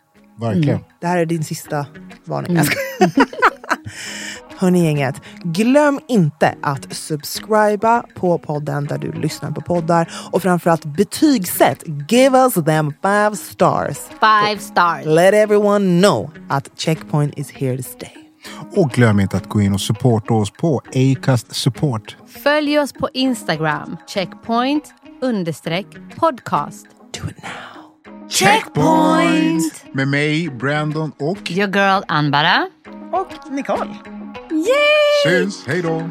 Verkligen. 0.40 0.78
Det 1.01 1.07
här 1.07 1.18
är 1.18 1.26
din 1.26 1.45
sista 1.45 1.86
varning. 2.24 2.64
Skojar. 2.64 3.26
Hörni 4.59 4.84
gänget, 4.84 5.14
glöm 5.45 6.01
inte 6.09 6.55
att 6.62 6.93
subscriba 6.95 8.05
på 8.14 8.38
podden 8.38 8.86
där 8.86 8.99
du 8.99 9.12
lyssnar 9.12 9.51
på 9.51 9.61
poddar 9.61 10.11
och 10.32 10.43
framförallt 10.43 10.84
betygsätt. 10.84 11.82
Give 12.09 12.38
us 12.38 12.55
them 12.55 12.95
five 13.03 13.36
stars. 13.36 13.97
Five 14.20 14.59
stars. 14.61 15.05
Let 15.05 15.34
everyone 15.34 16.01
know 16.03 16.30
att 16.49 16.70
Checkpoint 16.76 17.38
is 17.38 17.51
here 17.51 17.76
to 17.76 17.82
stay. 17.82 18.11
Och 18.70 18.90
glöm 18.90 19.20
inte 19.20 19.36
att 19.36 19.49
gå 19.49 19.61
in 19.61 19.72
och 19.72 19.80
supporta 19.80 20.34
oss 20.34 20.51
på 20.51 20.82
Acast 20.95 21.55
Support. 21.55 22.16
Följ 22.43 22.78
oss 22.78 22.93
på 22.93 23.09
Instagram. 23.12 23.97
Checkpoint 24.07 24.95
understreck 25.20 25.86
podcast. 26.16 26.86
Do 27.20 27.28
it 27.30 27.43
now. 27.43 28.28
Checkpoint! 28.30 29.84
Med 29.93 30.09
mig, 30.09 30.49
Brandon 30.49 31.12
och... 31.18 31.51
Your 31.51 31.76
girl 31.76 32.03
Anbara. 32.09 32.70
Och 33.12 33.53
Nicole. 33.53 33.95
Syns, 35.26 35.66
hej 35.66 35.82
då! 35.82 36.11